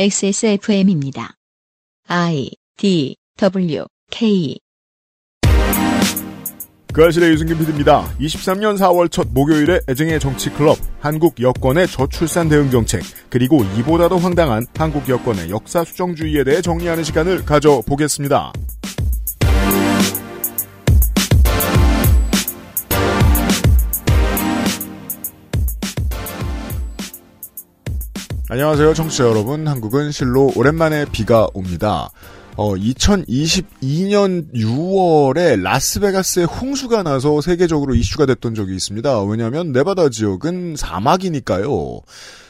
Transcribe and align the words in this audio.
XSFM입니다. 0.00 1.34
I 2.06 2.52
D 2.76 3.16
W 3.36 3.84
K 4.12 4.56
그 6.92 7.04
아실의 7.04 7.32
유승균 7.32 7.58
PD입니다. 7.58 8.08
23년 8.20 8.78
4월 8.78 9.10
첫 9.10 9.26
목요일에 9.32 9.80
애증의 9.88 10.20
정치 10.20 10.50
클럽, 10.50 10.78
한국 11.00 11.40
여권의 11.40 11.88
저출산 11.88 12.48
대응 12.48 12.70
정책, 12.70 13.02
그리고 13.28 13.64
이보다도 13.76 14.18
황당한 14.18 14.64
한국 14.76 15.08
여권의 15.08 15.50
역사 15.50 15.82
수정주의에 15.82 16.44
대해 16.44 16.62
정리하는 16.62 17.02
시간을 17.02 17.44
가져보겠습니다. 17.44 18.52
안녕하세요, 28.50 28.94
청취자 28.94 29.24
여러분. 29.24 29.68
한국은 29.68 30.10
실로 30.10 30.50
오랜만에 30.56 31.04
비가 31.12 31.46
옵니다. 31.52 32.08
어, 32.56 32.74
2022년 32.76 34.50
6월에 34.54 35.60
라스베가스에 35.60 36.44
홍수가 36.44 37.02
나서 37.02 37.42
세계적으로 37.42 37.94
이슈가 37.94 38.24
됐던 38.24 38.54
적이 38.54 38.74
있습니다. 38.74 39.22
왜냐하면 39.24 39.72
네바다 39.72 40.08
지역은 40.08 40.76
사막이니까요. 40.76 42.00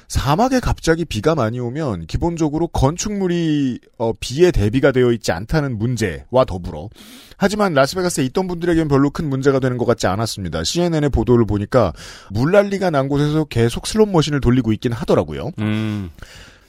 사막에 0.08 0.58
갑자기 0.58 1.04
비가 1.04 1.34
많이 1.34 1.60
오면 1.60 2.06
기본적으로 2.06 2.66
건축물이 2.68 3.78
어, 3.98 4.12
비에 4.18 4.50
대비가 4.50 4.90
되어 4.90 5.12
있지 5.12 5.32
않다는 5.32 5.76
문제와 5.76 6.46
더불어 6.46 6.88
하지만 7.36 7.74
라스베가스에 7.74 8.24
있던 8.24 8.48
분들에겐 8.48 8.88
별로 8.88 9.10
큰 9.10 9.28
문제가 9.28 9.60
되는 9.60 9.76
것 9.76 9.84
같지 9.84 10.06
않았습니다. 10.06 10.64
CNN의 10.64 11.10
보도를 11.10 11.44
보니까 11.44 11.92
물난리가 12.30 12.90
난 12.90 13.08
곳에서 13.08 13.44
계속 13.44 13.86
슬롯 13.86 14.08
머신을 14.08 14.40
돌리고 14.40 14.72
있긴 14.72 14.92
하더라고요. 14.92 15.52
음. 15.60 16.10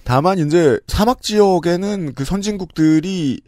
다만 0.04 0.40
이제 0.40 0.78
사막 0.88 1.22
지역에는 1.22 2.14
그 2.16 2.26
선진국들이 2.26 3.42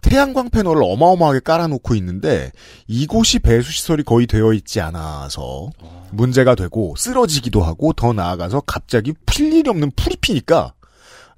태양광 0.00 0.48
패널을 0.50 0.82
어마어마하게 0.84 1.40
깔아놓고 1.40 1.94
있는데 1.96 2.52
이곳이 2.86 3.38
배수 3.40 3.72
시설이 3.72 4.02
거의 4.04 4.26
되어 4.26 4.52
있지 4.52 4.80
않아서 4.80 5.70
문제가 6.10 6.54
되고 6.54 6.94
쓰러지기도 6.96 7.62
하고 7.62 7.92
더 7.92 8.12
나아가서 8.12 8.62
갑자기 8.66 9.12
필 9.26 9.52
일이 9.52 9.68
없는 9.68 9.90
풀이 9.96 10.16
피니까 10.20 10.72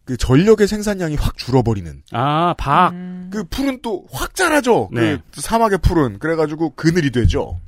그 0.05 0.17
전력의 0.17 0.67
생산량이 0.69 1.17
확 1.17 1.37
줄어버리는 1.39 2.03
아, 2.13 2.55
박. 2.59 2.93
그 3.31 3.45
풀은 3.45 3.81
또 3.83 4.05
확 4.13 4.35
자라죠. 4.35 4.89
네. 4.93 5.19
그 5.35 5.41
사막의 5.41 5.79
풀은 5.79 6.19
그래가지고 6.19 6.71
그늘이 6.75 7.11
되죠. 7.13 7.59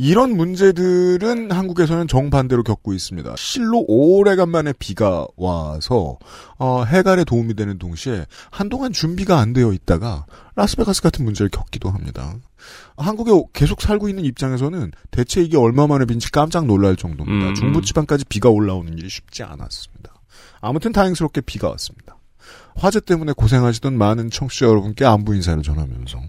이런 0.00 0.36
문제들은 0.36 1.50
한국에서는 1.50 2.06
정반대로 2.06 2.62
겪고 2.62 2.92
있습니다. 2.92 3.34
실로 3.36 3.84
오래간만에 3.88 4.74
비가 4.78 5.26
와서 5.36 6.18
어, 6.56 6.84
해갈에 6.84 7.24
도움이 7.24 7.54
되는 7.54 7.78
동시에 7.78 8.24
한동안 8.52 8.92
준비가 8.92 9.40
안 9.40 9.52
되어 9.52 9.72
있다가 9.72 10.24
라스베가스 10.54 11.02
같은 11.02 11.24
문제를 11.24 11.50
겪기도 11.50 11.90
합니다. 11.90 12.36
한국에 12.96 13.32
계속 13.52 13.80
살고 13.80 14.08
있는 14.08 14.24
입장에서는 14.24 14.92
대체 15.10 15.42
이게 15.42 15.56
얼마만에 15.56 16.04
빈지 16.04 16.30
깜짝 16.30 16.66
놀랄 16.66 16.94
정도입니다. 16.94 17.48
음. 17.48 17.54
중부지방까지 17.56 18.26
비가 18.26 18.50
올라오는 18.50 18.96
일이 18.96 19.08
쉽지 19.08 19.42
않았습니다. 19.42 20.14
아무튼 20.60 20.92
다행스럽게 20.92 21.40
비가 21.40 21.70
왔습니다. 21.70 22.16
화재 22.76 23.00
때문에 23.00 23.32
고생하시던 23.32 23.98
많은 23.98 24.30
청취자 24.30 24.66
여러분께 24.66 25.04
안부 25.04 25.34
인사를 25.34 25.60
전하면서 25.62 26.20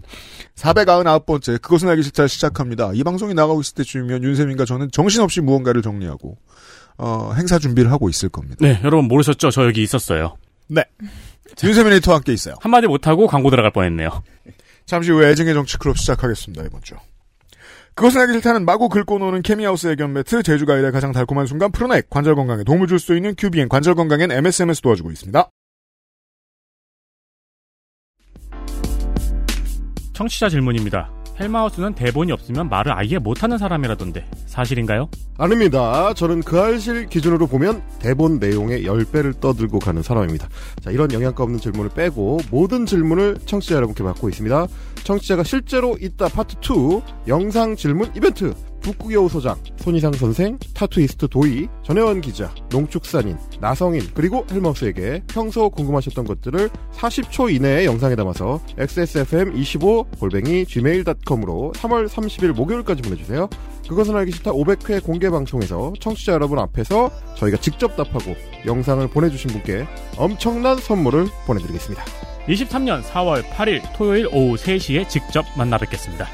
499번째 0.60 1.60
그것은 1.62 1.88
알기 1.88 2.02
싫다 2.02 2.26
시작합니다. 2.26 2.90
이 2.94 3.02
방송이 3.02 3.34
나가고 3.34 3.60
있을 3.60 3.74
때쯤이면 3.74 4.22
윤세민과 4.22 4.64
저는 4.64 4.90
정신없이 4.92 5.40
무언가를 5.40 5.82
정리하고 5.82 6.36
어, 6.98 7.32
행사 7.36 7.58
준비를 7.58 7.90
하고 7.90 8.08
있을 8.08 8.28
겁니다. 8.28 8.56
네, 8.60 8.78
여러분 8.84 9.06
모르셨죠? 9.08 9.50
저 9.50 9.64
여기 9.64 9.82
있었어요. 9.82 10.36
네. 10.68 10.84
윤세민 11.62 11.92
에디터와 11.94 12.18
함께 12.18 12.32
있어요. 12.32 12.54
한마디 12.60 12.86
못하고 12.86 13.26
광고 13.26 13.50
들어갈 13.50 13.72
뻔했네요. 13.72 14.22
잠시 14.86 15.10
후에 15.10 15.30
애증의 15.30 15.54
정치 15.54 15.78
클럽 15.78 15.98
시작하겠습니다. 15.98 16.64
이번 16.64 16.82
주. 16.82 16.94
그것은 17.94 18.20
알기 18.20 18.34
싫다는 18.34 18.64
마구 18.64 18.88
긁고 18.88 19.18
노는 19.18 19.42
케미하우스 19.42 19.88
애견 19.88 20.12
매트, 20.12 20.42
제주가일의 20.42 20.92
가장 20.92 21.12
달콤한 21.12 21.46
순간 21.46 21.72
프로넥, 21.72 22.08
관절 22.08 22.34
건강에 22.34 22.62
도움을 22.64 22.86
줄 22.86 22.98
수 22.98 23.16
있는 23.16 23.34
큐비엔 23.36 23.68
관절 23.68 23.94
건강엔 23.94 24.30
MSMS 24.30 24.80
도와주고 24.80 25.10
있습니다. 25.10 25.48
청취자 30.20 30.50
질문입니다. 30.50 31.10
헬마우스는 31.40 31.94
대본이 31.94 32.30
없으면 32.32 32.68
말을 32.68 32.92
아예 32.92 33.16
못하는 33.16 33.56
사람이라던데 33.56 34.26
사실인가요? 34.44 35.08
아닙니다. 35.38 36.12
저는 36.12 36.42
그 36.42 36.60
알실 36.60 37.06
기준으로 37.06 37.46
보면 37.46 37.82
대본 38.00 38.38
내용의 38.38 38.84
10배를 38.84 39.40
떠들고 39.40 39.78
가는 39.78 40.02
사람입니다. 40.02 40.46
자, 40.82 40.90
이런 40.90 41.10
영양가 41.10 41.42
없는 41.42 41.58
질문을 41.58 41.92
빼고 41.94 42.40
모든 42.50 42.84
질문을 42.84 43.38
청취자 43.46 43.76
여러분께 43.76 44.04
받고 44.04 44.28
있습니다. 44.28 44.66
청취자가 45.04 45.42
실제로 45.44 45.96
있다 46.00 46.28
파트 46.28 46.56
2 46.56 47.28
영상 47.28 47.76
질문 47.76 48.10
이벤트 48.14 48.54
북구여우 48.80 49.28
소장, 49.28 49.56
손희상 49.76 50.12
선생, 50.12 50.58
타투이스트 50.74 51.28
도희, 51.28 51.68
전혜원 51.84 52.20
기자, 52.20 52.52
농축산인, 52.70 53.36
나성인, 53.60 54.02
그리고 54.14 54.46
헬마우스에게 54.50 55.22
평소 55.28 55.68
궁금하셨던 55.70 56.24
것들을 56.24 56.70
40초 56.94 57.54
이내에 57.54 57.84
영상에 57.84 58.16
담아서 58.16 58.60
xsfm25 58.78 60.18
골뱅이 60.18 60.64
gmail.com으로 60.64 61.72
3월 61.76 62.08
30일 62.08 62.52
목요일까지 62.52 63.02
보내주세요. 63.02 63.48
그것은 63.90 64.14
알기 64.14 64.30
싫다 64.30 64.52
500회 64.52 65.02
공개 65.02 65.28
방송에서 65.28 65.92
청취자 65.98 66.32
여러분 66.32 66.60
앞에서 66.60 67.10
저희가 67.34 67.56
직접 67.56 67.96
답하고 67.96 68.36
영상을 68.64 69.04
보내주신 69.08 69.50
분께 69.50 69.84
엄청난 70.16 70.76
선물을 70.76 71.26
보내드리겠습니다. 71.44 72.04
23년 72.46 73.02
4월 73.02 73.42
8일 73.42 73.82
토요일 73.96 74.28
오후 74.28 74.54
3시에 74.54 75.08
직접 75.08 75.44
만나 75.58 75.76
뵙겠습니다. 75.76 76.28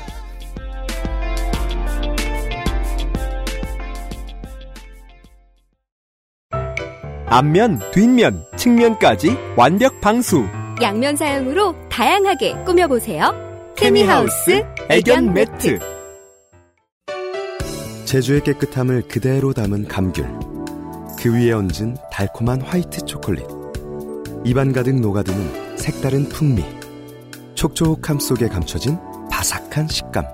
앞면, 7.24 7.80
뒷면, 7.92 8.44
측면까지 8.56 9.34
완벽 9.56 10.02
방수. 10.02 10.46
양면 10.82 11.16
사용으로 11.16 11.74
다양하게 11.88 12.64
꾸며보세요. 12.64 13.34
케미하우스 13.76 14.62
애견 14.90 15.32
매트. 15.32 15.96
제주의 18.16 18.42
깨끗함을 18.42 19.08
그대로 19.08 19.52
담은 19.52 19.88
감귤. 19.88 20.26
그 21.18 21.34
위에 21.34 21.52
얹은 21.52 21.98
달콤한 22.10 22.62
화이트 22.62 23.04
초콜릿. 23.04 23.44
입안 24.42 24.72
가득 24.72 24.98
녹아드는 24.98 25.76
색다른 25.76 26.26
풍미. 26.30 26.64
촉촉함 27.54 28.18
속에 28.18 28.48
감춰진 28.48 28.96
바삭한 29.30 29.88
식감. 29.88 30.24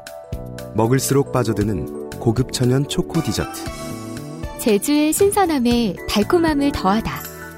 먹을수록 0.76 1.32
빠져드는 1.32 2.10
고급 2.20 2.52
천연 2.52 2.86
초코 2.86 3.20
디저트. 3.20 3.64
제주의 4.60 5.12
신선함에 5.12 5.96
달콤함을 6.08 6.70
더하다. 6.70 7.10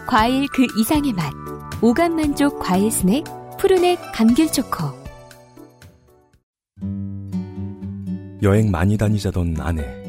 과일 0.07 0.47
그 0.55 0.67
이상의 0.81 1.13
맛. 1.13 1.31
오감 1.83 2.17
만족 2.17 2.61
과일 2.61 2.91
스낵 2.91 3.25
푸르넥 3.59 3.99
감귤 4.15 4.51
초코. 4.51 4.85
여행 8.43 8.71
많이 8.71 8.97
다니자던 8.97 9.57
아내. 9.61 10.04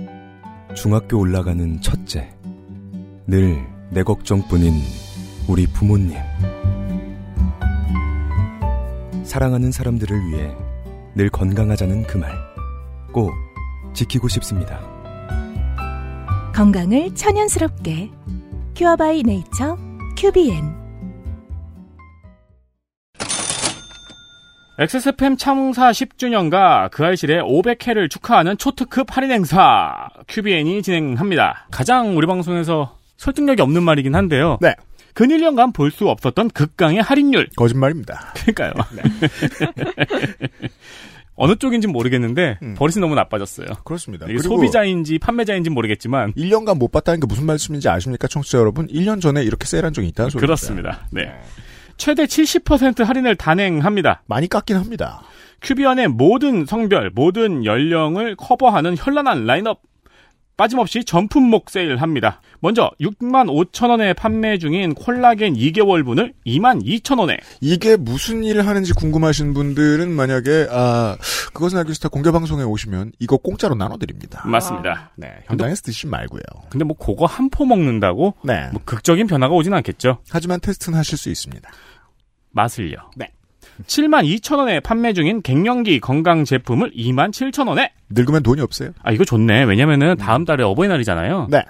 중학교 0.75 1.17
올라가는 1.19 1.81
첫째. 1.81 2.29
늘 3.27 3.75
내 3.91 4.03
걱정뿐인 4.03 4.73
우리 5.47 5.67
부모님. 5.67 6.17
사랑하는 9.23 9.71
사람들을 9.71 10.27
위해 10.27 10.51
늘 11.15 11.29
건강하자는 11.29 12.03
그 12.03 12.17
말. 12.17 12.33
꼭 13.13 13.31
지키고 13.93 14.27
싶습니다. 14.27 14.81
건강을 16.53 17.15
천연스럽게 17.15 18.09
큐어바이 18.75 19.23
네이처 19.23 19.77
큐비엔 20.17 20.84
XSFM 24.77 25.37
창사 25.37 25.91
10주년과 25.91 26.91
그 26.91 27.05
알실의 27.05 27.41
500회를 27.43 28.09
축하하는 28.09 28.57
초특급 28.57 29.15
할인 29.15 29.31
행사 29.31 30.09
큐비엔이 30.27 30.81
진행합니다. 30.83 31.67
가장 31.71 32.17
우리 32.17 32.27
방송에서 32.27 32.97
설득력이 33.17 33.61
없는 33.61 33.83
말이긴 33.83 34.15
한데요. 34.15 34.57
네. 34.61 34.75
근 35.13 35.29
1년간 35.29 35.73
볼 35.73 35.91
수 35.91 36.09
없었던 36.09 36.49
극강의 36.49 37.01
할인율. 37.01 37.47
거짓말입니다. 37.55 38.33
그러니까요. 38.35 38.73
어느 41.37 41.55
쪽인지 41.55 41.87
모르겠는데 41.87 42.59
음. 42.61 42.75
버릇이 42.77 42.99
너무 42.99 43.15
나빠졌어요. 43.15 43.67
그렇습니다. 43.85 44.25
소비자인지 44.41 45.19
판매자인지 45.19 45.69
모르겠지만 45.69 46.33
1년간 46.33 46.77
못 46.77 46.91
봤다는 46.91 47.21
게 47.21 47.27
무슨 47.27 47.45
말씀인지 47.45 47.87
아십니까, 47.87 48.27
청취자 48.27 48.57
여러분? 48.57 48.87
1년 48.87 49.21
전에 49.21 49.41
이렇게 49.43 49.65
세일한 49.65 49.93
적이 49.93 50.09
있다는 50.09 50.31
소리입니다. 50.31 50.45
그렇습니다. 50.47 51.07
네. 51.11 51.33
최대 51.97 52.25
70% 52.25 53.03
할인을 53.03 53.35
단행합니다. 53.35 54.23
많이 54.25 54.47
깎긴 54.47 54.77
합니다. 54.77 55.21
큐비언의 55.61 56.09
모든 56.09 56.65
성별, 56.65 57.09
모든 57.09 57.65
연령을 57.65 58.35
커버하는 58.35 58.95
현란한 58.97 59.45
라인업. 59.45 59.81
빠짐없이 60.57 61.03
전품목 61.03 61.69
세일합니다. 61.69 62.41
먼저 62.61 62.89
6만 63.01 63.47
5천 63.71 63.89
원에 63.89 64.13
판매 64.13 64.57
중인 64.57 64.93
콜라겐 64.95 65.55
2개월분을 65.55 66.33
2만 66.45 66.83
2천 66.83 67.19
원에 67.19 67.37
이게 67.61 67.97
무슨 67.97 68.43
일을 68.43 68.65
하는지 68.65 68.93
궁금하신 68.93 69.53
분들은 69.53 70.09
만약에 70.11 70.67
아 70.71 71.17
그것은 71.53 71.79
알기 71.79 71.93
싫다 71.93 72.09
공개 72.09 72.31
방송에 72.31 72.63
오시면 72.63 73.11
이거 73.19 73.37
공짜로 73.37 73.75
나눠드립니다. 73.75 74.47
맞습니다. 74.47 75.11
네, 75.15 75.27
현장에서 75.45 75.81
드시지 75.81 76.07
말고요. 76.07 76.41
근데 76.69 76.83
뭐 76.85 76.95
그거 76.97 77.25
한 77.25 77.45
포 77.49 77.63
먹는다고 77.65 78.33
네. 78.43 78.69
뭐 78.71 78.81
극적인 78.85 79.27
변화가 79.27 79.53
오진 79.53 79.73
않겠죠. 79.73 80.17
하지만 80.29 80.59
테스트는 80.59 80.97
하실 80.97 81.17
수 81.17 81.29
있습니다. 81.29 81.69
맛을요. 82.51 82.97
네. 83.15 83.29
7만 83.87 84.25
2천 84.25 84.57
원에 84.57 84.79
판매 84.79 85.13
중인 85.13 85.41
갱년기 85.41 85.99
건강 85.99 86.45
제품을 86.45 86.91
2만 86.91 87.31
7천 87.31 87.67
원에 87.67 87.91
늙으면 88.09 88.43
돈이 88.43 88.61
없어요. 88.61 88.91
아 89.03 89.11
이거 89.11 89.25
좋네. 89.25 89.63
왜냐면은 89.63 90.15
다음 90.17 90.45
달에 90.45 90.63
어버이날이잖아요. 90.63 91.47
네. 91.49 91.63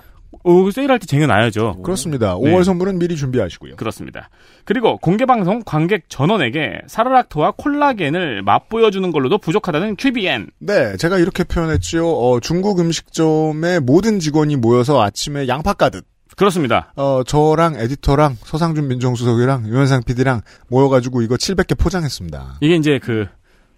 어, 0.43 0.69
세일할 0.71 0.99
때 0.99 1.07
쟁여놔야죠. 1.07 1.81
그렇습니다. 1.81 2.37
네. 2.39 2.51
5월 2.51 2.63
선물은 2.63 2.99
미리 2.99 3.15
준비하시고요. 3.15 3.77
그렇습니다. 3.77 4.29
그리고 4.63 4.97
공개방송 4.97 5.63
관객 5.65 6.07
전원에게 6.07 6.81
사르락토와 6.85 7.53
콜라겐을 7.57 8.43
맛보여주는 8.43 9.11
걸로도 9.11 9.39
부족하다는 9.39 9.95
QBN. 9.95 10.51
네, 10.59 10.97
제가 10.97 11.17
이렇게 11.17 11.43
표현했지요. 11.43 12.07
어, 12.07 12.39
중국 12.41 12.79
음식점의 12.79 13.79
모든 13.79 14.19
직원이 14.19 14.55
모여서 14.55 15.01
아침에 15.01 15.47
양파 15.47 15.73
까듯 15.73 16.05
그렇습니다. 16.35 16.91
어, 16.95 17.21
저랑 17.25 17.75
에디터랑 17.75 18.37
서상준 18.43 18.87
민정수석이랑 18.87 19.67
유현상 19.67 20.03
PD랑 20.03 20.41
모여가지고 20.69 21.21
이거 21.21 21.35
700개 21.35 21.77
포장했습니다. 21.77 22.57
이게 22.61 22.75
이제 22.75 22.99
그 23.01 23.27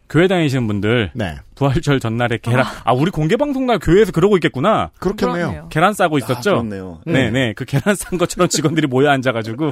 교회 0.10 0.28
다니시는 0.28 0.68
분들 0.68 1.12
네. 1.14 1.36
부활절 1.56 2.00
전날에 2.00 2.40
계란 2.42 2.66
아 2.84 2.94
우리 2.94 3.12
공개 3.12 3.36
방송 3.36 3.66
날 3.66 3.78
교회에서 3.80 4.12
그러고 4.12 4.38
있겠구나. 4.38 4.90
그렇겠네요. 5.00 5.68
계란 5.70 5.94
싸고 5.94 6.18
있었죠. 6.18 6.52
아, 6.52 6.54
그렇네요. 6.54 7.02
네네 7.06 7.54
그 7.54 7.66
계란 7.66 7.94
싼 7.96 8.18
것처럼 8.18 8.48
직원들이 8.50 8.88
모여 8.88 9.10
앉아가지고 9.10 9.72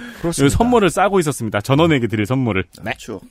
선물을 0.52 0.90
싸고 0.90 1.20
있었습니다. 1.22 1.62
전원에게 1.62 2.08
드릴 2.08 2.26
선물을. 2.26 2.66
네. 2.84 2.94
추억. 2.98 3.22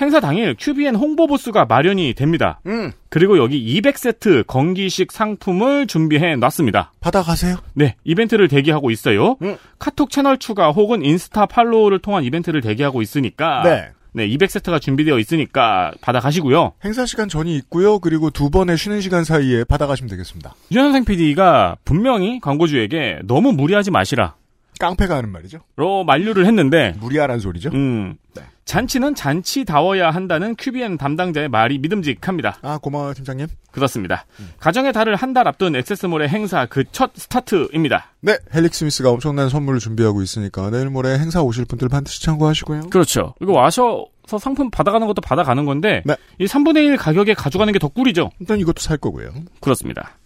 행사 0.00 0.20
당일 0.20 0.54
QBN 0.54 0.94
홍보 0.94 1.26
부스가 1.26 1.64
마련이 1.64 2.14
됩니다. 2.14 2.60
음, 2.66 2.92
그리고 3.08 3.36
여기 3.38 3.80
200세트 3.80 4.46
건기식 4.46 5.10
상품을 5.10 5.86
준비해 5.86 6.36
놨습니다. 6.36 6.92
받아가세요. 7.00 7.56
네, 7.74 7.96
이벤트를 8.04 8.48
대기하고 8.48 8.90
있어요. 8.90 9.36
음. 9.42 9.56
카톡 9.78 10.10
채널 10.10 10.38
추가 10.38 10.70
혹은 10.70 11.04
인스타 11.04 11.46
팔로우를 11.46 11.98
통한 11.98 12.22
이벤트를 12.24 12.60
대기하고 12.60 13.02
있으니까 13.02 13.62
네. 13.64 13.88
네, 14.12 14.26
200세트가 14.28 14.80
준비되어 14.80 15.18
있으니까 15.18 15.92
받아가시고요. 16.00 16.72
행사 16.84 17.04
시간 17.04 17.28
전이 17.28 17.54
있고요. 17.56 17.98
그리고 17.98 18.30
두 18.30 18.50
번의 18.50 18.76
쉬는 18.78 19.00
시간 19.00 19.24
사이에 19.24 19.64
받아가시면 19.64 20.08
되겠습니다. 20.10 20.54
유현생 20.72 21.04
PD가 21.04 21.76
분명히 21.84 22.40
광고주에게 22.40 23.20
너무 23.24 23.52
무리하지 23.52 23.90
마시라. 23.90 24.34
깡패가 24.78 25.16
하는 25.16 25.30
말이죠. 25.30 25.58
로 25.76 26.04
만류를 26.04 26.46
했는데 26.46 26.94
무리하란 27.00 27.40
소리죠. 27.40 27.70
음, 27.74 28.14
네. 28.34 28.42
잔치는 28.72 29.14
잔치다워야 29.14 30.10
한다는 30.10 30.54
QBN 30.54 30.98
담당자의 30.98 31.48
말이 31.48 31.78
믿음직합니다. 31.78 32.58
아, 32.60 32.76
고마워요, 32.76 33.14
팀장님. 33.14 33.46
그렇습니다. 33.72 34.26
가정의 34.60 34.92
달을 34.92 35.16
한 35.16 35.32
달 35.32 35.48
앞둔 35.48 35.74
액세스몰의 35.74 36.28
행사 36.28 36.66
그 36.66 36.84
첫 36.92 37.12
스타트입니다. 37.14 38.12
네, 38.20 38.36
헬릭 38.54 38.74
스미스가 38.74 39.08
엄청난 39.10 39.48
선물을 39.48 39.80
준비하고 39.80 40.20
있으니까 40.20 40.68
내일 40.70 40.90
모레 40.90 41.18
행사 41.18 41.40
오실 41.42 41.64
분들 41.64 41.88
반드시 41.88 42.22
참고하시고요. 42.22 42.90
그렇죠. 42.90 43.34
이거 43.40 43.52
와셔서 43.52 44.38
상품 44.38 44.70
받아가는 44.70 45.06
것도 45.06 45.22
받아가는 45.22 45.64
건데 45.64 46.02
네. 46.04 46.14
이 46.38 46.44
3분의 46.44 46.84
1 46.88 46.96
가격에 46.98 47.32
가져가는 47.34 47.72
게 47.72 47.78
더 47.78 47.88
꿀이죠. 47.88 48.30
일단 48.38 48.58
이것도 48.60 48.80
살 48.82 48.98
거고요. 48.98 49.30
그렇습니다. 49.60 50.18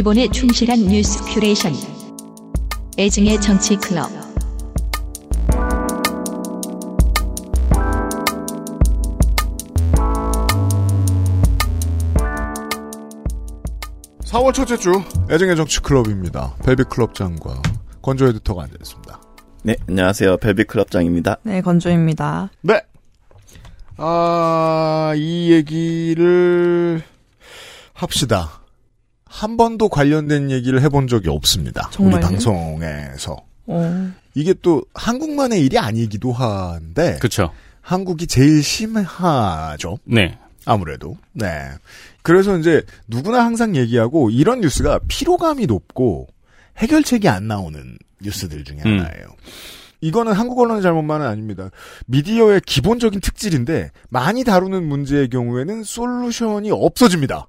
기본에 0.00 0.28
충실한 0.28 0.86
뉴스 0.86 1.22
큐레이션. 1.26 1.74
애증의 2.98 3.38
정치 3.38 3.76
클럽. 3.76 4.08
사 14.24 14.38
4월 14.38 14.54
첫째 14.54 14.78
주 14.78 14.90
애증의 15.30 15.54
정치 15.54 15.82
클럽입니다. 15.82 16.54
벨비 16.64 16.84
클럽장과 16.84 17.60
건조 18.00 18.26
에디터가 18.28 18.62
앉아있습니다. 18.62 19.20
네, 19.64 19.76
안녕하세요. 19.86 20.38
벨비 20.38 20.64
클럽장입니다. 20.64 21.36
네, 21.42 21.60
건조입니다. 21.60 22.48
네. 22.62 22.80
아, 23.98 25.12
이 25.14 25.52
얘기를 25.52 27.02
합시다. 27.92 28.59
한 29.30 29.56
번도 29.56 29.88
관련된 29.88 30.50
얘기를 30.50 30.82
해본 30.82 31.06
적이 31.06 31.28
없습니다. 31.28 31.88
정말요? 31.92 32.16
우리 32.16 32.22
방송에서. 32.22 33.36
어, 33.66 34.12
이게 34.34 34.52
또 34.60 34.82
한국만의 34.92 35.64
일이 35.64 35.78
아니기도 35.78 36.32
한데 36.32 37.16
그렇죠. 37.18 37.52
한국이 37.80 38.26
제일 38.26 38.60
심하죠. 38.60 39.98
네. 40.04 40.36
아무래도. 40.64 41.16
네. 41.32 41.46
그래서 42.22 42.58
이제 42.58 42.82
누구나 43.06 43.44
항상 43.44 43.76
얘기하고 43.76 44.30
이런 44.30 44.60
뉴스가 44.60 44.98
피로감이 45.06 45.66
높고 45.66 46.26
해결책이 46.78 47.28
안 47.28 47.46
나오는 47.46 47.96
뉴스들 48.20 48.64
중에 48.64 48.80
음. 48.84 48.98
하나예요. 48.98 49.26
이거는 50.00 50.32
한국 50.32 50.58
언론의 50.58 50.82
잘못만은 50.82 51.24
아닙니다. 51.24 51.70
미디어의 52.06 52.62
기본적인 52.66 53.20
특질인데 53.20 53.90
많이 54.08 54.42
다루는 54.42 54.88
문제의 54.88 55.28
경우에는 55.28 55.84
솔루션이 55.84 56.72
없어집니다. 56.72 57.46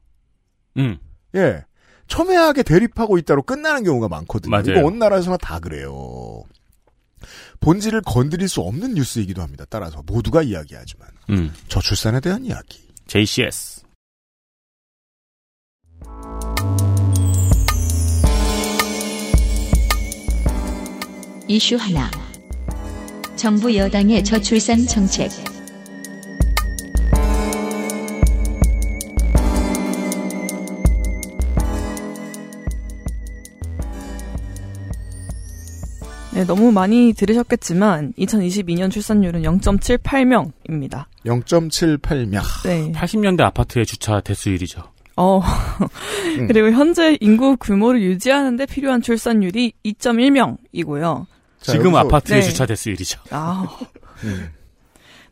음. 0.77 0.99
예. 1.35 1.63
첨예하게 2.11 2.63
대립하고 2.63 3.17
있다로 3.17 3.43
끝나는 3.43 3.85
경우가 3.85 4.09
많거든요. 4.09 4.51
맞아요. 4.51 4.71
이거 4.71 4.85
어느 4.85 4.97
나라에서나 4.97 5.37
다 5.37 5.59
그래요. 5.59 6.43
본질을 7.61 8.01
건드릴 8.05 8.49
수 8.49 8.59
없는 8.61 8.95
뉴스이기도 8.95 9.41
합니다. 9.41 9.63
따라서 9.69 10.03
모두가 10.05 10.43
이야기하지만 10.43 11.07
음. 11.29 11.53
저출산에 11.69 12.19
대한 12.19 12.43
이야기. 12.43 12.81
JCS. 13.07 13.83
이슈 21.47 21.77
하나. 21.77 22.11
정부 23.37 23.73
여당의 23.73 24.23
저출산 24.25 24.85
정책. 24.85 25.29
네, 36.33 36.45
너무 36.45 36.71
많이 36.71 37.13
들으셨겠지만 37.13 38.13
2022년 38.17 38.89
출산율은 38.89 39.41
0.78명입니다. 39.41 41.05
0.78명. 41.25 42.41
네. 42.63 42.91
80년대 42.93 43.41
아파트의 43.41 43.85
주차 43.85 44.21
대수율이죠. 44.21 44.81
어. 45.17 45.41
음. 45.41 46.47
그리고 46.47 46.71
현재 46.71 47.17
인구 47.19 47.57
규모를 47.57 48.01
유지하는데 48.01 48.65
필요한 48.67 49.01
출산율이 49.01 49.73
2.1명이고요. 49.85 51.25
자, 51.59 51.71
지금 51.73 51.91
여기서- 51.91 51.97
아파트의 51.97 52.41
네. 52.41 52.47
주차 52.47 52.65
대수율이죠. 52.65 53.19
아. 53.31 53.67
음. 54.23 54.49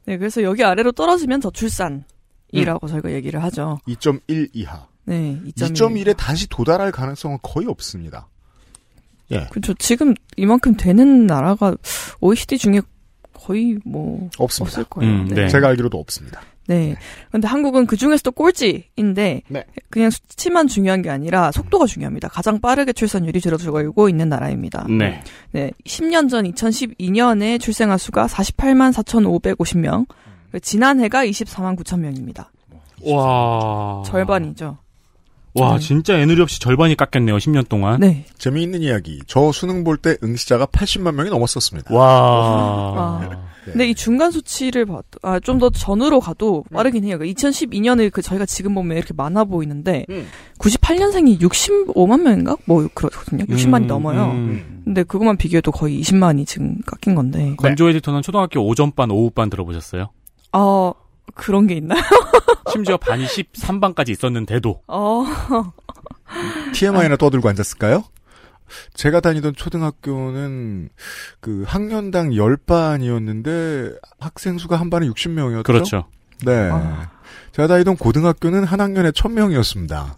네, 0.06 0.18
그래서 0.18 0.44
여기 0.44 0.63
아래로 0.65 0.91
떨어지면 0.91 1.39
저출산이라고 1.39 2.88
저희가 2.89 3.12
얘기를 3.13 3.41
하죠. 3.44 3.79
2.1 3.88 4.50
이하. 4.53 4.86
네, 5.06 5.39
2.1. 5.56 5.74
2.1에 5.74 6.18
다시 6.18 6.48
도달할 6.50 6.91
가능성은 6.91 7.38
거의 7.41 7.68
없습니다. 7.68 8.27
예. 9.31 9.48
그렇죠. 9.51 9.74
지금 9.75 10.13
이만큼 10.38 10.75
되는 10.75 11.27
나라가 11.27 11.75
OECD 12.21 12.57
중에 12.57 12.81
거의 13.33 13.77
뭐 13.86 14.29
없습니다. 14.38 14.81
없을 14.81 14.83
거예요. 14.86 15.12
음, 15.12 15.27
네. 15.27 15.48
제가 15.48 15.69
알기로도 15.69 15.98
없습니다. 15.98 16.41
네. 16.67 16.95
근데 17.31 17.48
한국은 17.48 17.88
그 17.88 17.98
중에서도 17.98 18.31
꼴찌인데 18.31 19.41
네. 19.48 19.65
그냥 19.89 20.12
수치만 20.12 20.67
중요한 20.67 21.01
게 21.01 21.09
아니라 21.09 21.51
속도가 21.51 21.88
중요합니다. 21.88 22.27
가장 22.27 22.62
빠르게 22.62 22.93
출산율이 22.93 23.41
줄어들고 23.41 24.07
있는 24.07 24.29
나라입니다. 24.29 24.86
네. 24.88 25.24
네. 25.51 25.71
10년 25.86 26.29
전 26.29 26.45
2012년에 26.45 27.59
출생아 27.59 27.98
수가 27.98 28.27
48만 28.27 28.93
4,550명. 28.93 30.05
지난해가 30.62 31.25
24만 31.25 31.75
9천 31.77 32.00
명입니다. 32.00 32.51
와. 33.03 34.03
절반이죠. 34.05 34.77
와, 35.56 35.74
네. 35.74 35.79
진짜 35.79 36.18
애누리 36.20 36.41
없이 36.41 36.60
절반이 36.60 36.96
깎였네요, 36.96 37.38
10년 37.38 37.68
동안. 37.68 38.00
네. 38.00 38.25
재미있는 38.38 38.82
이야기. 38.82 39.20
저 39.27 39.51
수능 39.51 39.84
볼 39.84 39.98
때 39.98 40.15
응시자가 40.24 40.68
80만 40.68 41.15
명이 41.15 41.29
넘었었습니다. 41.29 41.94
와. 41.94 42.06
아. 42.98 43.50
근데 43.65 43.88
이 43.89 43.94
중간 43.96 44.32
수치를 44.32 44.86
봐도, 44.86 45.03
아, 45.22 45.39
좀 45.39 45.60
더 45.60 45.70
전으로 45.70 46.20
가도 46.22 46.63
빠르긴 46.74 47.03
해요. 47.03 47.18
2012년에 47.20 48.12
그 48.12 48.22
저희가 48.22 48.46
지금 48.46 48.74
보면 48.74 48.96
이렇게 48.98 49.13
많아 49.15 49.44
보이는데, 49.44 50.06
음. 50.10 50.27
98년생이 50.60 51.39
65만 51.41 52.22
명인가? 52.22 52.56
뭐, 52.65 52.88
그렇거든요. 52.94 53.46
60만이 53.46 53.84
음, 53.84 53.88
넘어요. 53.88 54.32
음. 54.32 54.82
근데 54.86 55.03
그것만 55.03 55.38
비교해도 55.38 55.72
거의 55.72 56.00
20만이 56.01 56.48
지금 56.48 56.77
깎인 56.86 57.13
건데. 57.15 57.53
건조 57.58 57.89
에디터는 57.89 58.22
초등학교 58.22 58.62
오전반, 58.65 59.12
오후반 59.12 59.50
들어보셨어요? 59.50 60.10
아, 60.53 60.94
그런 61.36 61.67
게 61.67 61.75
있나요? 61.75 62.00
심지어 62.71 62.98
반이 62.98 63.25
13반까지 63.25 64.09
있었는데도. 64.09 64.81
어, 64.88 65.25
TMI나 66.74 67.15
떠들고 67.17 67.50
앉았을까요? 67.50 68.03
제가 68.93 69.19
다니던 69.19 69.55
초등학교는 69.55 70.89
그 71.39 71.63
학년당 71.65 72.29
10반이었는데 72.31 73.98
학생 74.19 74.57
수가 74.57 74.79
한 74.79 74.89
반에 74.89 75.07
60명이었죠. 75.07 75.63
그렇죠. 75.63 76.05
네. 76.45 76.69
아. 76.71 77.09
제가 77.51 77.67
다니던 77.67 77.98
고등학교는 77.98 78.63
한 78.63 78.79
학년에 78.79 79.12
1000명이었습니다. 79.12 80.15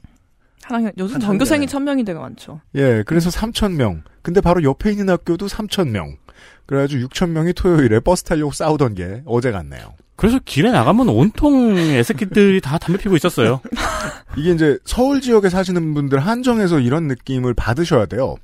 하나, 0.64 0.92
요즘 0.98 1.16
한 1.16 1.22
전교생이 1.22 1.66
학년에. 1.66 2.02
1000명이 2.02 2.06
되게 2.06 2.20
많죠. 2.20 2.62
예, 2.76 3.04
그래서 3.06 3.30
3000명. 3.30 4.04
근데 4.22 4.42
바로 4.42 4.62
옆에 4.64 4.92
있는 4.92 5.10
학교도 5.10 5.48
3000명. 5.48 6.18
그래가지고 6.66 7.08
6000명이 7.08 7.56
토요일에 7.56 8.00
버스 8.02 8.24
타려고 8.24 8.52
싸우던 8.52 8.96
게 8.96 9.24
어제 9.26 9.52
같네요. 9.52 9.94
그래서 10.22 10.38
길에 10.46 10.70
나가면 10.70 11.10
온통 11.10 11.76
애새끼들이 11.80 12.62
다 12.62 12.78
담배 12.78 13.02
피고 13.02 13.16
있었어요. 13.16 13.60
이게 14.38 14.52
이제 14.52 14.78
서울 14.86 15.20
지역에 15.20 15.50
사시는 15.50 15.96
분들 15.96 16.20
한정해서 16.20 16.80
이런 16.80 17.08
느낌을 17.08 17.56
받으셔야 17.56 18.06
돼요. 18.06 18.36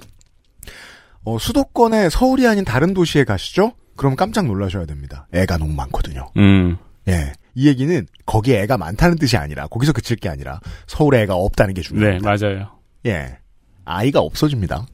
어, 1.23 1.37
수도권에 1.37 2.09
서울이 2.09 2.47
아닌 2.47 2.65
다른 2.65 2.95
도시에 2.95 3.25
가시죠? 3.25 3.73
그럼 3.95 4.15
깜짝 4.15 4.47
놀라셔야 4.47 4.87
됩니다. 4.87 5.27
애가 5.33 5.59
너무 5.59 5.71
많거든요. 5.73 6.31
음. 6.37 6.77
예. 7.09 7.31
이 7.53 7.67
얘기는 7.67 8.07
거기에 8.25 8.63
애가 8.63 8.79
많다는 8.79 9.19
뜻이 9.19 9.37
아니라 9.37 9.67
거기서 9.67 9.93
그칠 9.93 10.17
게 10.17 10.29
아니라 10.29 10.59
서울에 10.87 11.21
애가 11.21 11.35
없다는 11.35 11.75
게 11.75 11.83
네, 11.83 11.87
중요합니다. 11.87 12.27
맞아요. 12.27 12.71
예. 13.05 13.37
아이가 13.85 14.21
없어집니다. 14.21 14.87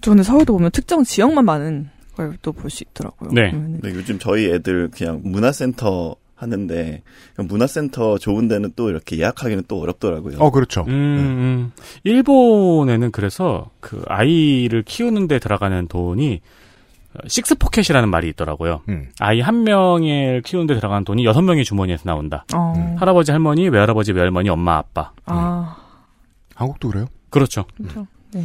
저 0.00 0.10
근데 0.10 0.24
서울도 0.24 0.52
보면 0.52 0.72
특정 0.72 1.04
지역만 1.04 1.44
많은 1.44 1.90
걸 2.18 2.36
또 2.42 2.52
볼 2.52 2.68
수 2.70 2.82
있더라고요. 2.84 3.30
네. 3.32 3.52
네, 3.52 3.90
요즘 3.94 4.18
저희 4.18 4.50
애들 4.52 4.90
그냥 4.90 5.20
문화센터 5.24 6.16
하는데 6.34 7.02
문화센터 7.36 8.18
좋은 8.18 8.46
데는 8.48 8.72
또 8.76 8.90
이렇게 8.90 9.18
예약하기는 9.18 9.64
또 9.66 9.80
어렵더라고요. 9.80 10.36
어, 10.38 10.50
그렇죠. 10.50 10.82
음, 10.86 10.92
음. 10.92 11.72
일본에는 12.04 13.10
그래서 13.10 13.70
그 13.80 14.02
아이를 14.06 14.82
키우는 14.84 15.26
데 15.28 15.38
들어가는 15.38 15.88
돈이 15.88 16.40
식스 17.26 17.56
포켓이라는 17.56 18.08
말이 18.08 18.28
있더라고요. 18.28 18.82
음. 18.88 19.08
아이 19.18 19.40
한 19.40 19.64
명을 19.64 20.42
키우는데 20.44 20.74
들어가는 20.76 21.04
돈이 21.04 21.24
여섯 21.24 21.42
명의 21.42 21.64
주머니에서 21.64 22.04
나온다. 22.04 22.44
어, 22.54 22.96
할아버지, 22.98 23.32
할머니, 23.32 23.68
외할아버지, 23.68 24.12
외할머니, 24.12 24.48
엄마, 24.50 24.76
아빠. 24.76 25.10
아, 25.26 25.76
한국도 26.54 26.88
그래요? 26.90 27.06
그렇죠. 27.30 27.64
그렇죠. 27.76 28.06
네. 28.32 28.44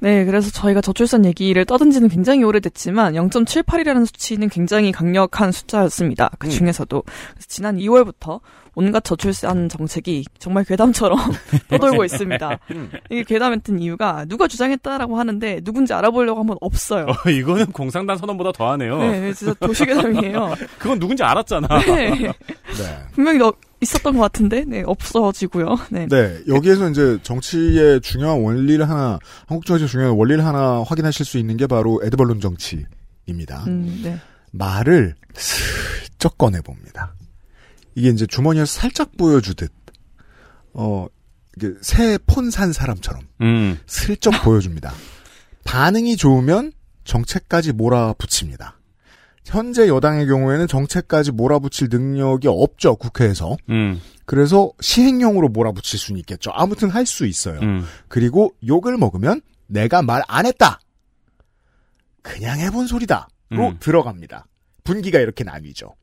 네, 0.00 0.24
그래서 0.24 0.50
저희가 0.50 0.80
저출산 0.80 1.24
얘기를 1.24 1.64
떠든 1.64 1.90
지는 1.90 2.08
굉장히 2.08 2.44
오래됐지만 2.44 3.14
0.78이라는 3.14 4.06
수치는 4.06 4.48
굉장히 4.48 4.92
강력한 4.92 5.52
숫자였습니다. 5.52 6.30
그 6.38 6.46
음. 6.46 6.50
중에서도 6.50 7.02
지난 7.46 7.76
2월부터 7.78 8.40
온갖 8.74 9.02
저출산 9.02 9.68
정책이 9.68 10.24
정말 10.38 10.62
괴담처럼 10.62 11.18
떠돌고 11.68 12.04
있습니다. 12.04 12.58
이게 13.10 13.24
괴담했던 13.24 13.80
이유가 13.80 14.24
누가 14.26 14.46
주장했다라고 14.46 15.18
하는데 15.18 15.60
누군지 15.64 15.92
알아보려고 15.94 16.40
하면 16.40 16.56
없어요. 16.60 17.06
어, 17.06 17.28
이거는 17.28 17.66
공상단 17.72 18.16
선언보다 18.18 18.52
더하네요. 18.52 18.98
네, 18.98 19.20
네, 19.20 19.32
진짜 19.32 19.52
도시괴담이에요. 19.54 20.54
그건 20.78 21.00
누군지 21.00 21.24
알았잖아. 21.24 21.66
네, 21.86 22.10
네. 22.22 22.32
분명히 23.14 23.38
너, 23.38 23.52
있었던 23.80 24.14
것 24.16 24.20
같은데, 24.20 24.64
네, 24.64 24.82
없어지고요. 24.84 25.76
네. 25.90 26.06
네, 26.08 26.40
여기에서 26.48 26.88
이제 26.90 27.18
정치의 27.22 28.00
중요한 28.00 28.40
원리를 28.42 28.88
하나, 28.88 29.18
한국 29.46 29.66
정치의 29.66 29.88
중요한 29.88 30.16
원리를 30.16 30.44
하나 30.44 30.82
확인하실 30.82 31.24
수 31.26 31.38
있는 31.38 31.56
게 31.56 31.66
바로 31.66 32.00
에드벌룬 32.04 32.40
정치입니다. 32.40 33.64
음, 33.66 34.00
네. 34.02 34.18
말을 34.52 35.14
슬쩍 35.34 36.38
꺼내 36.38 36.60
봅니다. 36.60 37.14
이게 37.94 38.08
이제 38.08 38.26
주머니에서 38.26 38.66
살짝 38.66 39.16
보여주듯, 39.16 39.70
어, 40.74 41.06
이게 41.56 41.72
새 41.80 42.18
폰 42.26 42.50
산 42.50 42.72
사람처럼 42.72 43.22
음. 43.42 43.78
슬쩍 43.86 44.30
보여줍니다. 44.42 44.92
반응이 45.64 46.16
좋으면 46.16 46.72
정책까지 47.04 47.72
몰아붙입니다. 47.72 48.77
현재 49.48 49.88
여당의 49.88 50.26
경우에는 50.26 50.66
정책까지 50.68 51.32
몰아붙일 51.32 51.88
능력이 51.90 52.48
없죠, 52.48 52.96
국회에서. 52.96 53.56
음. 53.70 54.00
그래서 54.26 54.70
시행령으로 54.80 55.48
몰아붙일 55.48 55.98
수는 55.98 56.18
있겠죠. 56.20 56.50
아무튼 56.52 56.90
할 56.90 57.06
수 57.06 57.26
있어요. 57.26 57.58
음. 57.60 57.84
그리고 58.08 58.52
욕을 58.66 58.98
먹으면 58.98 59.40
내가 59.66 60.02
말 60.02 60.22
안 60.28 60.44
했다. 60.44 60.80
그냥 62.22 62.58
해본 62.60 62.86
소리다로 62.86 63.26
음. 63.52 63.76
들어갑니다. 63.80 64.46
분기가 64.84 65.18
이렇게 65.18 65.44
나뉘죠. 65.44 65.94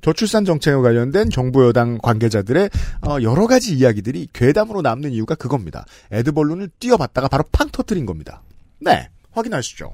저출산 0.00 0.44
정책과 0.46 0.82
관련된 0.82 1.30
정부 1.30 1.66
여당 1.66 1.98
관계자들의 1.98 2.70
어, 3.06 3.16
여러 3.22 3.46
가지 3.46 3.74
이야기들이 3.74 4.28
괴담으로 4.32 4.80
남는 4.82 5.12
이유가 5.12 5.34
그겁니다. 5.34 5.84
에드벌룬을 6.10 6.70
띄워봤다가 6.78 7.28
바로 7.28 7.44
팡 7.52 7.68
터뜨린 7.70 8.04
겁니다. 8.06 8.42
네, 8.80 9.08
확인하시죠. 9.32 9.92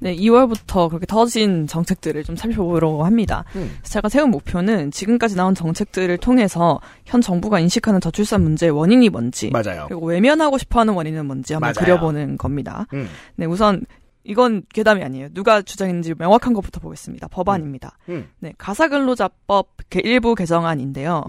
네, 0.00 0.14
2월부터 0.16 0.88
그렇게 0.88 1.06
터진 1.06 1.66
정책들을 1.66 2.24
좀 2.24 2.36
살펴보려고 2.36 3.04
합니다. 3.04 3.44
음. 3.56 3.78
제가 3.82 4.08
세운 4.08 4.30
목표는 4.30 4.90
지금까지 4.90 5.34
나온 5.36 5.54
정책들을 5.54 6.18
통해서 6.18 6.80
현 7.04 7.20
정부가 7.20 7.60
인식하는 7.60 8.00
저출산 8.00 8.42
문제의 8.42 8.70
원인이 8.72 9.08
뭔지, 9.08 9.50
맞아요. 9.50 9.86
그리고 9.88 10.06
외면하고 10.06 10.58
싶어하는 10.58 10.94
원인은 10.94 11.26
뭔지 11.26 11.54
한번 11.54 11.72
맞아요. 11.76 11.84
그려보는 11.84 12.36
겁니다. 12.38 12.86
음. 12.92 13.08
네, 13.36 13.46
우선 13.46 13.84
이건 14.24 14.62
괴담이 14.72 15.02
아니에요. 15.02 15.28
누가 15.32 15.62
주장했는지 15.62 16.14
명확한 16.16 16.52
것부터 16.52 16.78
보겠습니다. 16.80 17.26
법안입니다. 17.28 17.96
음. 18.08 18.28
네, 18.38 18.52
가사근로자법 18.58 19.68
개- 19.90 20.00
일부 20.04 20.34
개정안인데요. 20.34 21.24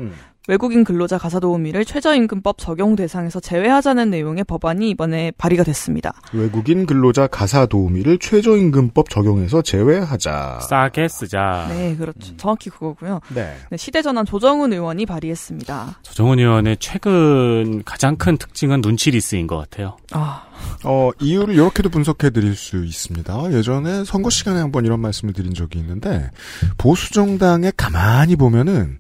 음. 0.48 0.52
외국인 0.52 0.84
근로자 0.84 1.18
가사도우미를 1.18 1.86
최저임금법 1.86 2.58
적용 2.58 2.96
대상에서 2.96 3.40
제외하자는 3.40 4.10
내용의 4.10 4.44
법안이 4.44 4.90
이번에 4.90 5.32
발의가 5.38 5.64
됐습니다. 5.64 6.14
외국인 6.34 6.86
근로자 6.86 7.28
가사 7.28 7.66
도우미를 7.66 8.20
최저임금법 8.20 9.10
적용에서 9.10 9.62
제외하자. 9.62 10.60
싸게 10.70 11.08
쓰자. 11.08 11.68
네, 11.70 11.96
그렇죠. 11.96 12.36
정확히 12.38 12.70
그거고요. 12.70 13.22
네. 13.34 13.56
네, 13.70 13.78
시대전환 13.78 14.26
조정훈 14.26 14.74
의원이 14.74 15.06
발의했습니다. 15.06 16.00
조정훈 16.02 16.40
의원의 16.40 16.78
최근 16.80 17.82
가장 17.86 18.18
큰 18.18 18.38
특징은 18.38 18.82
눈치 18.82 19.12
less인 19.12 19.48
것 19.48 19.58
같아요. 19.58 19.98
아, 20.12 20.44
어, 20.84 21.12
이유를 21.22 21.56
이렇게도 21.56 21.90
분석해 21.90 22.32
드릴 22.32 22.56
수 22.56 22.84
있습니다. 22.84 23.54
예전에 23.54 24.04
선거 24.04 24.30
시간에 24.30 24.60
한번 24.60 24.86
이런 24.86 25.00
말씀을 25.00 25.34
드린 25.34 25.54
적이 25.54 25.80
있는데, 25.80 26.30
보수정당에 26.78 27.72
가만히 27.76 28.36
보면은, 28.36 29.00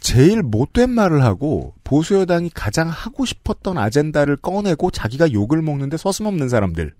제일 0.00 0.42
못된 0.42 0.90
말을 0.90 1.22
하고, 1.24 1.74
보수 1.84 2.14
여당이 2.14 2.50
가장 2.54 2.88
하고 2.88 3.24
싶었던 3.24 3.76
아젠다를 3.78 4.36
꺼내고 4.36 4.90
자기가 4.90 5.32
욕을 5.32 5.60
먹는데 5.62 5.96
서슴없는 5.96 6.48
사람들은 6.48 6.92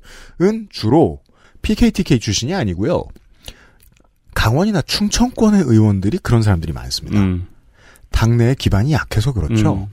주로 0.70 1.20
PKTK 1.62 2.18
출신이 2.18 2.54
아니고요. 2.54 3.04
강원이나 4.34 4.82
충청권의 4.82 5.62
의원들이 5.62 6.18
그런 6.18 6.42
사람들이 6.42 6.72
많습니다. 6.72 7.18
음. 7.20 7.46
당내의 8.10 8.54
기반이 8.56 8.92
약해서 8.92 9.32
그렇죠. 9.32 9.74
음. 9.74 9.86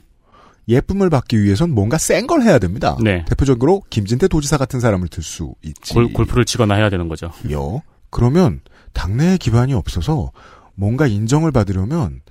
예쁨을 0.68 1.10
받기 1.10 1.42
위해선 1.44 1.72
뭔가 1.72 1.98
센 1.98 2.26
걸 2.28 2.42
해야 2.42 2.58
됩니다. 2.60 2.96
네. 3.04 3.24
대표적으로 3.28 3.84
김진태 3.90 4.28
도지사 4.28 4.58
같은 4.58 4.80
사람을 4.80 5.08
들 5.10 5.24
수 5.24 5.54
있지. 5.64 5.94
골, 5.94 6.12
골프를 6.12 6.46
치거나 6.46 6.76
해야 6.76 6.90
되는 6.90 7.08
거죠. 7.08 7.32
요. 7.52 7.82
그러면 8.10 8.62
당내에 8.94 9.38
기반이 9.38 9.74
없어서 9.74 10.32
뭔가 10.76 11.06
인정을 11.08 11.52
받으려면 11.52 12.22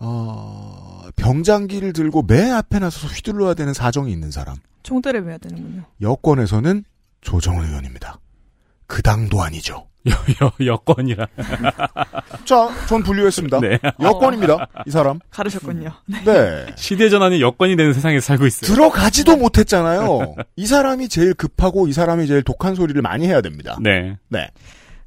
어, 0.00 1.02
병장기를 1.16 1.92
들고 1.92 2.22
맨 2.22 2.52
앞에 2.52 2.78
나서서 2.78 3.08
휘둘러야 3.08 3.54
되는 3.54 3.72
사정이 3.74 4.10
있는 4.10 4.30
사람. 4.30 4.56
총대를 4.82 5.22
매야 5.22 5.38
되는군요. 5.38 5.84
여권에서는 6.00 6.84
조정은 7.20 7.66
의원입니다. 7.68 8.18
그 8.86 9.02
당도 9.02 9.42
아니죠. 9.42 9.86
여, 10.08 10.12
여, 10.46 10.72
여권이라. 10.72 11.26
자, 12.46 12.70
전 12.88 13.02
분류했습니다. 13.02 13.60
네. 13.60 13.78
여권입니다. 14.00 14.66
이 14.86 14.90
사람. 14.90 15.20
가르셨군요. 15.30 15.90
네. 16.24 16.66
시대전환이 16.74 17.42
여권이 17.42 17.76
되는 17.76 17.92
세상에 17.92 18.18
살고 18.18 18.46
있어요. 18.46 18.74
들어가지도 18.74 19.36
못했잖아요. 19.36 20.36
이 20.56 20.66
사람이 20.66 21.10
제일 21.10 21.34
급하고 21.34 21.86
이 21.86 21.92
사람이 21.92 22.26
제일 22.28 22.42
독한 22.42 22.74
소리를 22.74 23.00
많이 23.02 23.26
해야 23.26 23.42
됩니다. 23.42 23.76
네. 23.82 24.16
네. 24.28 24.48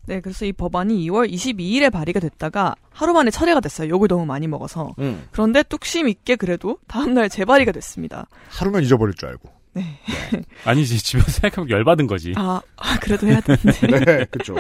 네, 0.06 0.20
그래서 0.20 0.46
이 0.46 0.52
법안이 0.52 0.96
2월 1.10 1.32
22일에 1.32 1.92
발의가 1.92 2.20
됐다가 2.20 2.76
하루 2.92 3.14
만에 3.14 3.32
철회가 3.32 3.60
됐어요. 3.62 3.90
욕을 3.90 4.08
너무 4.10 4.26
많이 4.26 4.48
먹어서. 4.48 4.94
음. 5.00 5.24
그런데 5.32 5.64
뚝심 5.64 6.10
있게 6.10 6.36
그래도 6.36 6.78
다음날 6.88 7.30
재발의가 7.30 7.72
됐습니다. 7.72 8.28
하루면 8.50 8.84
잊어버릴 8.84 9.16
줄 9.16 9.30
알고. 9.30 9.50
네. 9.76 9.84
아니지 10.66 11.00
집에서 11.02 11.32
생각하면 11.32 11.70
열받은 11.70 12.08
거지. 12.08 12.34
아, 12.36 12.62
아, 12.78 13.00
그래도 13.00 13.28
해야 13.28 13.40
되는데. 13.40 13.72
네, 14.06 14.26
그렇죠. 14.30 14.56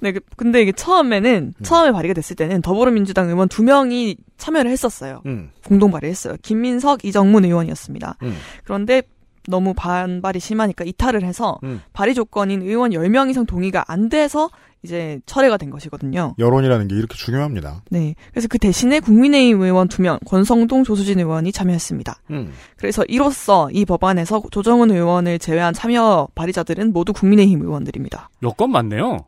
네, 0.00 0.12
그- 0.12 0.20
근데 0.36 0.60
이게 0.60 0.72
처음에는 0.72 1.54
처음에 1.62 1.90
발의가 1.92 2.12
됐을 2.12 2.36
때는 2.36 2.60
더불어민주당 2.60 3.28
의원 3.30 3.48
두 3.48 3.62
명이 3.62 4.16
참여를 4.36 4.70
했었어요. 4.70 5.22
음. 5.26 5.50
공동 5.64 5.90
발의했어요. 5.90 6.36
김민석, 6.42 7.04
이정문 7.04 7.44
의원이었습니다. 7.46 8.16
음. 8.22 8.36
그런데 8.64 9.02
너무 9.48 9.74
반발이 9.74 10.40
심하니까 10.40 10.84
이탈을 10.84 11.24
해서 11.24 11.58
음. 11.64 11.82
발의 11.92 12.14
조건인 12.14 12.62
의원 12.62 12.90
10명 12.90 13.30
이상 13.30 13.46
동의가 13.46 13.84
안 13.88 14.08
돼서 14.08 14.50
이제 14.82 15.20
철회가 15.26 15.56
된 15.56 15.70
것이거든요. 15.70 16.34
여론이라는 16.38 16.88
게 16.88 16.94
이렇게 16.94 17.16
중요합니다. 17.16 17.82
네. 17.90 18.14
그래서 18.30 18.46
그 18.48 18.58
대신에 18.58 19.00
국민의힘 19.00 19.60
의원 19.60 19.88
2명, 19.88 20.18
권성동, 20.24 20.84
조수진 20.84 21.18
의원이 21.18 21.50
참여했습니다. 21.52 22.20
음. 22.30 22.52
그래서 22.76 23.04
이로써 23.08 23.68
이 23.72 23.84
법안에서 23.84 24.42
조정은 24.50 24.90
의원을 24.92 25.38
제외한 25.38 25.74
참여 25.74 26.28
발의자들은 26.34 26.92
모두 26.92 27.12
국민의힘 27.12 27.62
의원들입니다. 27.62 28.30
여건 28.42 28.70
많네요. 28.70 29.24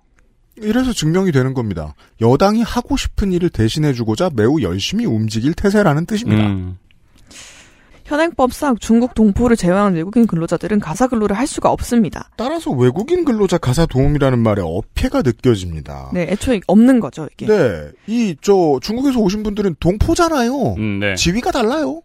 이래서 0.60 0.92
증명이 0.92 1.32
되는 1.32 1.54
겁니다. 1.54 1.94
여당이 2.20 2.62
하고 2.62 2.96
싶은 2.96 3.32
일을 3.32 3.50
대신해주고자 3.50 4.30
매우 4.34 4.60
열심히 4.60 5.06
움직일 5.06 5.54
태세라는 5.54 6.06
뜻입니다. 6.06 6.46
음. 6.48 6.78
현행법상 8.08 8.78
중국 8.78 9.14
동포를 9.14 9.56
제외한 9.56 9.94
외국인 9.94 10.26
근로자들은 10.26 10.80
가사 10.80 11.06
근로를 11.08 11.36
할 11.36 11.46
수가 11.46 11.70
없습니다. 11.70 12.30
따라서 12.36 12.70
외국인 12.70 13.24
근로자 13.24 13.58
가사 13.58 13.84
도움이라는 13.86 14.38
말에 14.38 14.62
어폐가 14.64 15.20
느껴집니다. 15.22 16.10
네, 16.14 16.22
애초에 16.30 16.60
없는 16.66 17.00
거죠, 17.00 17.28
이게. 17.32 17.46
네, 17.46 17.90
이 18.06 18.34
저 18.40 18.78
중국에서 18.80 19.20
오신 19.20 19.42
분들은 19.42 19.76
동포잖아요. 19.80 20.74
음, 20.78 21.00
네. 21.00 21.14
지위가 21.16 21.50
달라요. 21.50 22.00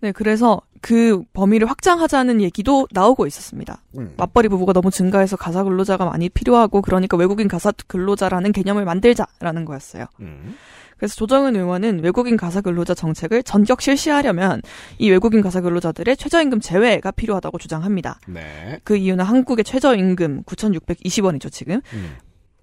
네, 0.00 0.12
그래서 0.12 0.60
그 0.80 1.22
범위를 1.32 1.68
확장하자는 1.68 2.40
얘기도 2.42 2.86
나오고 2.92 3.26
있었습니다. 3.26 3.82
음. 3.96 4.12
맞벌이 4.18 4.48
부부가 4.48 4.72
너무 4.74 4.90
증가해서 4.90 5.36
가사 5.36 5.64
근로자가 5.64 6.04
많이 6.04 6.28
필요하고 6.28 6.82
그러니까 6.82 7.16
외국인 7.16 7.48
가사 7.48 7.72
근로자라는 7.88 8.52
개념을 8.52 8.84
만들자라는 8.84 9.64
거였어요. 9.64 10.04
음. 10.20 10.54
그래서 10.96 11.14
조정은 11.16 11.56
의원은 11.56 12.02
외국인 12.02 12.36
가사 12.36 12.60
근로자 12.60 12.94
정책을 12.94 13.42
전격 13.42 13.82
실시하려면 13.82 14.62
이 14.98 15.10
외국인 15.10 15.40
가사 15.42 15.60
근로자들의 15.60 16.16
최저임금 16.16 16.60
제외가 16.60 17.10
필요하다고 17.10 17.58
주장합니다. 17.58 18.20
네. 18.26 18.80
그 18.84 18.96
이유는 18.96 19.24
한국의 19.24 19.64
최저임금 19.64 20.44
9,620원이죠, 20.44 21.50
지금. 21.52 21.80
음. 21.92 22.16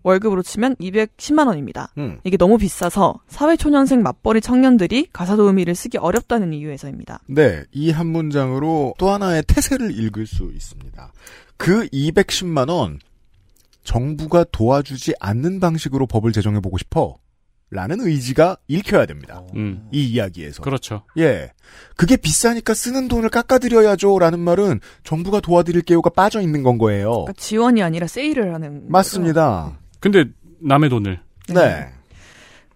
월급으로 0.04 0.42
치면 0.42 0.76
210만 0.78 1.46
원입니다. 1.48 1.94
음. 2.00 2.20
이게 2.24 2.36
너무 2.36 2.58
비싸서 2.58 3.20
사회초년생 3.28 4.02
맞벌이 4.02 4.42
청년들이 4.42 5.10
가사 5.14 5.36
도우미를 5.36 5.76
쓰기 5.76 6.00
어렵다는 6.00 6.54
이유에서입니다. 6.54 7.20
네, 7.28 7.64
이 7.72 7.92
한 7.92 8.08
문장으로 8.08 8.96
또 8.98 9.10
하나의 9.12 9.44
태세를 9.48 9.92
읽을 10.00 10.26
수 10.26 10.50
있습니다. 10.56 11.14
그 11.58 11.86
210만 11.90 12.70
원 12.72 13.00
정부가 13.84 14.46
도와주지 14.52 15.14
않는 15.20 15.60
방식으로 15.60 16.08
법을 16.08 16.32
제정해 16.32 16.60
보고 16.60 16.78
싶어. 16.80 17.18
라는 17.72 18.02
의지가 18.02 18.58
읽혀야 18.68 19.06
됩니다. 19.06 19.42
음. 19.56 19.88
이 19.94 20.04
이야기에서. 20.04 20.62
그렇죠. 20.62 21.04
예. 21.18 21.52
그게 21.96 22.18
비싸니까 22.18 22.74
쓰는 22.74 23.08
돈을 23.08 23.30
깎아드려야죠. 23.30 24.20
라는 24.20 24.40
말은 24.40 24.82
정부가 25.06 25.40
도와드릴게요가 25.40 26.10
빠져 26.10 26.42
있는 26.42 26.64
건 26.64 26.78
거예요. 26.78 27.12
그러니까 27.12 27.34
지원이 27.38 27.82
아니라 27.82 28.08
세일을 28.08 28.54
하는 28.54 28.92
맞습니다. 28.92 29.80
근데 30.02 30.26
남의 30.62 30.90
돈을 30.90 31.22
네. 31.48 31.88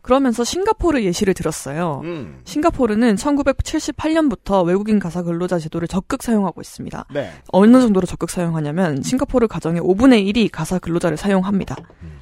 그러면서 0.06 0.44
싱가포르 0.44 1.02
예시를 1.02 1.34
들었어요. 1.34 2.02
음. 2.04 2.38
싱가포르는 2.44 3.16
1978년부터 3.16 4.64
외국인 4.64 5.00
가사 5.00 5.24
근로자 5.24 5.58
제도를 5.58 5.88
적극 5.88 6.22
사용하고 6.22 6.62
있습니다. 6.62 7.06
네. 7.12 7.32
어느 7.48 7.82
정도로 7.82 8.06
적극 8.06 8.30
사용하냐면 8.30 9.02
싱가포르 9.02 9.48
가정의 9.48 9.82
5분의 9.82 10.32
1이 10.32 10.50
가사 10.52 10.78
근로자를 10.78 11.18
사용합니다. 11.18 11.76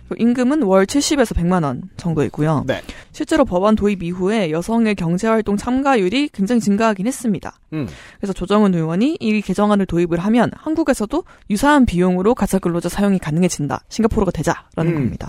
그리고 0.07 0.15
임금은 0.23 0.63
월 0.63 0.85
70에서 0.85 1.35
100만 1.35 1.65
원 1.65 1.81
정도이고요. 1.97 2.63
네. 2.67 2.81
실제로 3.11 3.43
법안 3.43 3.75
도입 3.75 4.01
이후에 4.01 4.51
여성의 4.51 4.95
경제활동 4.95 5.57
참가율이 5.57 6.29
굉장히 6.29 6.61
증가하긴 6.61 7.05
했습니다. 7.05 7.59
음. 7.73 7.85
그래서 8.17 8.31
조정은 8.31 8.73
의원이 8.73 9.17
이 9.19 9.41
개정안을 9.41 9.87
도입을 9.87 10.19
하면 10.19 10.51
한국에서도 10.55 11.21
유사한 11.49 11.85
비용으로 11.85 12.33
가사 12.33 12.59
근로자 12.59 12.87
사용이 12.87 13.19
가능해진다. 13.19 13.83
싱가포르가 13.89 14.31
되자라는 14.31 14.93
음. 14.93 14.93
겁니다. 14.93 15.27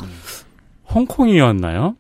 홍콩이었나요? 0.95 1.97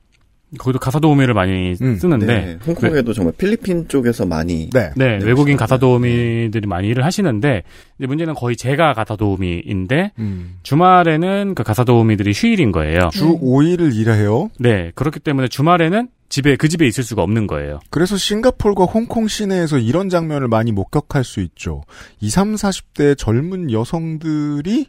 거기도 0.58 0.78
가사 0.78 0.98
도우미를 0.98 1.34
많이 1.34 1.74
음, 1.80 1.96
쓰는데 1.96 2.26
네, 2.26 2.58
홍콩에도 2.66 3.12
정말 3.12 3.34
필리핀 3.36 3.88
쪽에서 3.88 4.24
많이 4.26 4.70
네. 4.70 4.90
네, 4.96 5.18
네, 5.18 5.24
외국인. 5.24 5.56
가사 5.56 5.78
도우미들이 5.78 6.66
많이 6.66 6.88
일을 6.88 7.04
하시는데 7.04 7.62
이제 7.98 8.06
문제는 8.06 8.34
거의 8.34 8.56
제가 8.56 8.92
가사 8.94 9.16
도우미인데 9.16 10.12
음. 10.18 10.56
주말에는 10.62 11.54
그 11.54 11.62
가사 11.62 11.84
도우미들이 11.84 12.32
휴일인 12.34 12.72
거예요. 12.72 13.08
주 13.12 13.38
5일을 13.38 13.94
일해요. 13.94 14.50
네, 14.58 14.90
그렇기 14.94 15.20
때문에 15.20 15.48
주말에는 15.48 16.08
집에 16.28 16.56
그 16.56 16.68
집에 16.68 16.86
있을 16.86 17.04
수가 17.04 17.22
없는 17.22 17.46
거예요. 17.46 17.78
그래서 17.90 18.16
싱가폴과 18.16 18.84
홍콩 18.84 19.28
시내에서 19.28 19.78
이런 19.78 20.08
장면을 20.08 20.48
많이 20.48 20.72
목격할 20.72 21.22
수 21.22 21.40
있죠. 21.40 21.82
20, 22.20 22.54
40대 22.54 23.16
젊은 23.16 23.70
여성들이 23.70 24.86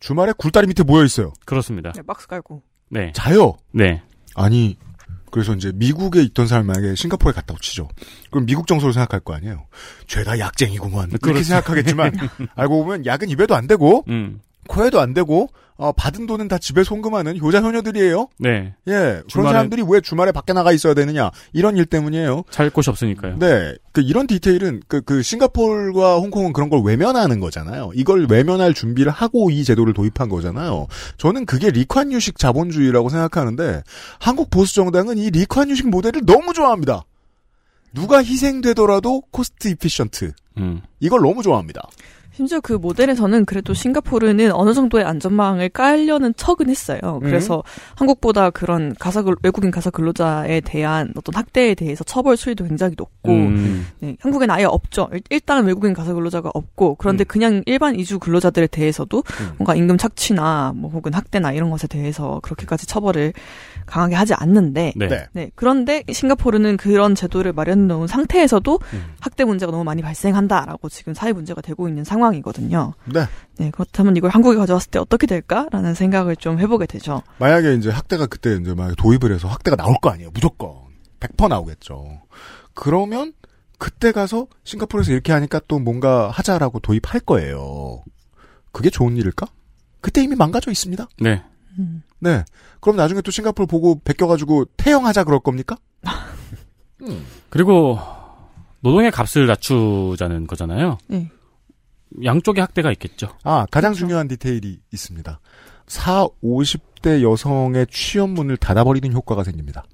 주말에 0.00 0.32
굴다리 0.36 0.66
밑에 0.66 0.82
모여 0.82 1.04
있어요. 1.04 1.32
그렇습니다. 1.44 1.92
네, 1.92 2.02
박스 2.02 2.26
깔고. 2.26 2.62
네, 2.88 3.12
자요. 3.14 3.54
네, 3.72 4.02
아니 4.34 4.76
그래서 5.30 5.54
이제 5.54 5.72
미국에 5.74 6.22
있던 6.22 6.46
사람이 6.46 6.66
만약에 6.66 6.94
싱가포르에 6.96 7.32
갔다고 7.32 7.60
치죠. 7.60 7.88
그럼 8.30 8.46
미국 8.46 8.66
정서로 8.66 8.92
생각할 8.92 9.20
거 9.20 9.34
아니에요. 9.34 9.66
죄다 10.06 10.38
약쟁이구먼. 10.38 11.10
이렇게 11.10 11.18
그렇죠. 11.18 11.44
생각하겠지만 11.44 12.12
알고 12.56 12.84
보면 12.84 13.06
약은 13.06 13.28
입에도 13.28 13.54
안 13.54 13.66
대고 13.66 14.04
음, 14.08 14.40
코에도 14.70 15.00
안 15.00 15.12
대고 15.14 15.48
어, 15.76 15.92
받은 15.92 16.26
돈은 16.26 16.46
다 16.46 16.58
집에 16.58 16.84
송금하는 16.84 17.40
효자 17.40 17.60
효녀들이에요. 17.60 18.28
네, 18.38 18.74
예, 18.86 19.22
그런 19.32 19.46
사람들이 19.46 19.82
왜 19.88 20.00
주말에 20.00 20.30
밖에 20.30 20.52
나가 20.52 20.72
있어야 20.72 20.92
되느냐 20.94 21.30
이런 21.54 21.76
일 21.76 21.86
때문이에요. 21.86 22.44
살 22.50 22.70
곳이 22.70 22.90
없으니까요. 22.90 23.38
네, 23.38 23.74
그 23.92 24.02
이런 24.02 24.26
디테일은 24.26 24.82
그, 24.86 25.00
그 25.00 25.22
싱가폴과 25.22 26.16
홍콩은 26.16 26.52
그런 26.52 26.68
걸 26.68 26.82
외면하는 26.82 27.40
거잖아요. 27.40 27.90
이걸 27.94 28.26
외면할 28.30 28.74
준비를 28.74 29.10
하고 29.10 29.50
이 29.50 29.64
제도를 29.64 29.94
도입한 29.94 30.28
거잖아요. 30.28 30.86
저는 31.16 31.46
그게 31.46 31.70
리콴유식 31.70 32.38
자본주의라고 32.38 33.08
생각하는데 33.08 33.82
한국 34.18 34.50
보수 34.50 34.74
정당은 34.74 35.16
이 35.16 35.30
리콴유식 35.30 35.88
모델을 35.88 36.26
너무 36.26 36.52
좋아합니다. 36.52 37.04
누가 37.94 38.22
희생되더라도 38.22 39.22
cost 39.32 39.68
efficient 39.68 40.32
음, 40.58 40.82
이걸 41.00 41.22
너무 41.22 41.42
좋아합니다. 41.42 41.88
심지어 42.40 42.58
그 42.60 42.72
모델에서는 42.72 43.44
그래도 43.44 43.74
싱가포르는 43.74 44.52
어느 44.52 44.72
정도의 44.72 45.04
안전망을 45.04 45.68
깔려는 45.68 46.32
척은 46.38 46.70
했어요. 46.70 47.20
그래서 47.20 47.62
한국보다 47.96 48.48
그런 48.48 48.94
가사 48.98 49.20
근- 49.20 49.34
외국인 49.42 49.70
가사 49.70 49.90
근로자에 49.90 50.62
대한 50.62 51.12
어떤 51.16 51.34
학대에 51.34 51.74
대해서 51.74 52.02
처벌 52.02 52.38
수위도 52.38 52.64
굉장히 52.64 52.94
높고 52.96 53.30
음, 53.30 53.86
네, 54.00 54.16
한국엔 54.20 54.50
아예 54.50 54.64
없죠. 54.64 55.10
일- 55.12 55.20
일단 55.28 55.66
외국인 55.66 55.92
가사 55.92 56.14
근로자가 56.14 56.50
없고 56.54 56.94
그런데 56.94 57.24
음. 57.24 57.26
그냥 57.28 57.62
일반 57.66 57.94
이주 57.94 58.18
근로자들에 58.18 58.68
대해서도 58.68 59.18
음. 59.18 59.50
뭔가 59.58 59.74
임금 59.74 59.98
착취나 59.98 60.72
뭐 60.74 60.90
혹은 60.90 61.12
학대나 61.12 61.52
이런 61.52 61.68
것에 61.68 61.88
대해서 61.88 62.40
그렇게까지 62.42 62.86
처벌을 62.86 63.34
강하게 63.90 64.14
하지 64.14 64.34
않는데 64.34 64.92
네, 64.94 65.08
네. 65.08 65.26
네, 65.32 65.50
그런데 65.54 66.04
싱가포르는 66.10 66.76
그런 66.76 67.14
제도를 67.14 67.52
마련해 67.52 67.86
놓은 67.86 68.06
상태에서도 68.06 68.78
음. 68.92 69.14
학대 69.20 69.44
문제가 69.44 69.72
너무 69.72 69.84
많이 69.84 70.00
발생한다라고 70.00 70.88
지금 70.88 71.12
사회 71.12 71.32
문제가 71.32 71.60
되고 71.60 71.88
있는 71.88 72.04
상황이거든요. 72.04 72.94
네. 73.12 73.26
네, 73.58 73.70
그렇다면 73.72 74.16
이걸 74.16 74.30
한국에 74.30 74.56
가져왔을 74.56 74.90
때 74.90 74.98
어떻게 74.98 75.26
될까라는 75.26 75.94
생각을 75.94 76.36
좀 76.36 76.60
해보게 76.60 76.86
되죠. 76.86 77.22
만약에 77.38 77.74
이제 77.74 77.90
학대가 77.90 78.26
그때 78.26 78.56
이제 78.56 78.74
막 78.74 78.94
도입을 78.96 79.34
해서 79.34 79.48
학대가 79.48 79.76
나올 79.76 79.96
거 80.00 80.10
아니에요. 80.10 80.30
무조건 80.32 80.72
100% 81.18 81.48
나오겠죠. 81.48 82.22
그러면 82.74 83.32
그때 83.78 84.12
가서 84.12 84.46
싱가포르에서 84.64 85.12
이렇게 85.12 85.32
하니까 85.32 85.60
또 85.66 85.78
뭔가 85.78 86.30
하자라고 86.30 86.80
도입할 86.80 87.20
거예요. 87.20 88.04
그게 88.72 88.90
좋은 88.90 89.16
일일까? 89.16 89.46
그때 90.00 90.22
이미 90.22 90.36
망가져 90.36 90.70
있습니다. 90.70 91.08
네. 91.20 91.42
음. 91.78 92.02
네. 92.18 92.44
그럼 92.80 92.96
나중에 92.96 93.20
또 93.20 93.30
싱가포르 93.30 93.66
보고 93.66 94.00
베껴가지고 94.02 94.66
태영하자 94.76 95.24
그럴 95.24 95.40
겁니까? 95.40 95.76
음. 97.02 97.24
그리고 97.48 97.98
노동의 98.80 99.10
값을 99.10 99.46
낮추자는 99.46 100.46
거잖아요. 100.46 100.98
네. 101.08 101.30
양쪽의 102.24 102.60
학대가 102.60 102.90
있겠죠. 102.92 103.28
아, 103.44 103.66
가장 103.70 103.92
그렇죠. 103.92 104.06
중요한 104.06 104.28
디테일이 104.28 104.80
있습니다. 104.92 105.40
4, 105.86 106.26
50대 106.42 107.22
여성의 107.22 107.86
취업문을 107.90 108.56
닫아버리는 108.56 109.12
효과가 109.12 109.44
생깁니다. 109.44 109.84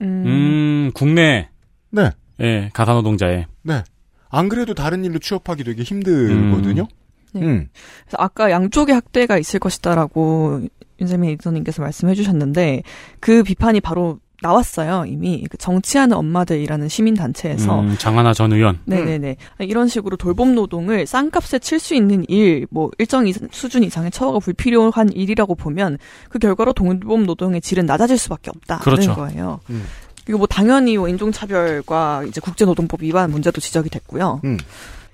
음, 0.00 0.24
음, 0.26 0.90
국내 0.94 1.48
네. 1.90 2.10
예, 2.40 2.70
가사 2.72 2.92
노동자의 2.92 3.46
네. 3.62 3.82
안 4.30 4.48
그래도 4.48 4.74
다른 4.74 5.04
일로 5.04 5.18
취업하기 5.18 5.64
되게 5.64 5.82
힘들거든요. 5.82 6.86
네. 7.34 7.42
음. 7.42 7.68
그래서 8.04 8.16
아까 8.18 8.50
양쪽의 8.50 8.94
학대가 8.94 9.38
있을 9.38 9.60
것이다라고 9.60 10.68
윤세민 11.00 11.30
에디터님께서 11.30 11.82
말씀해 11.82 12.14
주셨는데 12.14 12.82
그 13.20 13.42
비판이 13.42 13.80
바로 13.80 14.18
나왔어요. 14.40 15.04
이미 15.08 15.44
그 15.50 15.56
정치하는 15.58 16.16
엄마들이라는 16.16 16.88
시민 16.88 17.14
단체에서 17.14 17.80
음, 17.80 17.96
장하나 17.98 18.32
전 18.32 18.52
의원. 18.52 18.78
네네네. 18.84 19.36
이런 19.60 19.88
식으로 19.88 20.16
돌봄 20.16 20.54
노동을 20.54 21.06
싼값에 21.08 21.58
칠 21.58 21.80
수 21.80 21.96
있는 21.96 22.24
일, 22.28 22.68
뭐 22.70 22.88
일정 22.98 23.26
이상- 23.26 23.48
수준 23.50 23.82
이상의 23.82 24.12
처우가 24.12 24.38
불필요한 24.38 25.12
일이라고 25.12 25.56
보면 25.56 25.98
그 26.28 26.38
결과로 26.38 26.72
돌봄 26.72 27.24
노동의 27.26 27.60
질은 27.60 27.84
낮아질 27.86 28.16
수밖에 28.16 28.50
없다는 28.54 28.82
그렇죠. 28.82 29.14
거예요. 29.16 29.58
음. 29.70 29.84
그리고 30.24 30.38
뭐 30.38 30.46
당연히 30.46 30.96
뭐 30.98 31.08
인종차별과 31.08 32.24
이제 32.28 32.40
국제노동법 32.40 33.02
위반 33.02 33.32
문제도 33.32 33.60
지적이 33.60 33.90
됐고요. 33.90 34.40
음. 34.44 34.56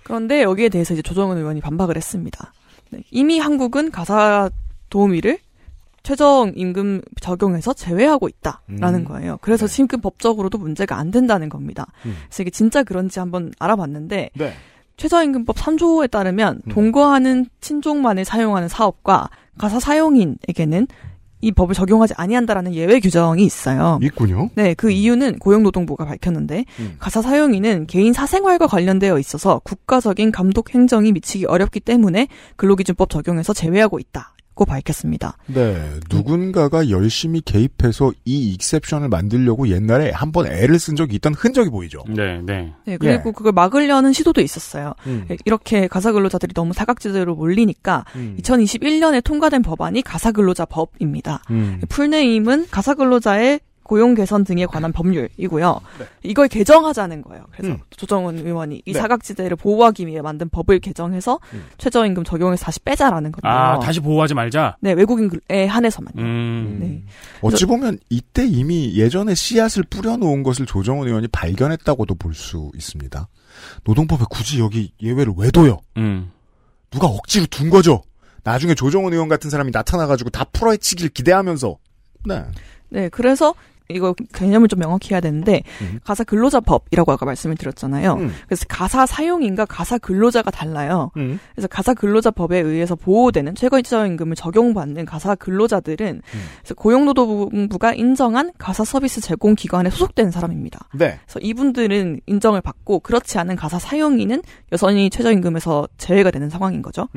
그런데 0.02 0.42
여기에 0.42 0.68
대해서 0.68 0.92
이제 0.92 1.00
조정은 1.02 1.38
의원이 1.38 1.62
반박을 1.62 1.96
했습니다. 1.96 2.52
네, 2.90 3.00
이미 3.10 3.38
한국은 3.38 3.90
가사 3.90 4.50
도우미를 4.90 5.38
최저 6.04 6.52
임금 6.54 7.00
적용해서 7.20 7.72
제외하고 7.72 8.28
있다라는 8.28 9.00
음. 9.00 9.04
거예요. 9.04 9.38
그래서 9.40 9.66
지금 9.66 10.00
법적으로도 10.00 10.58
문제가 10.58 10.96
안 10.96 11.10
된다는 11.10 11.48
겁니다. 11.48 11.86
음. 12.04 12.14
그래서 12.26 12.42
이게 12.42 12.50
진짜 12.50 12.82
그런지 12.84 13.18
한번 13.18 13.52
알아봤는데 13.58 14.30
네. 14.34 14.52
최저임금법 14.98 15.56
3조에 15.56 16.10
따르면 16.10 16.60
음. 16.66 16.72
동거하는 16.72 17.46
친족만을 17.60 18.26
사용하는 18.26 18.68
사업과 18.68 19.30
가사 19.56 19.80
사용인에게는 19.80 20.86
이 21.40 21.52
법을 21.52 21.74
적용하지 21.74 22.14
아니한다라는 22.16 22.74
예외 22.74 23.00
규정이 23.00 23.44
있어요. 23.44 23.98
있군요. 24.02 24.50
네, 24.54 24.74
그 24.74 24.90
이유는 24.90 25.38
고용노동부가 25.38 26.04
밝혔는데 26.04 26.64
음. 26.80 26.96
가사 26.98 27.22
사용인은 27.22 27.86
개인 27.86 28.12
사생활과 28.12 28.66
관련되어 28.66 29.18
있어서 29.18 29.60
국가적인 29.64 30.32
감독 30.32 30.74
행정이 30.74 31.12
미치기 31.12 31.46
어렵기 31.46 31.80
때문에 31.80 32.28
근로기준법 32.56 33.10
적용에서 33.10 33.52
제외하고 33.52 33.98
있다 33.98 34.33
고 34.54 34.64
밝혔습니다. 34.64 35.36
네, 35.46 35.76
누군가가 36.10 36.88
열심히 36.88 37.40
개입해서 37.40 38.12
이 38.24 38.52
익셉션을 38.52 39.08
만들려고 39.08 39.68
옛날에 39.68 40.10
한번 40.10 40.46
애를 40.46 40.78
쓴 40.78 40.94
적이 40.94 41.16
있던 41.16 41.34
흔적이 41.34 41.70
보이죠. 41.70 42.04
네, 42.08 42.40
네. 42.40 42.72
네, 42.86 42.96
그리고 42.96 43.32
그걸 43.32 43.52
막으려는 43.52 44.12
시도도 44.12 44.40
있었어요. 44.40 44.94
음. 45.06 45.24
네, 45.28 45.36
이렇게 45.44 45.88
가사 45.88 46.12
근로자들이 46.12 46.54
너무 46.54 46.72
사각지대로 46.72 47.34
몰리니까 47.34 48.04
음. 48.14 48.36
2021년에 48.40 49.24
통과된 49.24 49.62
법안이 49.62 50.02
가사 50.02 50.30
근로자 50.30 50.64
법입니다. 50.66 51.42
음. 51.50 51.80
풀네임은 51.88 52.68
가사 52.70 52.94
근로자의 52.94 53.60
고용 53.84 54.14
개선 54.14 54.42
등에 54.44 54.66
관한 54.66 54.92
법률이고요. 54.92 55.80
네. 55.98 56.06
이걸 56.24 56.48
개정하자는 56.48 57.22
거예요. 57.22 57.44
그래서 57.52 57.74
음. 57.74 57.80
조정은 57.96 58.44
의원이 58.44 58.82
이 58.84 58.92
네. 58.92 58.98
사각지대를 58.98 59.56
보호하기 59.56 60.06
위해 60.06 60.20
만든 60.20 60.48
법을 60.48 60.80
개정해서 60.80 61.38
음. 61.52 61.64
최저임금 61.78 62.24
적용해서 62.24 62.64
다시 62.64 62.80
빼자라는 62.80 63.30
건데요. 63.30 63.52
아, 63.52 63.78
다시 63.78 64.00
보호하지 64.00 64.34
말자. 64.34 64.76
네, 64.80 64.92
외국인에 64.92 65.66
한해서만요. 65.66 66.14
음. 66.18 66.78
네. 66.80 67.02
어찌 67.42 67.66
보면 67.66 67.98
이때 68.10 68.46
이미 68.46 68.94
예전에 68.96 69.34
씨앗을 69.34 69.84
뿌려놓은 69.84 70.42
것을 70.42 70.66
조정훈 70.66 71.06
의원이 71.06 71.28
발견했다고도 71.28 72.14
볼 72.16 72.34
수 72.34 72.72
있습니다. 72.74 73.28
노동법에 73.84 74.24
굳이 74.28 74.58
여기 74.58 74.92
예외를 75.00 75.34
왜 75.36 75.50
둬요? 75.52 75.78
음. 75.98 76.32
누가 76.90 77.06
억지로 77.06 77.46
둔 77.46 77.70
거죠? 77.70 78.02
나중에 78.42 78.74
조정훈 78.74 79.12
의원 79.12 79.28
같은 79.28 79.50
사람이 79.50 79.70
나타나가지고 79.72 80.30
다 80.30 80.44
풀어헤치길 80.52 81.10
기대하면서. 81.10 81.76
네. 82.26 82.42
네, 82.88 83.08
그래서 83.08 83.54
이거 83.88 84.14
개념을 84.32 84.68
좀 84.68 84.78
명확히 84.78 85.12
해야 85.12 85.20
되는데 85.20 85.62
음. 85.82 86.00
가사 86.04 86.24
근로자법이라고 86.24 87.12
아까 87.12 87.26
말씀을 87.26 87.56
드렸잖아요. 87.56 88.14
음. 88.14 88.32
그래서 88.46 88.64
가사 88.68 89.04
사용인과 89.04 89.66
가사 89.66 89.98
근로자가 89.98 90.50
달라요. 90.50 91.10
음. 91.16 91.38
그래서 91.54 91.68
가사 91.68 91.92
근로자법에 91.92 92.58
의해서 92.58 92.96
보호되는 92.96 93.54
최저임금을 93.54 94.36
적용받는 94.36 95.04
가사 95.04 95.34
근로자들은 95.34 96.06
음. 96.06 96.40
그래서 96.60 96.74
고용노동부가 96.74 97.94
인정한 97.94 98.52
가사 98.56 98.84
서비스 98.84 99.20
제공 99.20 99.54
기관에 99.54 99.90
소속된 99.90 100.30
사람입니다. 100.30 100.88
네. 100.94 101.18
그래서 101.24 101.40
이분들은 101.40 102.20
인정을 102.26 102.62
받고 102.62 103.00
그렇지 103.00 103.38
않은 103.38 103.56
가사 103.56 103.78
사용인은 103.78 104.42
여전히 104.72 105.10
최저임금에서 105.10 105.88
제외가 105.98 106.30
되는 106.30 106.48
상황인 106.48 106.80
거죠. 106.80 107.08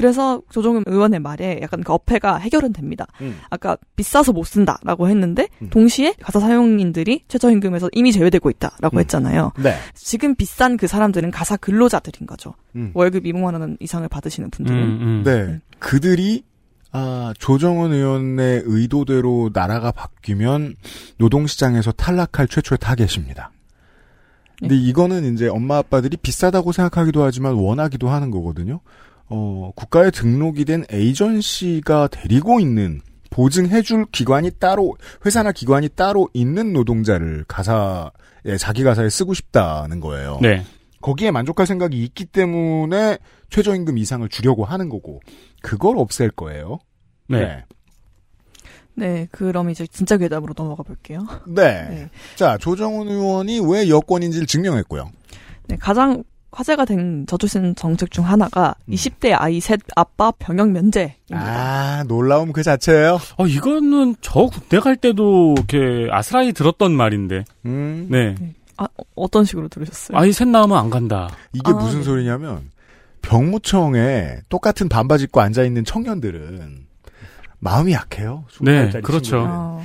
음. 0.00 0.02
그래서 0.02 0.42
조정은 0.50 0.84
의원의 0.86 1.20
말에 1.20 1.60
약간 1.62 1.82
그 1.82 1.92
어폐가 1.92 2.38
해결은 2.38 2.72
됩니다. 2.72 3.06
음. 3.20 3.38
아까 3.50 3.76
비싸서 3.96 4.32
못 4.32 4.44
쓴다라고 4.44 5.08
했는데 5.08 5.48
음. 5.62 5.70
동시에 5.70 6.14
가사 6.20 6.40
사용인들이 6.40 7.24
최저임금에서 7.28 7.90
이미 7.92 8.12
제외되고 8.12 8.48
있다라고 8.50 8.96
음. 8.96 9.00
했잖아요. 9.00 9.52
네. 9.62 9.76
지금 9.94 10.34
비싼 10.34 10.76
그 10.76 10.86
사람들은 10.86 11.30
가사 11.30 11.56
근로자들인 11.56 12.26
거죠. 12.26 12.54
음. 12.76 12.90
월급 12.94 13.24
200만 13.24 13.60
원 13.60 13.76
이상을 13.80 14.08
받으시는 14.08 14.50
분들은. 14.50 14.78
음, 14.78 14.98
음. 15.00 15.22
네. 15.24 15.60
그들이 15.78 16.44
아, 16.92 17.32
조정은 17.38 17.92
의원의 17.92 18.62
의도대로 18.64 19.50
나라가 19.52 19.92
바뀌면 19.92 20.74
노동시장에서 21.18 21.92
탈락할 21.92 22.48
최초의 22.48 22.78
타겟입니다. 22.78 23.52
근데 24.58 24.76
이거는 24.76 25.32
이제 25.32 25.48
엄마 25.48 25.78
아빠들이 25.78 26.16
비싸다고 26.18 26.72
생각하기도 26.72 27.22
하지만 27.22 27.54
원하기도 27.54 28.08
하는 28.10 28.30
거거든요. 28.30 28.80
어, 29.30 29.70
국가에 29.74 30.10
등록이 30.10 30.64
된 30.64 30.84
에이전시가 30.90 32.08
데리고 32.08 32.60
있는 32.60 33.00
보증해줄 33.30 34.06
기관이 34.10 34.50
따로 34.58 34.96
회사나 35.24 35.52
기관이 35.52 35.88
따로 35.88 36.28
있는 36.34 36.72
노동자를 36.72 37.44
가사에 37.46 38.56
자기 38.58 38.82
가사에 38.82 39.08
쓰고 39.08 39.34
싶다는 39.34 40.00
거예요. 40.00 40.40
네. 40.42 40.64
거기에 41.00 41.30
만족할 41.30 41.66
생각이 41.66 42.02
있기 42.02 42.26
때문에 42.26 43.18
최저임금 43.48 43.98
이상을 43.98 44.28
주려고 44.28 44.64
하는 44.64 44.88
거고 44.88 45.20
그걸 45.62 45.96
없앨 45.96 46.30
거예요. 46.30 46.78
네. 47.28 47.64
네, 48.94 49.28
그럼 49.30 49.70
이제 49.70 49.86
진짜 49.86 50.16
괴담으로 50.18 50.52
넘어가 50.54 50.82
볼게요. 50.82 51.26
네. 51.46 51.88
네. 51.88 52.10
자 52.34 52.58
조정훈 52.58 53.08
의원이 53.08 53.60
왜 53.60 53.88
여권인지를 53.88 54.46
증명했고요. 54.46 55.10
네, 55.68 55.76
가장 55.76 56.24
화제가 56.52 56.84
된 56.84 57.26
저출산 57.26 57.74
정책 57.76 58.10
중 58.10 58.26
하나가 58.26 58.74
음. 58.88 58.92
20대 58.94 59.34
아이 59.38 59.60
셋 59.60 59.80
아빠 59.94 60.30
병역 60.32 60.70
면제입니다. 60.70 61.14
아 61.32 62.04
놀라움 62.08 62.52
그 62.52 62.62
자체예요. 62.62 63.18
어, 63.36 63.46
이거는 63.46 64.16
저 64.20 64.46
군대 64.46 64.80
갈 64.80 64.96
때도 64.96 65.54
이렇게 65.56 66.08
아스라이 66.10 66.52
들었던 66.52 66.92
말인데. 66.92 67.44
음. 67.66 68.08
네. 68.10 68.34
아, 68.76 68.84
어- 68.84 69.04
어떤 69.14 69.44
식으로 69.44 69.68
들으셨어요? 69.68 70.18
아이 70.18 70.32
셋 70.32 70.48
나오면 70.48 70.76
안 70.76 70.90
간다. 70.90 71.28
이게 71.52 71.70
아, 71.70 71.74
무슨 71.74 71.98
네. 71.98 72.04
소리냐면 72.04 72.70
병무청에 73.22 74.38
똑같은 74.48 74.88
반바지 74.88 75.24
입고 75.24 75.40
앉아 75.40 75.62
있는 75.64 75.84
청년들은 75.84 76.86
마음이 77.60 77.92
약해요. 77.92 78.44
네, 78.60 78.88
20살짜리 78.90 79.02
그렇죠. 79.02 79.44
어. 79.46 79.84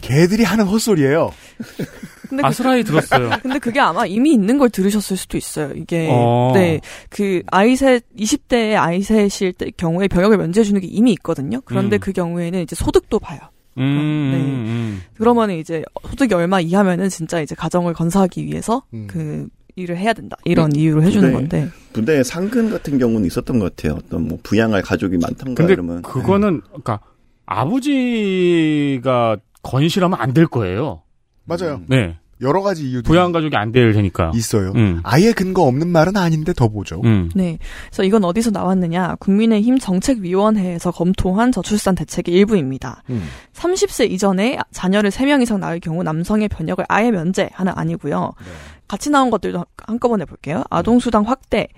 걔들이 0.00 0.44
하는 0.44 0.66
헛소리예요. 0.66 1.32
근데 2.28 2.42
그- 2.42 2.46
아스라이 2.46 2.82
들었어요. 2.84 3.30
근데 3.42 3.58
그게 3.58 3.80
아마 3.80 4.06
이미 4.06 4.32
있는 4.32 4.58
걸 4.58 4.68
들으셨을 4.68 5.16
수도 5.16 5.36
있어요. 5.36 5.72
이게 5.74 6.08
어. 6.10 6.52
네그 6.54 7.42
아이셋 7.46 8.04
20대의 8.16 8.76
아이셋일 8.76 9.52
때 9.54 9.70
경우에 9.76 10.08
병역을 10.08 10.36
면제해 10.36 10.64
주는 10.64 10.80
게 10.80 10.86
이미 10.88 11.12
있거든요. 11.12 11.60
그런데 11.64 11.96
음. 11.96 12.00
그 12.00 12.12
경우에는 12.12 12.60
이제 12.60 12.74
소득도 12.74 13.18
봐요. 13.18 13.38
음, 13.76 14.30
네. 14.32 14.38
음, 14.38 15.02
그러면 15.16 15.50
이제 15.50 15.82
소득이 16.08 16.32
얼마 16.34 16.60
이하면은 16.60 17.08
진짜 17.08 17.40
이제 17.40 17.54
가정을 17.56 17.92
건사하기 17.92 18.44
위해서 18.46 18.84
음. 18.94 19.06
그 19.10 19.48
일을 19.76 19.96
해야 19.96 20.12
된다 20.12 20.36
이런 20.44 20.74
이유로 20.74 21.02
해주는 21.02 21.28
네. 21.28 21.34
건데 21.34 21.68
부대 21.92 22.22
상근 22.22 22.70
같은 22.70 22.98
경우는 22.98 23.26
있었던 23.26 23.58
것 23.58 23.74
같아요. 23.74 23.98
어떤 24.04 24.28
뭐 24.28 24.38
부양할 24.42 24.82
가족이 24.82 25.18
많던가 25.18 25.54
근데 25.54 25.72
이러면 25.72 26.02
그거는 26.02 26.60
그러니까 26.66 27.00
아버지가 27.46 29.36
건실하면 29.62 30.18
안 30.20 30.34
될 30.34 30.46
거예요. 30.46 31.02
맞아요. 31.44 31.80
네. 31.88 32.16
여러 32.40 32.60
가지 32.62 32.82
이유들이 32.82 33.02
부양 33.04 33.30
가족이 33.32 33.56
안 33.56 33.70
될 33.72 33.92
테니까. 33.92 34.32
있어요. 34.34 34.72
음. 34.74 35.00
아예 35.04 35.32
근거 35.32 35.62
없는 35.62 35.88
말은 35.88 36.16
아닌데 36.16 36.52
더 36.52 36.68
보죠. 36.68 37.00
음. 37.04 37.30
네. 37.34 37.58
그래서 37.88 38.02
이건 38.02 38.24
어디서 38.24 38.50
나왔느냐? 38.50 39.14
국민의힘 39.20 39.78
정책위원회에서 39.78 40.90
검토한 40.90 41.52
저출산 41.52 41.94
대책의 41.94 42.34
일부입니다. 42.34 43.02
음. 43.10 43.22
30세 43.54 44.10
이전에 44.10 44.58
자녀를 44.72 45.10
3명 45.10 45.42
이상 45.42 45.60
낳을 45.60 45.78
경우 45.80 46.02
남성의 46.02 46.48
변역을 46.48 46.84
아예 46.88 47.10
면제하는 47.12 47.72
아니고요. 47.74 48.32
네. 48.38 48.50
같이 48.88 49.10
나온 49.10 49.30
것들도 49.30 49.64
한꺼번에 49.78 50.24
볼게요. 50.24 50.64
아동수당 50.70 51.24
확대. 51.24 51.68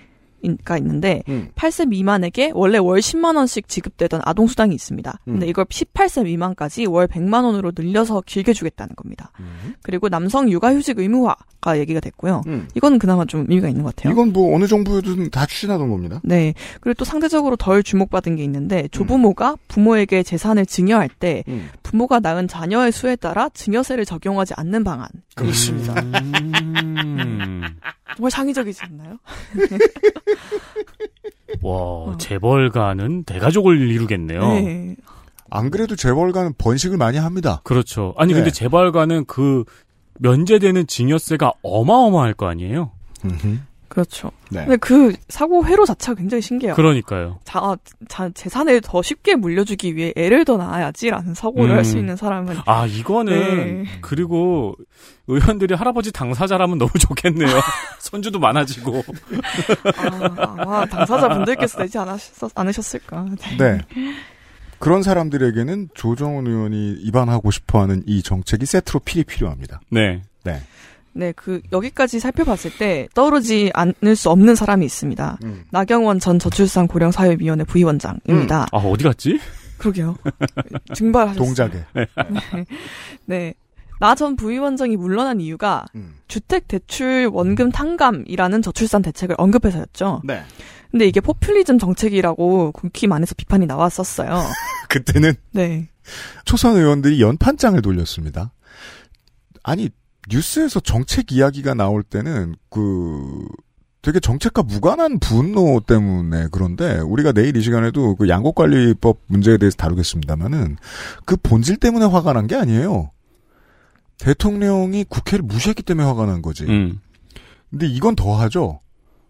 가 0.65 0.79
있는데 0.79 1.23
음. 1.29 1.49
8세 1.57 1.89
미만에게 1.89 2.53
원래 2.55 2.79
월 2.79 3.01
10만 3.01 3.37
원씩 3.37 3.69
지급되던 3.69 4.21
아동 4.25 4.47
수당이 4.47 4.75
있습니다. 4.75 5.19
근데 5.25 5.47
음. 5.47 5.49
이걸 5.49 5.65
18세 5.65 6.25
미만까지 6.25 6.87
월 6.87 7.09
100만 7.09 7.45
원으로 7.45 7.73
늘려서 7.77 8.23
길게 8.25 8.53
주겠다는 8.53 8.95
겁니다. 8.95 9.33
음. 9.41 9.75
그리고 9.83 10.09
남성 10.09 10.49
육아휴직 10.51 10.99
의무화가 10.99 11.79
얘기가 11.79 12.01
됐고요. 12.01 12.43
음. 12.47 12.69
이건 12.75 12.99
그나마 12.99 13.25
좀 13.25 13.47
의미가 13.49 13.69
있는 13.69 13.83
것 13.83 13.97
같아요. 13.97 14.13
이건 14.13 14.33
뭐 14.33 14.55
어느 14.55 14.67
정부든 14.67 15.31
다 15.31 15.47
추진하던 15.47 15.91
겁니다. 15.91 16.21
네. 16.23 16.55
그리고 16.81 16.95
또 16.99 17.05
상대적으로 17.05 17.57
덜 17.57 17.83
주목받은 17.83 18.37
게 18.37 18.43
음. 18.43 18.45
있는데 18.45 18.89
조부모가 18.89 19.57
부모에게 19.69 20.23
재산을 20.23 20.67
증여할 20.67 21.09
때 21.09 21.43
음. 21.49 21.71
부모가 21.87 22.19
낳은 22.19 22.49
자녀의 22.49 22.91
수에 22.91 23.15
따라 23.15 23.49
증여세를 23.51 24.05
적용하지 24.05 24.55
않는 24.57 24.83
방안. 24.83 25.07
그렇습니다. 25.37 25.95
음. 26.03 27.63
정말 28.17 28.31
창의적이지 28.33 28.83
않나요? 28.83 29.19
와, 31.63 32.17
재벌가는 32.19 33.23
대가족을 33.23 33.89
이루겠네요. 33.89 34.41
네. 34.41 34.97
안 35.49 35.71
그래도 35.71 35.95
재벌가는 35.95 36.55
번식을 36.59 36.97
많이 36.97 37.19
합니다. 37.19 37.61
그렇죠. 37.63 38.15
아니 38.17 38.33
네. 38.33 38.41
근데 38.41 38.51
재벌가는 38.51 39.27
그 39.27 39.63
면제되는 40.19 40.89
증여세가 40.89 41.53
어마어마할 41.63 42.35
거 42.35 42.49
아니에요. 42.49 42.91
그렇죠. 43.97 44.31
네. 44.51 44.61
근데 44.67 44.77
그 44.77 45.15
사고 45.31 45.65
회로 45.65 45.87
자체가 45.87 46.17
굉장히 46.17 46.43
신기해요. 46.43 46.75
그러니까요. 46.75 47.39
자, 47.45 47.75
자, 48.09 48.29
재산을 48.35 48.83
더 48.83 49.01
쉽게 49.01 49.37
물려주기 49.37 49.97
위해 49.97 50.13
애를 50.15 50.45
더 50.45 50.59
낳아야지라는 50.59 51.33
사고를 51.33 51.71
음. 51.71 51.77
할수 51.79 51.97
있는 51.97 52.15
사람은 52.15 52.59
아 52.67 52.85
이거는 52.85 53.85
네. 53.85 53.91
그리고 54.03 54.77
의원들이 55.29 55.73
할아버지 55.73 56.13
당사자라면 56.13 56.77
너무 56.77 56.91
좋겠네요. 56.93 57.49
손주도 57.99 58.39
많아지고. 58.39 59.03
아, 59.97 60.57
아마 60.59 60.85
당사자분들께서 60.85 61.79
내지 61.79 61.97
않으셨, 61.97 62.51
않으셨을까. 62.55 63.25
네. 63.57 63.57
네. 63.57 63.79
그런 64.79 65.03
사람들에게는 65.03 65.89
조정훈 65.95 66.47
의원이 66.47 66.99
입안하고 67.01 67.51
싶어하는 67.51 68.03
이 68.07 68.23
정책이 68.23 68.67
세트로 68.67 69.01
필히 69.07 69.25
필요합니다. 69.25 69.81
네. 69.89 70.21
네. 70.45 70.61
네, 71.17 71.33
그 71.33 71.61
여기까지 71.73 72.21
살펴봤을 72.21 72.77
때 72.79 73.09
떠오르지 73.15 73.71
않을 73.75 74.15
수 74.17 74.31
없는 74.31 74.55
사람이 74.55 74.85
있습니다. 74.85 75.39
음. 75.45 75.65
나경원 75.71 76.21
전 76.21 76.39
저출산 76.39 76.87
고령사회위원회 76.89 77.65
부위원장입니다. 77.65 78.67
아 78.71 78.77
어디 78.77 79.05
갔지? 79.05 79.41
그러게요. 79.79 80.17
증발하셨어요. 80.95 81.45
동작에. 81.45 81.85
네. 83.27 83.55
나 83.99 84.15
전 84.15 84.37
부위원장이 84.37 84.97
물러난 84.97 85.41
이유가 85.41 85.87
음. 85.95 86.17
주택 86.29 86.69
대출 86.69 87.31
원금 87.33 87.73
탕감이라는 87.73 88.61
저출산 88.63 89.01
대책을 89.03 89.37
언급해서였죠. 89.39 90.21
네. 90.25 90.43
근데 90.91 91.07
이게 91.07 91.21
포퓰리즘 91.21 91.79
정책이라고 91.79 92.73
국힘 92.73 93.13
안에서 93.13 93.35
비판이 93.35 93.67
나왔었어요. 93.67 94.43
그때는 94.89 95.35
네. 95.53 95.89
초선 96.45 96.77
의원들이 96.77 97.21
연판장을 97.21 97.81
돌렸습니다. 97.83 98.53
아니 99.63 99.91
뉴스에서 100.31 100.81
정책 100.81 101.33
이야기가 101.33 101.75
나올 101.75 102.03
때는 102.03 102.55
그 102.71 103.47
되게 104.03 104.21
정책과 104.21 104.63
무관한 104.63 105.19
분노 105.19 105.81
때문에 105.81 106.49
그런데 106.53 106.99
우리가 106.99 107.33
내일 107.33 107.57
이 107.57 107.61
시간에도 107.63 108.15
그 108.15 108.29
양곡관리법 108.29 109.19
문제에 109.27 109.57
대해서 109.59 109.77
다루겠습니다만은 109.77 110.77
그 111.25 111.37
본질 111.37 111.77
때문에 111.79 112.07
화가 112.07 112.33
난 112.33 112.47
게 112.47 112.55
아니에요. 112.55 113.11
대통령이 114.19 115.05
국회를 115.09 115.43
무시했기 115.45 115.83
때문에 115.83 116.07
화가 116.07 116.27
난 116.27 116.41
거지. 116.43 116.65
음. 116.65 117.01
근데 117.71 117.87
이건 117.87 118.15
더하죠. 118.17 118.81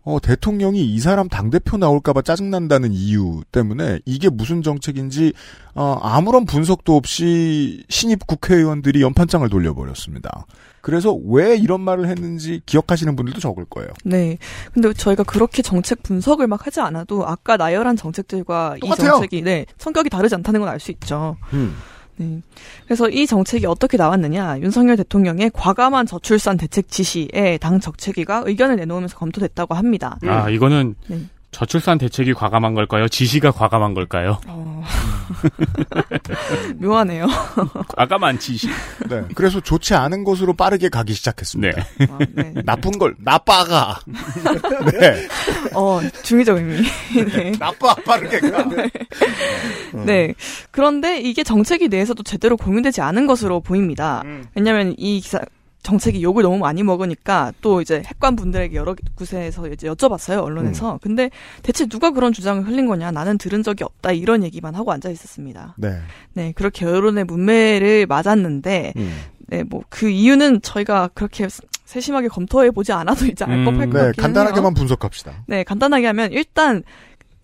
어, 0.07 0.21
대통령이 0.21 0.85
이 0.85 1.01
사람 1.01 1.29
당대표 1.29 1.77
나올까봐 1.79 2.23
짜증난다는 2.23 2.93
이유 2.93 3.43
때문에 3.51 3.99
이게 4.05 4.29
무슨 4.31 4.63
정책인지, 4.63 5.33
어, 5.75 5.99
아무런 6.01 6.47
분석도 6.47 6.95
없이 6.95 7.85
신입 7.89 8.25
국회의원들이 8.29 9.03
연판장을 9.03 9.49
돌려버렸습니다. 9.49 10.47
그래서 10.81 11.13
왜 11.13 11.57
이런 11.57 11.81
말을 11.81 12.07
했는지 12.09 12.61
기억하시는 12.67 13.17
분들도 13.17 13.41
적을 13.41 13.65
거예요. 13.65 13.91
네. 14.05 14.39
근데 14.73 14.93
저희가 14.93 15.25
그렇게 15.25 15.61
정책 15.61 16.05
분석을 16.05 16.47
막 16.47 16.65
하지 16.65 16.79
않아도 16.81 17.27
아까 17.27 17.57
나열한 17.57 17.97
정책들과 17.97 18.77
이 18.77 18.81
똑같아요. 18.81 19.11
정책이 19.15 19.43
네, 19.43 19.67
성격이 19.79 20.09
다르지 20.09 20.37
않다는 20.37 20.61
건 20.61 20.69
알 20.69 20.79
수 20.79 20.93
있죠. 20.93 21.37
네. 22.17 22.41
그래서 22.85 23.09
이 23.09 23.27
정책이 23.27 23.67
어떻게 23.67 23.97
나왔느냐. 23.97 24.61
윤석열 24.61 24.97
대통령의 24.97 25.51
과감한 25.53 26.07
저출산 26.07 26.57
대책 26.57 26.89
지시에 26.89 27.59
당 27.61 27.81
정책위가 27.81 28.45
의견을 28.47 28.77
내놓으면서 28.77 29.17
검토됐다고 29.17 29.75
합니다. 29.75 30.19
아 30.27 30.49
이거는 30.51 30.95
네. 31.09 31.21
저출산 31.57 31.97
대책이 31.97 32.35
과감한 32.35 32.75
걸까요? 32.75 33.09
지시가 33.09 33.51
과감한 33.51 33.95
걸까요? 33.95 34.39
어... 34.47 34.85
묘하네요. 36.77 37.27
과감한 37.97 38.39
지시. 38.39 38.69
네. 39.09 39.23
그래서 39.35 39.59
좋지 39.61 39.95
않은 39.95 40.25
것으로 40.25 40.53
빠르게 40.53 40.91
가기 40.91 41.15
시작했습니다. 41.15 41.83
네. 41.99 42.07
아, 42.11 42.19
네. 42.35 42.53
나쁜 42.63 42.99
걸, 42.99 43.17
나빠가. 43.19 43.99
네. 45.01 45.29
어, 45.73 46.01
중의적 46.23 46.59
의미. 46.59 46.83
네. 47.33 47.53
나빠, 47.59 47.95
빠르게 47.95 48.39
가. 48.39 48.63
네. 50.05 50.35
그런데 50.71 51.23
이게 51.23 51.43
정책에 51.43 51.89
대해서도 51.89 52.23
제대로 52.23 52.59
공유되지 52.59 53.01
않은 53.01 53.27
것으로 53.27 53.61
보입니다. 53.61 54.23
왜냐하면 54.55 54.95
이 54.99 55.23
기사 55.23 55.41
정책이 55.87 56.21
욕을 56.21 56.43
너무 56.43 56.59
많이 56.59 56.83
먹으니까 56.83 57.53
또 57.61 57.81
이제 57.81 58.03
핵관 58.05 58.35
분들에게 58.35 58.75
여러 58.75 58.97
곳에서 59.15 59.69
이제 59.69 59.89
여쭤봤어요 59.89 60.43
언론에서. 60.43 60.99
근데 61.01 61.31
대체 61.63 61.87
누가 61.87 62.11
그런 62.11 62.33
주장을 62.33 62.67
흘린 62.67 62.87
거냐? 62.87 63.13
나는 63.13 63.39
들은 63.39 63.63
적이 63.63 63.85
없다 63.85 64.11
이런 64.11 64.43
얘기만 64.43 64.75
하고 64.75 64.91
앉아 64.91 65.11
있었습니다. 65.11 65.75
네. 65.79 65.97
네, 66.35 66.53
그렇게 66.57 66.87
여론의 66.87 67.23
문매를 67.25 68.07
맞았는데, 68.07 68.95
음. 68.97 69.17
네, 69.47 69.63
뭐 69.63 69.83
그 69.89 70.09
이유는 70.09 70.61
저희가 70.63 71.11
그렇게 71.15 71.47
세심하게 71.85 72.27
검토해 72.29 72.73
보지 72.73 72.91
않아도 72.93 73.27
이제 73.27 73.45
알 73.45 73.53
음, 73.59 73.65
법할 73.65 73.91
것 73.91 73.99
네, 73.99 74.05
같긴 74.07 74.23
간단하게만 74.23 74.65
해요. 74.65 74.75
분석합시다. 74.75 75.45
네, 75.47 75.63
간단하게 75.63 76.07
하면 76.09 76.33
일단 76.33 76.83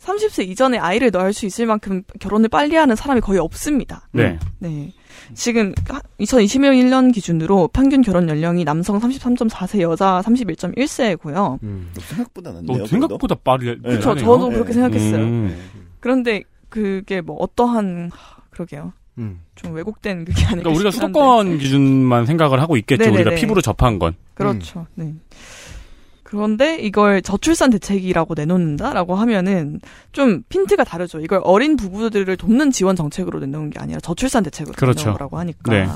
30세 0.02 0.48
이전에 0.48 0.78
아이를 0.78 1.10
낳을 1.12 1.32
수 1.32 1.46
있을 1.46 1.66
만큼 1.66 2.02
결혼을 2.18 2.48
빨리 2.48 2.76
하는 2.76 2.96
사람이 2.96 3.20
거의 3.20 3.38
없습니다. 3.38 4.08
네. 4.12 4.38
네. 4.58 4.92
지금 5.34 5.72
2021년 6.20 7.14
기준으로 7.14 7.68
평균 7.72 8.02
결혼 8.02 8.28
연령이 8.28 8.64
남성 8.64 8.98
33.4세, 8.98 9.80
여자 9.80 10.20
31.1세고요. 10.24 11.58
생각보다 12.00 12.50
어, 12.50 12.54
낫네요. 12.54 12.86
생각보다 12.86 13.34
빠르. 13.36 13.80
그렇죠. 13.80 14.00
빠르네요. 14.08 14.24
저도 14.24 14.48
네. 14.48 14.54
그렇게 14.54 14.72
생각했어요. 14.72 15.22
음. 15.24 15.70
그런데 16.00 16.42
그게 16.68 17.20
뭐 17.20 17.36
어떠한 17.36 18.10
하, 18.12 18.42
그러게요. 18.50 18.92
음. 19.18 19.40
좀 19.54 19.74
왜곡된 19.74 20.24
그게 20.24 20.44
아닐까 20.46 20.70
그러니까 20.70 20.70
우리가 20.70 20.88
한데. 20.88 20.96
수도권 20.96 21.58
기준만 21.58 22.26
생각을 22.26 22.60
하고 22.60 22.76
있겠죠. 22.78 23.04
네네네. 23.04 23.22
우리가 23.22 23.36
피부로 23.36 23.60
접한 23.60 23.98
건. 23.98 24.14
그렇죠. 24.34 24.86
네. 24.94 25.14
그런데 26.36 26.78
이걸 26.78 27.20
저출산 27.20 27.70
대책이라고 27.70 28.34
내놓는다라고 28.34 29.14
하면은 29.16 29.80
좀 30.12 30.42
핀트가 30.48 30.84
다르죠. 30.84 31.20
이걸 31.20 31.40
어린 31.44 31.76
부부들을 31.76 32.36
돕는 32.38 32.70
지원 32.70 32.96
정책으로 32.96 33.38
내놓은 33.40 33.68
게 33.70 33.78
아니라 33.78 34.00
저출산 34.00 34.42
대책으로 34.44 34.74
그렇죠. 34.74 35.00
내놓은 35.00 35.12
거라고 35.12 35.38
하니까. 35.38 35.70
네. 35.70 35.86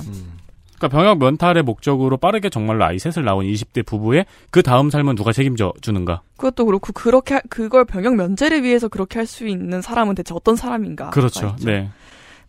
그러니까 0.76 0.88
병역 0.98 1.18
면탈의 1.18 1.62
목적으로 1.62 2.18
빠르게 2.18 2.50
정말로 2.50 2.84
아이 2.84 2.98
셋을 2.98 3.24
낳은 3.24 3.46
20대 3.46 3.86
부부의 3.86 4.26
그 4.50 4.62
다음 4.62 4.90
삶은 4.90 5.16
누가 5.16 5.32
책임져 5.32 5.72
주는가? 5.80 6.20
그것도 6.36 6.66
그렇고 6.66 6.92
그렇게 6.92 7.34
하- 7.36 7.40
그걸 7.48 7.86
병역 7.86 8.14
면제를 8.16 8.62
위해서 8.62 8.88
그렇게 8.88 9.18
할 9.18 9.26
수 9.26 9.46
있는 9.48 9.80
사람은 9.80 10.14
대체 10.16 10.34
어떤 10.34 10.54
사람인가? 10.54 11.10
그렇죠. 11.10 11.56
네. 11.64 11.88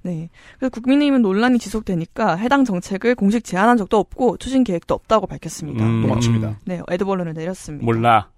네. 0.08 0.30
그래서 0.58 0.70
국민의힘은 0.70 1.22
논란이 1.22 1.60
지속되니까 1.60 2.38
해당 2.38 2.63
정책을 2.63 3.15
공식 3.15 3.43
제안한 3.43 3.76
적도 3.76 3.98
없고 3.98 4.38
추진 4.38 4.63
계획도 4.63 4.93
없다고 4.93 5.28
밝혔습니다. 5.28 5.86
음, 5.86 6.02
또 6.02 6.08
맞춥니다. 6.08 6.60
네, 6.65 6.82
에드벌룬을 6.89 7.34
내렸습니다. 7.34 7.86
몰라. 7.86 8.30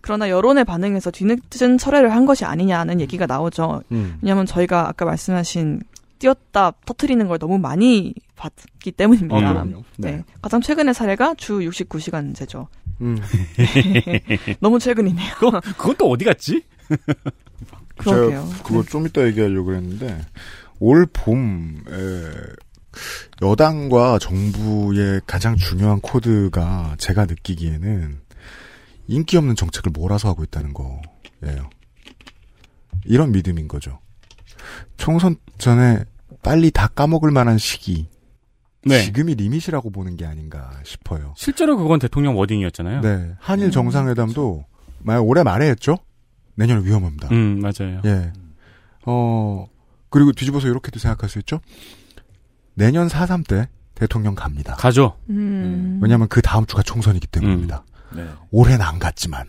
그러나 0.00 0.28
여론의 0.28 0.64
반응에서 0.64 1.10
뒤늦은 1.10 1.78
철회를 1.78 2.12
한 2.12 2.26
것이 2.26 2.44
아니냐는 2.44 3.00
얘기가 3.00 3.26
나오죠. 3.26 3.82
음. 3.90 4.18
왜냐하면 4.22 4.46
저희가 4.46 4.88
아까 4.88 5.04
말씀하신 5.06 5.80
띄었다 6.18 6.72
터트리는 6.84 7.26
걸 7.26 7.38
너무 7.38 7.58
많이 7.58 8.14
봤기 8.36 8.92
때문입니다. 8.92 9.34
어, 9.34 9.40
그럼요. 9.40 9.82
네. 9.96 10.12
네. 10.12 10.24
가장 10.40 10.60
최근의 10.60 10.94
사례가 10.94 11.34
주 11.34 11.58
69시간제죠. 11.60 12.68
음. 13.00 13.18
너무 14.60 14.78
최근이네요. 14.78 15.34
그거, 15.34 15.60
그건 15.60 15.96
또 15.96 16.10
어디 16.10 16.24
갔지? 16.24 16.62
그러게요. 17.96 18.46
제가 18.50 18.62
그거 18.62 18.82
좀 18.84 19.06
이따 19.06 19.26
얘기하려고 19.26 19.74
했는데 19.74 20.20
올 20.80 21.06
봄에 21.06 21.82
여당과 23.42 24.18
정부의 24.18 25.20
가장 25.26 25.56
중요한 25.56 26.00
코드가 26.00 26.96
제가 26.98 27.26
느끼기에는 27.26 28.20
인기 29.08 29.36
없는 29.36 29.54
정책을 29.56 29.92
몰아서 29.92 30.28
하고 30.28 30.44
있다는 30.44 30.72
거예요. 30.72 31.68
이런 33.04 33.32
믿음인 33.32 33.68
거죠. 33.68 33.98
총선 34.96 35.36
전에 35.58 36.04
빨리 36.42 36.70
다 36.70 36.88
까먹을 36.88 37.30
만한 37.30 37.58
시기. 37.58 38.08
네. 38.86 39.02
지금이 39.02 39.34
리밋이라고 39.34 39.90
보는 39.90 40.16
게 40.16 40.26
아닌가 40.26 40.70
싶어요. 40.84 41.34
실제로 41.36 41.76
그건 41.76 41.98
대통령 41.98 42.36
워딩이었잖아요. 42.36 43.00
네. 43.00 43.34
한일 43.38 43.70
정상회담도 43.70 44.64
만약 45.00 45.22
올해 45.22 45.42
말에 45.42 45.68
했죠? 45.70 45.96
내년에 46.54 46.84
위험합니다. 46.84 47.28
음, 47.30 47.60
맞아요. 47.60 48.00
예. 48.04 48.32
어, 49.06 49.66
그리고 50.14 50.30
뒤집어서 50.30 50.68
이렇게도 50.68 51.00
생각할 51.00 51.28
수 51.28 51.40
있죠? 51.40 51.60
내년 52.74 53.08
4.3 53.08 53.44
때 53.48 53.68
대통령 53.96 54.36
갑니다. 54.36 54.76
가죠. 54.76 55.16
음. 55.28 55.98
왜냐하면 56.00 56.28
그 56.28 56.40
다음 56.40 56.66
주가 56.66 56.84
총선이기 56.84 57.26
때문입니다. 57.26 57.84
네. 58.14 58.24
올해는 58.52 58.80
안 58.80 59.00
갔지만. 59.00 59.48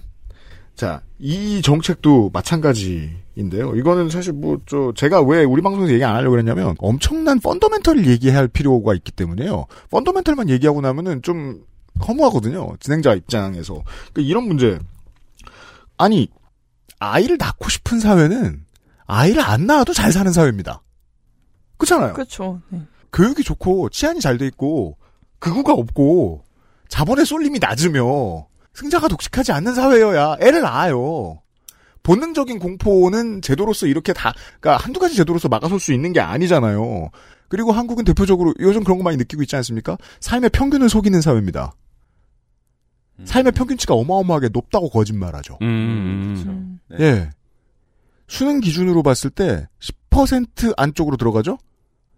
자, 0.74 1.04
이 1.20 1.62
정책도 1.62 2.32
마찬가지인데요. 2.34 3.76
이거는 3.76 4.10
사실 4.10 4.34
뭐, 4.34 4.60
저, 4.66 4.92
제가 4.96 5.22
왜 5.22 5.44
우리 5.44 5.62
방송에서 5.62 5.94
얘기 5.94 6.04
안 6.04 6.16
하려고 6.16 6.40
했냐면, 6.40 6.74
엄청난 6.80 7.40
펀더멘털을 7.40 8.08
얘기할 8.08 8.48
필요가 8.48 8.96
있기 8.96 9.12
때문에요. 9.12 9.68
펀더멘털만 9.92 10.50
얘기하고 10.50 10.82
나면은 10.82 11.22
좀 11.22 11.62
허무하거든요. 12.08 12.76
진행자 12.80 13.14
입장에서. 13.14 13.84
그러니까 14.14 14.22
이런 14.22 14.48
문제. 14.48 14.80
아니, 15.96 16.28
아이를 16.98 17.38
낳고 17.38 17.70
싶은 17.70 18.00
사회는 18.00 18.66
아이를 19.08 19.42
안 19.42 19.66
낳아도 19.68 19.94
잘 19.94 20.12
사는 20.12 20.32
사회입니다. 20.32 20.82
그렇잖아요. 21.78 22.14
그렇죠. 22.14 22.62
네. 22.70 22.82
교육이 23.14 23.44
좋고 23.44 23.90
치안이 23.90 24.20
잘 24.20 24.38
돼 24.38 24.48
있고 24.48 24.98
극우가 25.40 25.74
없고 25.74 26.44
자본의 26.90 27.26
쏠림이 27.26 27.60
낮으며 27.60 28.48
승자가 28.74 29.08
독식하지 29.08 29.52
않는 29.54 29.74
사회여야 29.76 30.38
애를 30.42 30.62
낳아요. 30.62 31.42
본능적인 32.04 32.60
공포는 32.60 33.42
제도로서 33.42 33.88
이렇게 33.88 34.14
다, 34.14 34.34
그러니까 34.60 34.84
한두 34.84 35.00
가지 35.00 35.16
제도로서 35.16 35.48
막아설 35.50 35.80
수 35.80 35.92
있는 35.92 36.14
게 36.14 36.20
아니잖아요. 36.20 37.10
그리고 37.48 37.72
한국은 37.72 38.06
대표적으로 38.06 38.54
요즘 38.60 38.84
그런 38.84 38.98
거 38.98 39.04
많이 39.04 39.18
느끼고 39.18 39.42
있지 39.44 39.56
않습니까? 39.56 39.98
삶의 40.20 40.52
평균을 40.52 40.90
속이는 40.90 41.22
사회입니다. 41.22 41.74
삶의 43.24 43.54
평균치가 43.54 43.94
어마어마하게 43.96 44.50
높다고 44.50 44.90
거짓말하죠. 44.90 45.58
음, 45.62 46.36
음. 46.46 46.80
네. 46.90 46.98
예. 47.00 47.30
수능 48.28 48.60
기준으로 48.60 49.04
봤을 49.04 49.30
때 49.30 49.68
10% 50.10 50.74
안쪽으로 50.78 51.18
들어가죠? 51.18 51.58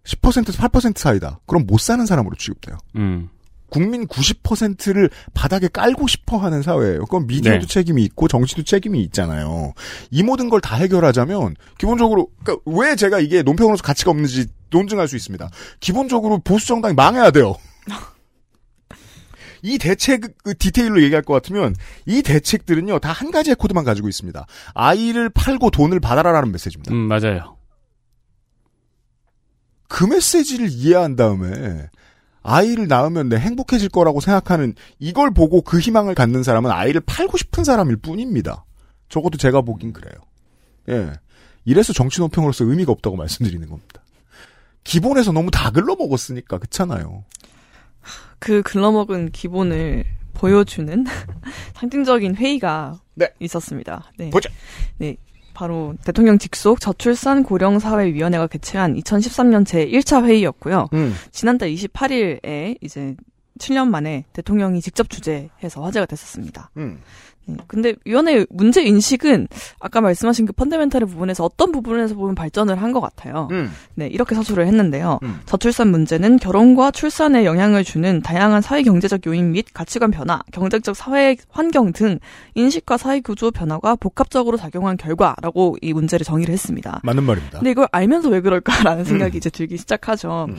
10%에서 0.05 0.61
8% 0.69 0.97
사이다. 0.97 1.39
그럼 1.45 1.65
못 1.65 1.79
사는 1.79 2.05
사람으로 2.05 2.35
취급돼요. 2.37 2.77
음. 2.95 3.29
국민 3.69 4.07
90%를 4.07 5.09
바닥에 5.33 5.67
깔고 5.67 6.07
싶어 6.07 6.37
하는 6.37 6.61
사회예요. 6.61 7.01
그건 7.01 7.27
미디어도 7.27 7.59
네. 7.59 7.67
책임이 7.67 8.01
있고 8.05 8.29
정치도 8.29 8.63
책임이 8.63 9.01
있잖아요. 9.03 9.73
이 10.09 10.23
모든 10.23 10.47
걸 10.49 10.61
다 10.61 10.77
해결하자면 10.77 11.55
기본적으로 11.77 12.29
그러니까 12.43 12.63
왜 12.65 12.95
제가 12.95 13.19
이게 13.19 13.43
논평으로서 13.43 13.83
가치가 13.83 14.11
없는지 14.11 14.45
논증할 14.69 15.09
수 15.09 15.17
있습니다. 15.17 15.49
기본적으로 15.81 16.39
보수 16.39 16.67
정당이 16.67 16.93
망해야 16.95 17.31
돼요. 17.31 17.55
이 19.61 19.77
대책 19.77 20.21
그 20.43 20.57
디테일로 20.57 21.01
얘기할 21.03 21.21
것 21.23 21.33
같으면 21.33 21.75
이 22.05 22.21
대책들은요 22.21 22.99
다 22.99 23.11
한 23.17 23.31
가지의 23.31 23.55
코드만 23.55 23.83
가지고 23.83 24.07
있습니다. 24.09 24.45
아이를 24.75 25.29
팔고 25.29 25.71
돈을 25.71 25.99
받아라라는 25.99 26.51
메시지입니다. 26.51 26.93
음, 26.93 26.97
맞아요. 27.07 27.57
그 29.87 30.03
메시지를 30.03 30.67
이해한 30.69 31.15
다음에 31.15 31.89
아이를 32.43 32.87
낳으면 32.87 33.29
내 33.29 33.37
행복해질 33.37 33.89
거라고 33.89 34.21
생각하는 34.21 34.75
이걸 34.99 35.31
보고 35.31 35.61
그 35.61 35.79
희망을 35.79 36.13
갖는 36.15 36.43
사람은 36.43 36.69
아이를 36.71 37.01
팔고 37.01 37.37
싶은 37.37 37.63
사람일 37.63 37.97
뿐입니다. 37.97 38.65
적어도 39.09 39.37
제가 39.37 39.61
보긴 39.61 39.93
그래요. 39.93 40.13
예. 40.89 41.11
이래서 41.65 41.91
정치 41.93 42.19
논평으로서 42.21 42.65
의미가 42.65 42.91
없다고 42.91 43.15
말씀드리는 43.17 43.67
겁니다. 43.67 44.01
기본에서 44.83 45.31
너무 45.33 45.51
다 45.51 45.71
글러 45.71 45.95
먹었으니까 45.95 46.57
그렇잖아요. 46.59 47.25
그 48.39 48.61
글러먹은 48.61 49.31
기본을 49.31 50.03
보여주는 50.33 51.05
상징적인 51.75 52.35
회의가 52.35 52.99
네. 53.15 53.29
있었습니다. 53.39 54.11
네. 54.17 54.29
보자. 54.29 54.49
네. 54.97 55.17
바로 55.53 55.95
대통령 56.05 56.37
직속 56.37 56.79
저출산 56.79 57.41
고령사회위원회가 57.41 58.45
개최한 58.45 58.95
2013년 58.95 59.65
제1차 59.65 60.23
회의였고요. 60.23 60.89
음. 60.93 61.15
지난달 61.31 61.71
28일에 61.71 62.77
이제 62.81 63.15
7년 63.57 63.87
만에 63.87 64.25
대통령이 64.33 64.81
직접 64.81 65.09
주재해서 65.09 65.83
화제가 65.83 66.05
됐었습니다. 66.05 66.69
음. 66.77 67.01
네, 67.47 67.55
근데 67.67 67.95
위원회 68.05 68.45
문제 68.49 68.83
인식은 68.83 69.47
아까 69.79 70.01
말씀하신 70.01 70.45
그 70.45 70.53
펀더멘탈의 70.53 71.07
부분에서 71.07 71.43
어떤 71.45 71.71
부분에서 71.71 72.15
보면 72.15 72.35
발전을 72.35 72.81
한 72.81 72.87
것 72.91 73.01
같아요. 73.01 73.47
음. 73.51 73.71
네, 73.95 74.07
이렇게 74.07 74.33
서술을 74.33 74.65
했는데요. 74.65 75.19
음. 75.23 75.39
저출산 75.45 75.89
문제는 75.89 76.37
결혼과 76.37 76.89
출산에 76.91 77.43
영향을 77.45 77.83
주는 77.83 78.21
다양한 78.21 78.61
사회 78.61 78.81
경제적 78.81 79.25
요인 79.27 79.51
및 79.51 79.65
가치관 79.73 80.11
변화, 80.11 80.41
경제적 80.51 80.95
사회 80.95 81.35
환경 81.49 81.91
등 81.91 82.19
인식과 82.55 82.97
사회 82.97 83.19
구조 83.19 83.51
변화가 83.51 83.95
복합적으로 83.97 84.57
작용한 84.57 84.97
결과라고 84.97 85.77
이 85.81 85.93
문제를 85.93 86.23
정의를 86.25 86.53
했습니다. 86.53 87.01
맞는 87.03 87.23
말입니다. 87.23 87.59
근데 87.59 87.71
이걸 87.71 87.87
알면서 87.91 88.29
왜 88.29 88.41
그럴까라는 88.41 89.03
생각이 89.05 89.37
이제 89.37 89.49
들기 89.49 89.77
시작하죠. 89.77 90.47
음. 90.49 90.55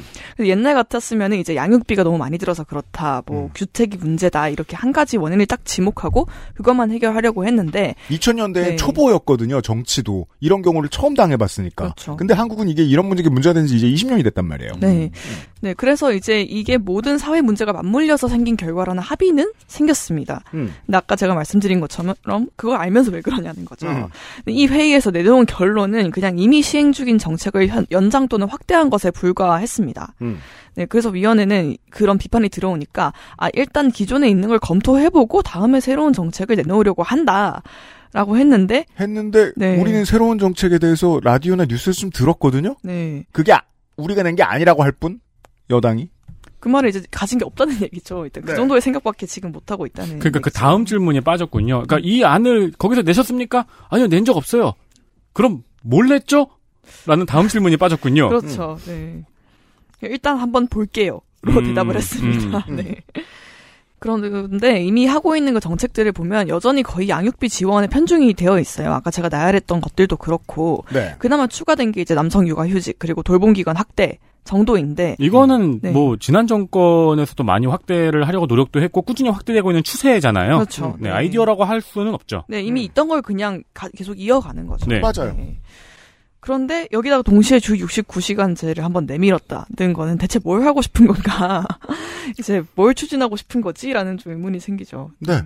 옛날 0.46 0.74
같았으면 0.74 1.32
이제 1.34 1.56
양육비가 1.56 2.02
너무 2.04 2.18
많이 2.18 2.38
들어서 2.38 2.64
그렇다, 2.64 3.22
뭐 3.26 3.44
음. 3.44 3.50
규택이 3.54 3.96
문제다 3.98 4.48
이렇게 4.48 4.76
한 4.76 4.92
가지 4.92 5.16
원인을 5.16 5.46
딱 5.46 5.64
지목하고 5.64 6.26
그것 6.54 6.74
만 6.78 6.90
해결하려고 6.92 7.44
했는데 7.44 7.94
2000년대 8.08 8.52
네. 8.54 8.76
초보였거든요. 8.76 9.60
정치도 9.60 10.26
이런 10.40 10.62
경우를 10.62 10.88
처음 10.88 11.14
당해봤으니까. 11.14 11.84
그렇죠. 11.84 12.16
근데 12.16 12.32
한국은 12.34 12.68
이게 12.68 12.82
이런 12.84 13.06
문제가 13.06 13.28
문제가 13.30 13.52
된 13.52 13.66
지 13.66 13.76
이제 13.76 13.86
20년이 13.88 14.22
됐단 14.24 14.46
말이에요. 14.46 14.72
네. 14.80 15.10
네, 15.60 15.74
그래서 15.74 16.12
이제 16.12 16.40
이게 16.42 16.78
모든 16.78 17.18
사회 17.18 17.40
문제가 17.40 17.72
맞물려서 17.72 18.28
생긴 18.28 18.56
결과라는 18.56 19.02
합의는 19.02 19.52
생겼습니다. 19.66 20.42
음. 20.54 20.72
근데 20.86 20.96
아까 20.96 21.16
제가 21.16 21.34
말씀드린 21.34 21.80
것처럼 21.80 22.14
그걸 22.56 22.76
알면서 22.78 23.10
왜 23.10 23.20
그러냐는 23.20 23.64
거죠. 23.64 23.88
음. 23.88 24.06
이 24.46 24.66
회의에서 24.66 25.10
내놓은 25.10 25.46
결론은 25.46 26.12
그냥 26.12 26.38
이미 26.38 26.62
시행 26.62 26.92
중인 26.92 27.18
정책을 27.18 27.66
현- 27.68 27.86
연장 27.90 28.28
또는 28.28 28.46
확대한 28.48 28.88
것에 28.88 29.10
불과했습니다. 29.10 30.14
음. 30.22 30.38
네, 30.78 30.86
그래서 30.86 31.08
위원회는 31.08 31.76
그런 31.90 32.18
비판이 32.18 32.50
들어오니까 32.50 33.12
아 33.36 33.48
일단 33.54 33.90
기존에 33.90 34.28
있는 34.30 34.48
걸 34.48 34.60
검토해보고 34.60 35.42
다음에 35.42 35.80
새로운 35.80 36.12
정책을 36.12 36.54
내놓으려고 36.54 37.02
한다 37.02 37.62
라고 38.12 38.36
했는데 38.38 38.86
했는데 39.00 39.50
네. 39.56 39.76
우리는 39.80 40.04
새로운 40.04 40.38
정책에 40.38 40.78
대해서 40.78 41.18
라디오나 41.24 41.64
뉴스에서 41.64 42.00
좀 42.00 42.10
들었거든요. 42.10 42.76
네. 42.84 43.24
그게 43.32 43.52
아- 43.52 43.62
우리가 43.96 44.22
낸 44.22 44.36
게 44.36 44.44
아니라고 44.44 44.84
할 44.84 44.92
뿐 44.92 45.18
여당이 45.68 46.08
그 46.60 46.68
말을 46.68 46.90
이제 46.90 47.02
가진 47.10 47.38
게 47.40 47.44
없다는 47.44 47.74
얘기죠. 47.82 48.24
일단 48.24 48.44
그 48.44 48.50
네. 48.50 48.56
정도의 48.56 48.80
생각밖에 48.80 49.26
지금 49.26 49.50
못 49.50 49.70
하고 49.72 49.84
있다는. 49.84 50.20
그러니까 50.20 50.38
그 50.38 50.46
얘기죠. 50.48 50.58
다음 50.60 50.84
질문이 50.84 51.20
빠졌군요. 51.22 51.82
그러니까 51.86 51.98
이 52.02 52.22
안을 52.24 52.70
거기서 52.78 53.02
내셨습니까? 53.02 53.66
아니요, 53.90 54.06
낸 54.06 54.24
적 54.24 54.36
없어요. 54.36 54.74
그럼 55.32 55.64
뭘 55.82 56.06
냈죠? 56.08 56.46
라는 57.06 57.26
다음 57.26 57.48
질문이 57.48 57.76
빠졌군요. 57.76 58.28
그렇죠. 58.28 58.78
네. 58.86 59.24
일단 60.02 60.36
한번 60.38 60.66
볼게요. 60.66 61.20
로 61.42 61.52
음, 61.60 61.64
대답을 61.64 61.96
했습니다. 61.96 62.64
음. 62.68 62.76
네. 62.76 62.96
그런데 64.00 64.80
이미 64.82 65.06
하고 65.06 65.34
있는 65.36 65.54
그 65.54 65.60
정책들을 65.60 66.12
보면 66.12 66.48
여전히 66.48 66.82
거의 66.84 67.08
양육비 67.08 67.48
지원에 67.48 67.88
편중이 67.88 68.34
되어 68.34 68.60
있어요. 68.60 68.92
아까 68.92 69.10
제가 69.10 69.28
나열했던 69.28 69.80
것들도 69.80 70.16
그렇고 70.18 70.84
네. 70.92 71.16
그나마 71.18 71.46
추가된 71.48 71.90
게 71.92 72.00
이제 72.02 72.14
남성 72.14 72.46
육아휴직 72.46 72.96
그리고 73.00 73.22
돌봄기관 73.24 73.76
학대 73.76 74.18
정도인데 74.44 75.16
이거는 75.18 75.80
네. 75.82 75.90
뭐 75.90 76.16
지난 76.18 76.46
정권에서도 76.46 77.42
많이 77.42 77.66
확대를 77.66 78.26
하려고 78.26 78.46
노력도 78.46 78.80
했고 78.80 79.02
꾸준히 79.02 79.30
확대되고 79.30 79.70
있는 79.72 79.82
추세잖아요. 79.82 80.54
그렇죠. 80.58 80.96
네, 81.00 81.10
아이디어라고 81.10 81.64
할 81.64 81.80
수는 81.80 82.14
없죠. 82.14 82.44
네, 82.48 82.62
이미 82.62 82.84
있던 82.84 83.08
걸 83.08 83.20
그냥 83.20 83.62
가- 83.74 83.88
계속 83.96 84.18
이어가는 84.18 84.66
거죠. 84.68 84.86
네. 84.88 85.00
맞아요. 85.00 85.36
그런데 86.48 86.88
여기다가 86.92 87.20
동시에 87.20 87.60
주 87.60 87.74
69시간제를 87.74 88.80
한번 88.80 89.04
내밀었다는 89.04 89.92
거는 89.92 90.16
대체 90.16 90.38
뭘 90.42 90.62
하고 90.64 90.80
싶은 90.80 91.06
건가? 91.06 91.62
이제 92.38 92.62
뭘 92.74 92.94
추진하고 92.94 93.36
싶은 93.36 93.60
거지 93.60 93.92
라는 93.92 94.16
좀 94.16 94.32
의문이 94.32 94.58
생기죠. 94.58 95.10
네. 95.18 95.42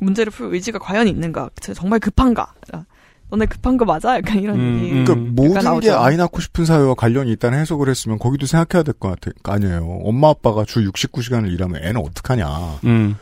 문제를 0.00 0.30
풀 0.30 0.54
의지가 0.54 0.78
과연 0.78 1.08
있는가? 1.08 1.50
정말 1.74 1.98
급한가? 1.98 2.52
아, 2.72 2.84
너네 3.30 3.46
급한 3.46 3.76
거 3.76 3.84
맞아? 3.84 4.16
약간 4.16 4.38
이런 4.38 4.60
음, 4.60 4.80
얘기. 4.80 4.92
음. 4.92 5.04
그러니까 5.04 5.32
모든 5.42 5.54
게 5.54 5.64
나오죠. 5.64 5.98
아이 5.98 6.16
낳고 6.16 6.40
싶은 6.40 6.64
사회와 6.64 6.94
관련이 6.94 7.32
있다는 7.32 7.58
해석을 7.58 7.88
했으면 7.88 8.20
거기도 8.20 8.46
생각해야 8.46 8.84
될 8.84 8.94
것 8.94 9.08
같아. 9.20 9.32
아니에요. 9.42 10.02
엄마 10.04 10.28
아빠가 10.28 10.64
주 10.64 10.88
69시간을 10.88 11.52
일하면 11.52 11.82
애는 11.82 11.96
어떡하냐. 12.00 12.78
음. 12.84 13.16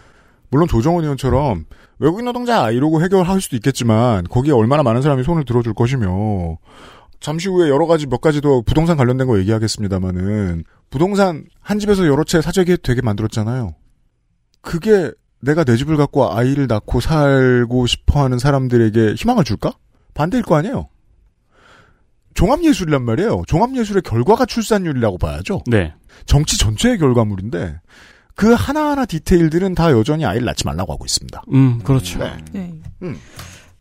물론 0.50 0.68
조정원 0.68 1.04
의원처럼 1.04 1.64
외국인 1.98 2.26
노동자 2.26 2.70
이러고 2.70 3.02
해결할 3.02 3.40
수도 3.40 3.56
있겠지만 3.56 4.24
거기에 4.24 4.52
얼마나 4.52 4.82
많은 4.82 5.00
사람이 5.00 5.22
손을 5.22 5.46
들어줄 5.46 5.72
것이며 5.72 6.58
잠시 7.22 7.48
후에 7.48 7.70
여러 7.70 7.86
가지 7.86 8.06
몇 8.06 8.20
가지 8.20 8.40
더 8.40 8.60
부동산 8.62 8.96
관련된 8.96 9.26
거 9.26 9.38
얘기하겠습니다만은 9.38 10.64
부동산 10.90 11.46
한 11.60 11.78
집에서 11.78 12.06
여러 12.06 12.24
채 12.24 12.42
사재기 12.42 12.78
되게 12.82 13.00
만들었잖아요. 13.00 13.74
그게 14.60 15.10
내가 15.40 15.64
내 15.64 15.76
집을 15.76 15.96
갖고 15.96 16.32
아이를 16.32 16.66
낳고 16.66 17.00
살고 17.00 17.86
싶어하는 17.86 18.38
사람들에게 18.38 19.14
희망을 19.14 19.44
줄까? 19.44 19.72
반대일 20.14 20.42
거 20.42 20.56
아니에요. 20.56 20.88
종합예술이란 22.34 23.04
말이에요. 23.04 23.42
종합예술의 23.46 24.02
결과가 24.02 24.44
출산율이라고 24.46 25.18
봐야죠. 25.18 25.62
네. 25.66 25.94
정치 26.26 26.58
전체의 26.58 26.98
결과물인데 26.98 27.80
그 28.34 28.52
하나하나 28.52 29.04
디테일들은 29.04 29.74
다 29.74 29.92
여전히 29.92 30.24
아이를 30.24 30.46
낳지 30.46 30.66
말라고 30.66 30.92
하고 30.92 31.04
있습니다. 31.04 31.42
음, 31.52 31.78
그렇죠. 31.84 32.18
네. 32.18 32.36
네. 32.52 32.80
음. 33.02 33.18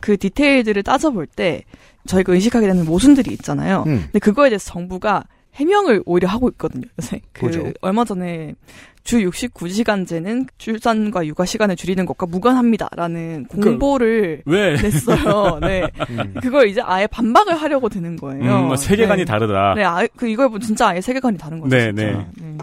그 0.01 0.17
디테일들을 0.17 0.83
따져볼 0.83 1.27
때 1.27 1.63
저희가 2.07 2.33
의식하게 2.33 2.67
되는 2.67 2.85
모순들이 2.85 3.31
있잖아요. 3.33 3.83
음. 3.87 4.01
근데 4.05 4.19
그거에 4.19 4.49
대해서 4.49 4.71
정부가 4.71 5.23
해명을 5.55 6.03
오히려 6.05 6.27
하고 6.29 6.49
있거든요. 6.49 6.87
요새 6.99 7.21
그 7.33 7.47
그죠. 7.47 7.71
얼마 7.81 8.05
전에 8.05 8.55
주 9.03 9.17
69시간제는 9.17 10.47
출산과 10.57 11.25
육아 11.25 11.45
시간을 11.45 11.75
줄이는 11.75 12.05
것과 12.05 12.27
무관합니다라는 12.27 13.45
공보를 13.45 14.43
왜? 14.45 14.75
냈어요. 14.75 15.59
네. 15.59 15.89
음. 16.09 16.35
그걸 16.41 16.67
이제 16.67 16.81
아예 16.83 17.07
반박을 17.07 17.55
하려고 17.55 17.89
드는 17.89 18.15
거예요. 18.17 18.43
음, 18.43 18.67
뭐 18.67 18.75
세계관이 18.75 19.21
네. 19.21 19.25
다르다. 19.25 19.73
네, 19.75 19.83
아예, 19.83 20.07
그 20.15 20.27
이걸 20.27 20.47
보면 20.47 20.61
진짜 20.61 20.89
아예 20.89 21.01
세계관이 21.01 21.38
다른 21.38 21.59
거죠. 21.59 21.76
네, 21.76 21.88
진짜. 21.88 22.03
네. 22.03 22.28
네. 22.38 22.57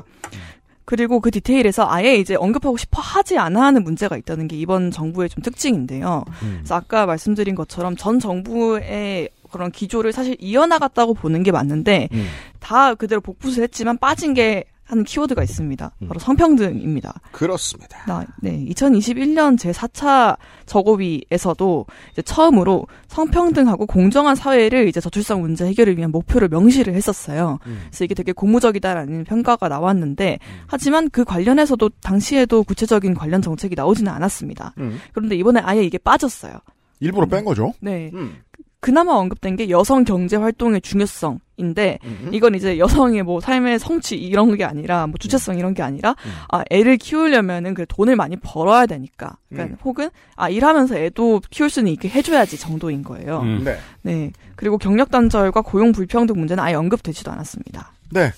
그리고 0.88 1.20
그 1.20 1.30
디테일에서 1.30 1.86
아예 1.86 2.16
이제 2.16 2.34
언급하고 2.34 2.78
싶어 2.78 3.02
하지 3.02 3.36
않아 3.36 3.60
하는 3.60 3.84
문제가 3.84 4.16
있다는 4.16 4.48
게 4.48 4.56
이번 4.56 4.90
정부의 4.90 5.28
좀 5.28 5.42
특징인데요. 5.42 6.24
음. 6.42 6.54
그래서 6.60 6.76
아까 6.76 7.04
말씀드린 7.04 7.54
것처럼 7.54 7.94
전 7.94 8.18
정부의 8.18 9.28
그런 9.52 9.70
기조를 9.70 10.14
사실 10.14 10.34
이어나갔다고 10.38 11.12
보는 11.12 11.42
게 11.42 11.52
맞는데 11.52 12.08
음. 12.10 12.26
다 12.58 12.94
그대로 12.94 13.20
복붙을 13.20 13.62
했지만 13.64 13.98
빠진 13.98 14.32
게 14.32 14.64
하는 14.88 15.04
키워드가 15.04 15.42
있습니다. 15.42 15.92
바로 16.08 16.18
성평등입니다. 16.18 17.20
그렇습니다. 17.30 17.98
나, 18.06 18.24
네, 18.40 18.64
2021년 18.70 19.58
제 19.58 19.70
4차 19.70 20.38
저고비에서도 20.64 21.86
이제 22.12 22.22
처음으로 22.22 22.86
성평등하고 23.08 23.86
공정한 23.86 24.34
사회를 24.34 24.88
이제 24.88 25.00
저출산 25.00 25.40
문제 25.40 25.66
해결을 25.66 25.98
위한 25.98 26.10
목표를 26.10 26.48
명시를 26.48 26.94
했었어요. 26.94 27.58
음. 27.66 27.82
그래서 27.88 28.04
이게 28.04 28.14
되게 28.14 28.32
고무적이다라는 28.32 29.24
평가가 29.24 29.68
나왔는데 29.68 30.38
하지만 30.66 31.10
그 31.10 31.24
관련해서도 31.24 31.90
당시에도 32.00 32.64
구체적인 32.64 33.12
관련 33.14 33.42
정책이 33.42 33.74
나오지는 33.74 34.10
않았습니다. 34.10 34.72
음. 34.78 34.98
그런데 35.12 35.36
이번에 35.36 35.60
아예 35.60 35.82
이게 35.84 35.98
빠졌어요. 35.98 36.54
일부러 37.00 37.26
뺀 37.26 37.44
거죠. 37.44 37.74
네. 37.80 38.10
음. 38.14 38.38
그나마 38.80 39.12
언급된 39.14 39.56
게 39.56 39.70
여성 39.70 40.04
경제 40.04 40.36
활동의 40.36 40.80
중요성인데 40.80 41.98
음. 42.04 42.30
이건 42.32 42.54
이제 42.54 42.78
여성의 42.78 43.24
뭐 43.24 43.40
삶의 43.40 43.80
성취 43.80 44.16
이런 44.16 44.56
게 44.56 44.64
아니라 44.64 45.08
뭐 45.08 45.16
주체성 45.18 45.58
이런 45.58 45.74
게 45.74 45.82
아니라 45.82 46.14
아 46.48 46.62
애를 46.70 46.96
키우려면은 46.96 47.74
그 47.74 47.86
돈을 47.88 48.14
많이 48.14 48.36
벌어야 48.36 48.86
되니까 48.86 49.36
그러니까 49.48 49.74
음. 49.74 49.78
혹은 49.84 50.10
아 50.36 50.48
일하면서 50.48 50.96
애도 50.96 51.42
키울 51.50 51.70
수는 51.70 51.90
있게 51.92 52.08
해줘야지 52.08 52.58
정도인 52.58 53.02
거예요. 53.02 53.40
음. 53.40 53.64
네. 53.64 53.78
네 54.02 54.32
그리고 54.54 54.78
경력 54.78 55.10
단절과 55.10 55.62
고용 55.62 55.90
불평등 55.90 56.38
문제는 56.38 56.62
아예 56.62 56.74
언급되지도 56.74 57.32
않았습니다. 57.32 57.92
네. 58.10 58.32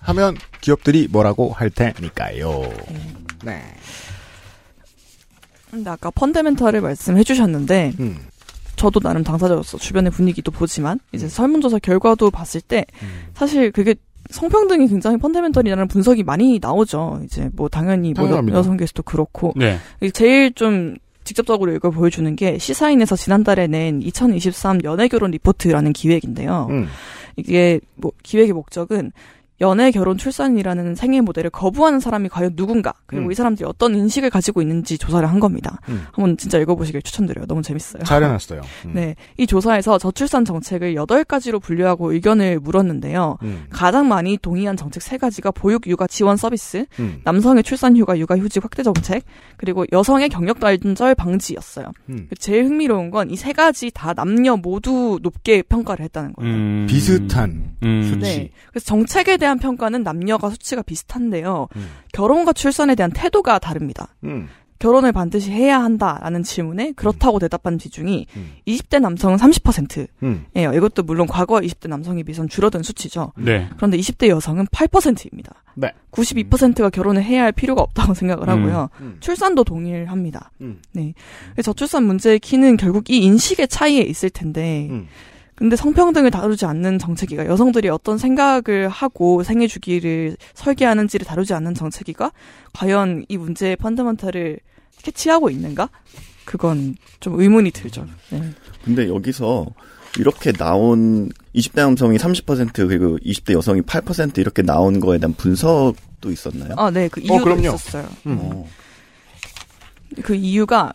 하면 0.00 0.34
기업들이 0.60 1.06
뭐라고 1.08 1.52
할 1.52 1.70
테니까요. 1.70 2.62
네. 3.44 3.62
근데 5.70 5.90
아까 5.90 6.10
펀더멘털을 6.10 6.80
말씀해 6.80 7.22
주셨는데 7.22 7.92
음. 8.00 8.16
저도 8.80 8.98
나름 8.98 9.22
당사자로서 9.22 9.76
주변의 9.76 10.10
분위기도 10.10 10.50
보지만 10.50 10.98
이제 11.12 11.28
설문조사 11.28 11.80
결과도 11.80 12.30
봤을 12.30 12.62
때 12.62 12.86
음. 13.02 13.08
사실 13.34 13.70
그게 13.72 13.94
성평등이 14.30 14.88
굉장히 14.88 15.18
펀더멘털이라는 15.18 15.86
분석이 15.88 16.22
많이 16.22 16.58
나오죠. 16.62 17.20
이제 17.24 17.50
뭐 17.52 17.68
당연히 17.68 18.14
뭐 18.14 18.24
여- 18.24 18.28
당연합니다. 18.28 18.58
여성 18.58 18.78
게스도 18.78 19.02
그렇고 19.02 19.52
네. 19.54 19.76
제일 20.14 20.52
좀 20.54 20.96
직접적으로 21.24 21.72
이걸 21.74 21.90
보여주는 21.90 22.34
게 22.36 22.56
시사인에서 22.56 23.16
지난달에 23.16 23.66
낸 23.66 24.00
2023 24.00 24.82
연애결혼 24.82 25.32
리포트라는 25.32 25.92
기획인데요. 25.92 26.68
음. 26.70 26.86
이게 27.36 27.80
뭐 27.96 28.12
기획의 28.22 28.54
목적은 28.54 29.12
연애, 29.60 29.90
결혼, 29.90 30.16
출산이라는 30.16 30.94
생애 30.94 31.20
모델을 31.20 31.50
거부하는 31.50 32.00
사람이 32.00 32.28
과연 32.28 32.54
누군가 32.56 32.94
그리고 33.06 33.26
음. 33.26 33.32
이 33.32 33.34
사람들이 33.34 33.66
어떤 33.68 33.94
인식을 33.94 34.30
가지고 34.30 34.62
있는지 34.62 34.96
조사를 34.96 35.28
한 35.28 35.40
겁니다. 35.40 35.80
음. 35.88 36.04
한번 36.12 36.36
진짜 36.36 36.58
읽어보시길 36.58 37.02
추천드려요. 37.02 37.46
너무 37.46 37.62
재밌어요. 37.62 38.04
잘 38.04 38.22
해놨어요. 38.22 38.60
음. 38.86 38.92
네, 38.94 39.16
이 39.36 39.46
조사에서 39.46 39.98
저출산 39.98 40.44
정책을 40.44 40.94
8가지로 40.94 41.60
분류하고 41.60 42.12
의견을 42.12 42.60
물었는데요. 42.60 43.38
음. 43.42 43.64
가장 43.70 44.08
많이 44.08 44.38
동의한 44.38 44.76
정책 44.76 45.02
3가지가 45.02 45.52
보육 45.54 45.86
육아 45.88 46.06
지원 46.06 46.36
서비스, 46.36 46.86
음. 47.00 47.20
남성의 47.24 47.62
출산 47.64 47.96
휴가 47.96 48.16
육아 48.18 48.36
휴직 48.36 48.62
확대 48.64 48.82
정책, 48.82 49.24
그리고 49.56 49.84
여성의 49.92 50.28
경력 50.28 50.60
단절 50.60 51.14
방지였어요. 51.14 51.86
음. 52.10 52.28
제일 52.38 52.64
흥미로운 52.64 53.10
건 53.10 53.30
이 53.30 53.36
세 53.40 53.52
가지 53.54 53.90
다 53.92 54.12
남녀 54.12 54.56
모두 54.56 55.18
높게 55.22 55.62
평가를 55.62 56.04
했다는 56.04 56.34
거예요. 56.34 56.52
음. 56.54 56.86
비슷한 56.88 57.74
음. 57.82 58.02
수치. 58.02 58.18
네. 58.18 58.50
그래서 58.70 58.84
정책에 58.84 59.36
대한 59.38 59.49
평가는 59.58 60.02
남녀가 60.02 60.50
수치가 60.50 60.82
비슷한데요. 60.82 61.68
음. 61.76 61.88
결혼과 62.12 62.52
출산에 62.52 62.94
대한 62.94 63.10
태도가 63.12 63.58
다릅니다. 63.58 64.14
음. 64.24 64.48
결혼을 64.80 65.12
반드시 65.12 65.52
해야 65.52 65.82
한다라는 65.82 66.42
질문에 66.42 66.92
그렇다고 66.92 67.38
대답한 67.38 67.76
비중이 67.76 68.26
음. 68.34 68.52
20대 68.66 68.98
남성은 68.98 69.36
30%예요. 69.36 70.08
음. 70.22 70.46
이것도 70.56 71.02
물론 71.02 71.26
과거 71.26 71.60
20대 71.60 71.88
남성에 71.88 72.22
비해서는 72.22 72.48
줄어든 72.48 72.82
수치죠. 72.82 73.32
네. 73.36 73.68
그런데 73.76 73.98
20대 73.98 74.28
여성은 74.28 74.66
8%입니다. 74.68 75.62
네. 75.74 75.92
92%가 76.12 76.88
결혼을 76.88 77.22
해야 77.22 77.44
할 77.44 77.52
필요가 77.52 77.82
없다고 77.82 78.14
생각을 78.14 78.48
하고요. 78.48 78.88
음. 79.02 79.18
출산도 79.20 79.64
동일합니다. 79.64 80.50
음. 80.62 80.80
네. 80.92 81.12
그래서 81.52 81.72
저출산 81.72 82.04
문제의 82.04 82.38
키는 82.38 82.78
결국 82.78 83.10
이 83.10 83.18
인식의 83.18 83.68
차이에 83.68 84.00
있을 84.00 84.30
텐데, 84.30 84.88
음. 84.90 85.08
근데 85.60 85.76
성평등을 85.76 86.30
다루지 86.30 86.64
않는 86.64 86.98
정책이가 86.98 87.44
여성들이 87.44 87.90
어떤 87.90 88.16
생각을 88.16 88.88
하고 88.88 89.42
생애 89.42 89.66
주기를 89.66 90.38
설계하는지를 90.54 91.26
다루지 91.26 91.52
않는 91.52 91.74
정책이가 91.74 92.32
과연 92.72 93.26
이 93.28 93.36
문제의 93.36 93.76
펀더먼탈을 93.76 94.58
캐치하고 95.02 95.50
있는가? 95.50 95.90
그건 96.46 96.96
좀 97.20 97.38
의문이 97.38 97.72
들죠. 97.72 98.06
네. 98.30 98.42
근데 98.82 99.06
여기서 99.06 99.66
이렇게 100.18 100.50
나온 100.50 101.28
20대 101.54 101.76
남성이 101.76 102.16
30% 102.16 102.72
그리고 102.88 103.18
20대 103.18 103.52
여성이 103.52 103.82
8% 103.82 104.38
이렇게 104.38 104.62
나온 104.62 104.98
거에 104.98 105.18
대한 105.18 105.34
분석도 105.34 106.30
있었나요? 106.30 106.72
아, 106.78 106.90
네, 106.90 107.08
그 107.08 107.20
이유가 107.20 107.44
그럼요. 107.44 107.60
있었어요. 107.74 108.08
어. 108.24 108.66
그 110.22 110.34
이유가 110.34 110.94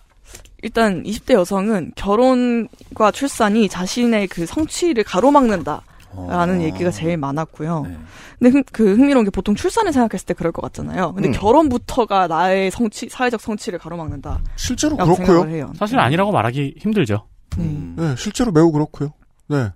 일단 0.65 1.03
20대 1.03 1.33
여성은 1.33 1.91
결혼과 1.93 3.11
출산이 3.13 3.69
자신의 3.69 4.27
그 4.29 4.47
성취를 4.47 5.03
가로막는다 5.03 5.83
라는 6.27 6.59
어. 6.59 6.63
얘기가 6.63 6.89
제일 6.89 7.17
많았고요. 7.17 7.83
네. 7.87 7.97
근데 8.39 8.51
흥, 8.51 8.63
그 8.71 8.95
흥미로운 8.95 9.25
게 9.25 9.29
보통 9.29 9.53
출산을 9.53 9.93
생각했을 9.93 10.25
때 10.25 10.33
그럴 10.33 10.51
것 10.51 10.63
같잖아요. 10.63 11.13
근데 11.13 11.29
음. 11.29 11.33
결혼부터가 11.33 12.25
나의 12.25 12.71
성취, 12.71 13.09
사회적 13.09 13.41
성취를 13.41 13.77
가로막는다. 13.77 14.41
실제로 14.55 14.97
그렇고요. 14.97 15.71
사실 15.77 15.99
아니라고 15.99 16.31
말하기 16.31 16.77
힘들죠. 16.79 17.27
네. 17.57 17.63
음. 17.63 17.95
네, 17.95 18.15
실제로 18.17 18.51
매우 18.51 18.71
그렇고요. 18.71 19.13
네. 19.47 19.69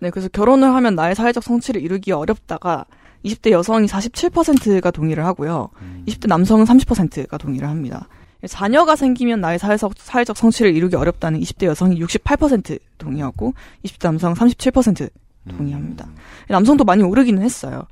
네, 0.00 0.10
그래서 0.10 0.26
결혼을 0.26 0.74
하면 0.74 0.96
나의 0.96 1.14
사회적 1.14 1.44
성취를 1.44 1.80
이루기 1.80 2.10
어렵다가 2.10 2.86
20대 3.24 3.52
여성이 3.52 3.86
47%가 3.86 4.90
동의를 4.90 5.24
하고요. 5.24 5.68
음. 5.82 6.02
20대 6.08 6.26
남성은 6.26 6.64
30%가 6.64 7.38
동의를 7.38 7.68
합니다. 7.68 8.08
자녀가 8.48 8.96
생기면 8.96 9.40
나의 9.40 9.58
사회적, 9.58 9.94
사회적 9.96 10.36
성취를 10.36 10.74
이루기 10.74 10.96
어렵다는 10.96 11.40
20대 11.40 11.66
여성이 11.66 12.00
68% 12.00 12.80
동의하고 12.98 13.54
20대 13.84 14.02
남성 14.02 14.34
37% 14.34 15.10
동의합니다. 15.48 16.08
남성도 16.48 16.84
많이 16.84 17.02
오르기는 17.02 17.42
했어요. 17.42 17.86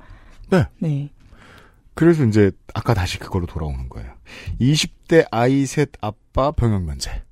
네. 0.49 0.65
네. 0.79 1.09
그래서 1.93 2.25
이제 2.25 2.51
아까 2.73 2.93
다시 2.93 3.19
그걸로 3.19 3.45
돌아오는 3.45 3.89
거예요. 3.89 4.11
20대 4.59 5.27
아이 5.31 5.65
셋 5.65 5.89
아빠 6.01 6.51
병역 6.51 6.83
면제. 6.83 7.23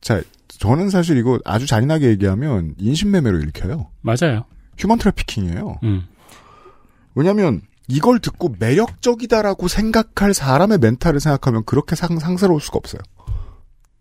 자, 0.00 0.22
저는 0.48 0.90
사실 0.90 1.16
이거 1.16 1.38
아주 1.44 1.66
잔인하게 1.66 2.08
얘기하면 2.10 2.74
인신매매로 2.78 3.40
읽혀요. 3.40 3.90
맞아요. 4.00 4.44
휴먼 4.78 4.98
트래피킹이에요. 4.98 5.80
음. 5.82 6.06
왜냐면 7.14 7.62
이걸 7.88 8.18
듣고 8.18 8.54
매력적이다라고 8.58 9.68
생각할 9.68 10.34
사람의 10.34 10.78
멘탈을 10.78 11.20
생각하면 11.20 11.64
그렇게 11.64 11.94
상, 11.96 12.18
상스러울 12.18 12.60
수가 12.60 12.78
없어요. 12.78 13.00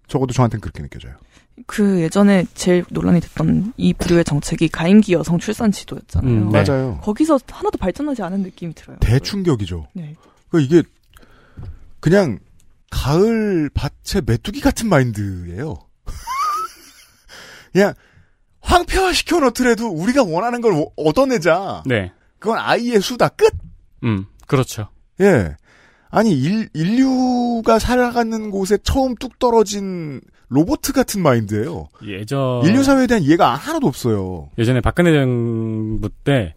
적어도 0.08 0.34
저한테는 0.34 0.62
그렇게 0.62 0.82
느껴져요. 0.82 1.14
그 1.68 2.02
예전에 2.02 2.46
제일 2.54 2.84
논란이 2.90 3.22
됐던 3.22 3.74
이 3.78 3.94
부류의 3.94 4.26
정책이 4.26 4.68
가임기 4.70 5.14
여성 5.14 5.40
출산 5.40 5.72
지도였잖아요. 5.72 6.30
음, 6.32 6.50
네. 6.52 6.64
맞아요. 6.64 7.00
거기서 7.02 7.40
하나도 7.50 7.78
발전하지 7.78 8.22
않은 8.24 8.42
느낌이 8.42 8.74
들어요. 8.74 8.98
대충격이죠. 9.00 9.88
네. 9.94 10.16
그 10.50 10.62
이게 10.62 10.84
그냥 12.02 12.40
가을 12.92 13.70
밭의 13.74 14.24
메뚜기 14.26 14.62
같은 14.62 14.90
마인드예요. 14.90 15.76
그냥 17.72 17.94
황폐화 18.62 19.14
시켜 19.14 19.40
놓더라도 19.40 19.88
우리가 19.90 20.24
원하는 20.24 20.60
걸 20.62 20.74
오- 20.74 20.92
얻어내자. 20.98 21.84
네. 21.86 22.12
그건 22.40 22.60
아이의 22.60 23.00
수다 23.02 23.30
끝. 23.30 23.54
음. 24.06 24.26
그렇죠. 24.48 24.88
예. 25.22 25.56
아니 26.10 26.32
일, 26.32 26.70
인류가 26.74 27.80
살아가는 27.80 28.50
곳에 28.52 28.78
처음 28.84 29.16
뚝 29.16 29.38
떨어진 29.40 30.22
로봇 30.48 30.82
같은 30.94 31.22
마인드예요. 31.22 31.88
예전 32.06 32.64
인류 32.64 32.84
사회에 32.84 33.08
대한 33.08 33.24
이해가 33.24 33.56
하나도 33.56 33.88
없어요. 33.88 34.50
예전에 34.58 34.80
박근혜 34.82 35.12
정부 35.12 36.10
때 36.24 36.54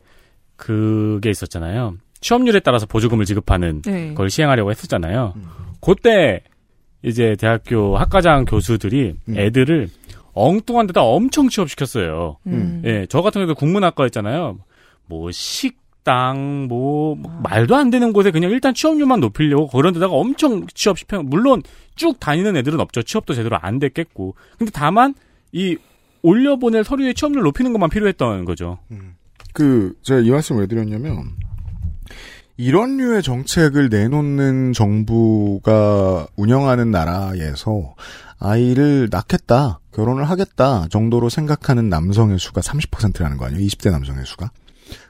그게 0.56 1.30
있었잖아요. 1.30 1.96
취업률에 2.20 2.60
따라서 2.60 2.86
보조금을 2.86 3.24
지급하는 3.24 3.82
네. 3.82 4.12
걸 4.14 4.28
시행하려고 4.28 4.70
했었잖아요. 4.70 5.32
음. 5.36 5.44
그때 5.80 6.42
이제 7.02 7.36
대학교 7.38 7.96
학과장 7.96 8.44
교수들이 8.44 9.14
음. 9.28 9.38
애들을 9.38 9.88
엉뚱한 10.34 10.86
데다 10.88 11.02
엄청 11.02 11.48
취업시켰어요. 11.48 12.36
음. 12.46 12.82
예, 12.84 13.06
저 13.08 13.22
같은 13.22 13.40
경우도 13.40 13.54
국문학과였잖아요. 13.54 14.58
뭐 15.06 15.30
식 15.30 15.78
당 16.08 16.68
뭐, 16.68 17.14
뭐 17.16 17.30
말도 17.42 17.76
안 17.76 17.90
되는 17.90 18.14
곳에 18.14 18.30
그냥 18.30 18.50
일단 18.50 18.72
취업률만 18.72 19.20
높이려고 19.20 19.68
그런 19.68 19.92
데다가 19.92 20.14
엄청 20.14 20.66
취업시켜 20.72 21.22
물론 21.22 21.62
쭉 21.96 22.18
다니는 22.18 22.56
애들은 22.56 22.80
없죠. 22.80 23.02
취업도 23.02 23.34
제대로 23.34 23.58
안 23.60 23.78
됐겠고. 23.78 24.34
근데 24.56 24.72
다만 24.72 25.14
이 25.52 25.76
올려보낼 26.22 26.84
서류의 26.84 27.12
취업률 27.12 27.42
높이는 27.42 27.74
것만 27.74 27.90
필요했던 27.90 28.46
거죠. 28.46 28.78
그 29.52 29.92
제가 30.02 30.20
이 30.20 30.30
말씀을 30.30 30.62
왜 30.62 30.66
드렸냐면 30.66 31.34
이런 32.56 32.96
류의 32.96 33.22
정책을 33.22 33.90
내놓는 33.90 34.72
정부가 34.72 36.26
운영하는 36.36 36.90
나라에서 36.90 37.94
아이를 38.38 39.08
낳겠다, 39.10 39.80
결혼을 39.92 40.24
하겠다 40.24 40.86
정도로 40.88 41.28
생각하는 41.28 41.90
남성의 41.90 42.38
수가 42.38 42.62
30%라는 42.62 43.36
거 43.36 43.44
아니에요? 43.44 43.62
20대 43.66 43.90
남성의 43.90 44.24
수가. 44.24 44.50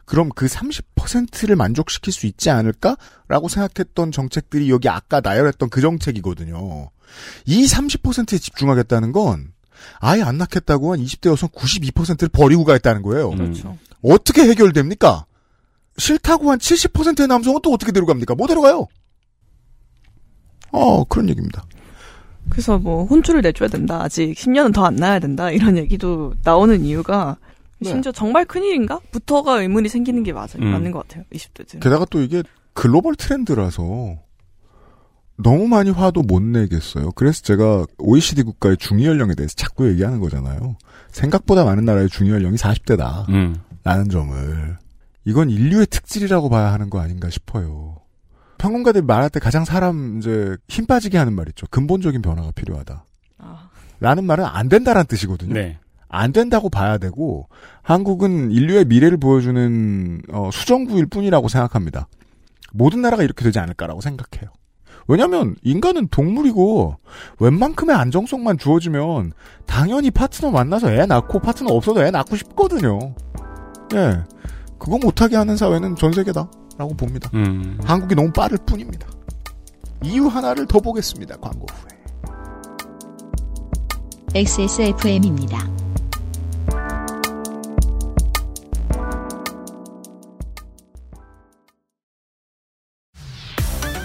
그럼 0.09 0.31
그 0.35 0.47
30%를 0.47 1.55
만족시킬 1.55 2.15
수 2.15 2.27
있지 2.27 2.49
않을까라고 2.49 3.49
생각했던 3.49 4.11
정책들이 4.11 4.71
여기 4.71 4.89
아까 4.89 5.21
나열했던 5.21 5.69
그 5.69 5.83
정책이거든요. 5.83 6.91
이 7.45 7.67
30%에 7.67 8.39
집중하겠다는 8.39 9.13
건 9.13 9.53
아예 10.01 10.23
안 10.23 10.39
낳겠다고 10.39 10.95
한 10.95 11.01
20대 11.01 11.29
여성 11.31 11.51
92%를 11.51 12.31
버리고 12.31 12.65
가겠다는 12.65 13.03
거예요. 13.03 13.31
그렇죠. 13.31 13.77
어떻게 14.03 14.49
해결됩니까? 14.49 15.27
싫다고 15.99 16.51
한 16.53 16.59
70%의 16.59 17.29
남성은 17.29 17.61
또 17.63 17.71
어떻게 17.75 17.93
데려갑니까? 17.93 18.35
못 18.35 18.47
데려가요. 18.47 18.87
어, 20.73 21.05
그런 21.05 21.29
얘기입니다. 21.29 21.67
그래서 22.49 22.79
뭐 22.79 23.05
혼쭐을 23.05 23.43
내줘야 23.43 23.69
된다. 23.69 24.01
아직 24.03 24.33
10년은 24.33 24.73
더 24.73 24.87
안 24.87 24.97
나야 24.97 25.19
된다. 25.19 25.51
이런 25.51 25.77
얘기도 25.77 26.33
나오는 26.45 26.83
이유가 26.83 27.37
네. 27.81 27.91
심지어 27.91 28.13
정말 28.13 28.45
큰일인가? 28.45 29.01
부터가 29.11 29.61
의문이 29.61 29.89
생기는 29.89 30.23
게 30.23 30.33
맞아요. 30.33 30.59
음. 30.61 30.73
맞는 30.73 30.91
것 30.91 31.07
같아요. 31.07 31.25
20대들. 31.33 31.81
게다가 31.81 32.05
또 32.11 32.21
이게 32.21 32.43
글로벌 32.73 33.15
트렌드라서 33.15 34.17
너무 35.37 35.69
많이 35.69 35.91
화도 35.91 36.23
못 36.23 36.43
내겠어요. 36.43 37.13
그래서 37.13 37.43
제가 37.43 37.87
OECD 37.99 38.43
국가의 38.43 38.77
중위연령에 38.77 39.35
대해서 39.35 39.55
자꾸 39.55 39.89
얘기하는 39.89 40.19
거잖아요. 40.21 40.77
생각보다 41.11 41.65
많은 41.65 41.85
나라의 41.85 42.09
중위연령이 42.09 42.57
40대다. 42.57 43.29
음. 43.29 43.57
라는 43.85 44.09
점을. 44.09 44.77
이건 45.25 45.51
인류의 45.51 45.87
특질이라고 45.87 46.49
봐야 46.49 46.73
하는 46.73 46.91
거 46.91 47.01
아닌가 47.01 47.31
싶어요. 47.31 47.97
평론가들이 48.59 49.05
말할 49.05 49.31
때 49.31 49.39
가장 49.39 49.65
사람 49.65 50.19
이제 50.19 50.57
힘 50.69 50.87
빠지게 50.87 51.17
하는 51.17 51.33
말 51.35 51.49
있죠. 51.51 51.67
근본적인 51.71 52.21
변화가 52.23 52.51
필요하다. 52.53 53.05
아, 53.39 53.71
라는 54.01 54.25
말은 54.25 54.45
안 54.45 54.69
된다라는 54.69 55.07
뜻이거든요. 55.07 55.55
네. 55.55 55.79
안 56.09 56.33
된다고 56.33 56.69
봐야 56.71 56.99
되고 56.99 57.49
한국은 57.83 58.51
인류의 58.51 58.87
미래를 58.87 59.19
보여주는 59.19 60.23
어, 60.33 60.51
수정구일 60.53 61.07
뿐이라고 61.07 61.49
생각합니다. 61.49 62.09
모든 62.73 63.03
나라가 63.03 63.23
이렇게 63.23 63.45
되지 63.45 63.59
않을까라고 63.59 64.01
생각해요. 64.01 64.51
왜냐하면 65.07 65.57
인간은 65.63 66.09
동물이고 66.09 66.97
웬만큼의 67.41 67.97
안정성만 67.97 68.59
주어지면 68.59 69.33
당연히 69.67 70.11
파트너 70.11 70.51
만나서 70.51 70.93
애 70.93 71.07
낳고 71.07 71.41
파트너 71.41 71.73
없어도 71.73 72.05
애 72.05 72.11
낳고 72.11 72.37
싶거든요. 72.37 73.15
예, 73.95 74.23
그거 74.79 74.99
못하게 74.99 75.37
하는 75.37 75.57
사회는 75.57 75.97
전 75.97 76.13
세계다라고 76.13 76.95
봅니다. 76.99 77.31
음. 77.33 77.79
한국이 77.85 78.15
너무 78.15 78.31
빠를 78.33 78.59
뿐입니다. 78.67 79.09
이유 80.03 80.27
하나를 80.27 80.67
더 80.67 80.79
보겠습니다. 80.79 81.37
광고 81.39 81.67
후에. 81.73 81.99
XSFM입니다. 84.35 85.88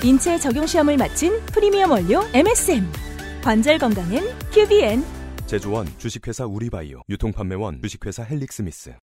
인체 0.03 0.37
적용 0.37 0.67
시험을 0.67 0.97
마친 0.97 1.39
프리미엄 1.45 1.91
원료 1.91 2.21
MSM. 2.33 2.85
관절 3.41 3.77
건강엔 3.77 4.21
QBN. 4.51 5.01
제조원 5.47 5.87
주식회사 5.97 6.45
우리바이오 6.45 7.03
유통판매원 7.07 7.81
주식회사 7.81 8.23
헬릭스미스 8.23 8.93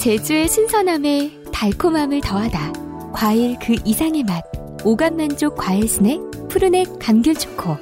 제주의 0.00 0.48
신선함에 0.48 1.42
달콤함을 1.52 2.22
더하다. 2.22 2.72
과일 3.12 3.58
그 3.58 3.74
이상의 3.84 4.22
맛. 4.24 4.42
오감 4.82 5.18
만족 5.18 5.56
과일 5.56 5.86
스낵 5.86 6.20
푸르넥 6.48 6.98
감귤 6.98 7.34
초코. 7.34 7.76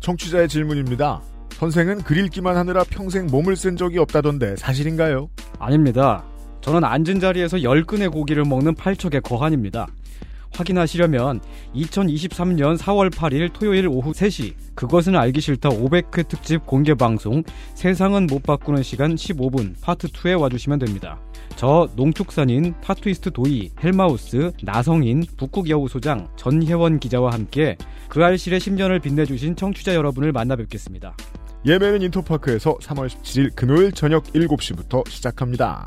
청취자의 0.00 0.48
질문입니다. 0.48 1.22
선생은 1.50 2.02
글 2.02 2.24
읽기만 2.24 2.56
하느라 2.56 2.82
평생 2.82 3.26
몸을 3.26 3.54
쓴 3.54 3.76
적이 3.76 3.98
없다던데 3.98 4.56
사실인가요? 4.56 5.28
아닙니다. 5.60 6.24
저는 6.68 6.84
앉은 6.84 7.18
자리에서 7.18 7.56
10근의 7.56 8.12
고기를 8.12 8.44
먹는 8.44 8.74
팔척의 8.74 9.22
거한입니다. 9.22 9.86
확인하시려면 10.54 11.40
2023년 11.74 12.76
4월 12.76 13.10
8일 13.10 13.54
토요일 13.54 13.88
오후 13.88 14.12
3시 14.12 14.52
그것은 14.74 15.16
알기 15.16 15.40
싫다 15.40 15.70
500회 15.70 16.28
특집 16.28 16.66
공개 16.66 16.92
방송 16.92 17.42
세상은 17.74 18.26
못 18.26 18.42
바꾸는 18.42 18.82
시간 18.82 19.14
15분 19.14 19.80
파트 19.80 20.08
2에 20.08 20.38
와주시면 20.38 20.80
됩니다. 20.80 21.18
저 21.56 21.88
농축산인 21.96 22.74
타투이스트 22.82 23.30
도이, 23.30 23.70
헬마우스, 23.82 24.52
나성인, 24.62 25.24
북극 25.38 25.70
여우 25.70 25.88
소장, 25.88 26.28
전혜원 26.36 27.00
기자와 27.00 27.32
함께 27.32 27.78
그 28.10 28.22
알실의 28.22 28.60
10년을 28.60 29.00
빛내주신 29.00 29.56
청취자 29.56 29.94
여러분을 29.94 30.32
만나 30.32 30.54
뵙겠습니다. 30.54 31.16
예매는 31.64 32.02
인터파크에서 32.02 32.76
3월 32.76 33.08
17일 33.08 33.54
금요일 33.56 33.90
저녁 33.92 34.24
7시부터 34.24 35.08
시작합니다. 35.08 35.86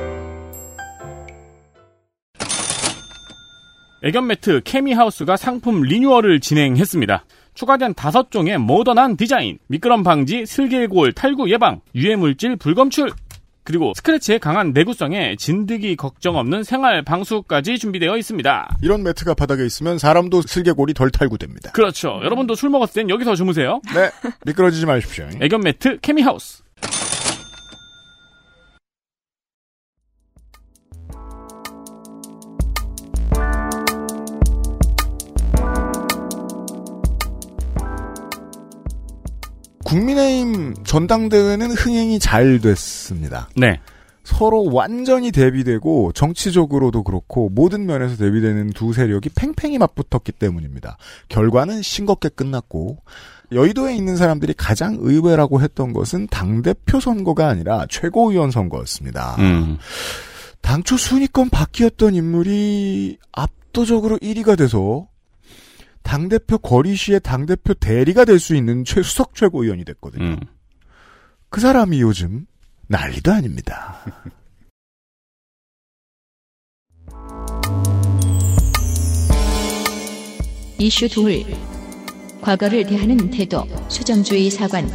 애견 4.03 4.27
매트 4.27 4.61
케미하우스가 4.63 5.37
상품 5.37 5.81
리뉴얼을 5.81 6.39
진행했습니다. 6.39 7.23
추가된 7.53 7.93
다섯 7.93 8.31
종의 8.31 8.57
모던한 8.57 9.15
디자인, 9.15 9.59
미끄럼 9.67 10.03
방지, 10.03 10.45
슬개골, 10.45 11.13
탈구 11.13 11.51
예방, 11.51 11.81
유해물질 11.93 12.55
불검출, 12.55 13.11
그리고 13.63 13.93
스크래치에 13.95 14.39
강한 14.39 14.71
내구성에 14.71 15.35
진드기 15.35 15.95
걱정 15.95 16.35
없는 16.37 16.63
생활 16.63 17.03
방수까지 17.03 17.77
준비되어 17.77 18.17
있습니다. 18.17 18.77
이런 18.81 19.03
매트가 19.03 19.35
바닥에 19.35 19.63
있으면 19.65 19.99
사람도 19.99 20.41
슬개골이 20.41 20.95
덜 20.95 21.11
탈구됩니다. 21.11 21.71
그렇죠. 21.71 22.19
여러분도 22.23 22.55
술 22.55 22.71
먹었을 22.71 23.03
땐 23.03 23.09
여기서 23.09 23.35
주무세요. 23.35 23.81
네, 23.93 24.09
미끄러지지 24.45 24.87
마십시오. 24.87 25.27
애견 25.39 25.61
매트 25.61 25.99
케미하우스. 26.01 26.63
국민의힘 39.91 40.73
전당대회는 40.85 41.71
흥행이 41.71 42.19
잘 42.19 42.61
됐습니다. 42.61 43.49
네. 43.57 43.81
서로 44.23 44.71
완전히 44.71 45.31
대비되고 45.31 46.13
정치적으로도 46.13 47.03
그렇고 47.03 47.49
모든 47.49 47.85
면에서 47.85 48.15
대비되는 48.15 48.69
두 48.69 48.93
세력이 48.93 49.29
팽팽히 49.35 49.77
맞붙었기 49.77 50.31
때문입니다. 50.31 50.97
결과는 51.27 51.81
싱겁게 51.81 52.29
끝났고 52.29 52.99
여의도에 53.51 53.93
있는 53.93 54.15
사람들이 54.15 54.53
가장 54.53 54.97
의외라고 55.01 55.61
했던 55.61 55.91
것은 55.91 56.27
당대표 56.27 57.01
선거가 57.01 57.49
아니라 57.49 57.85
최고위원 57.89 58.51
선거였습니다. 58.51 59.35
음. 59.39 59.77
당초 60.61 60.95
순위권 60.95 61.49
바뀌었던 61.49 62.15
인물이 62.15 63.17
압도적으로 63.33 64.17
1위가 64.19 64.57
돼서 64.57 65.07
당대표 66.03 66.57
거리시의 66.57 67.19
당대표 67.21 67.73
대리가 67.73 68.25
될 68.25 68.39
수 68.39 68.55
있는 68.55 68.83
최 68.83 69.01
수석 69.03 69.35
최고위원이 69.35 69.85
됐거든요. 69.85 70.23
음. 70.23 70.39
그 71.49 71.61
사람이 71.61 72.01
요즘 72.01 72.45
난리도 72.87 73.31
아닙니다. 73.31 74.03
이슈 80.79 81.07
둘. 81.07 81.43
과거를 82.41 82.85
대하는 82.87 83.29
태도, 83.29 83.63
수정주의 83.87 84.49
사관. 84.49 84.89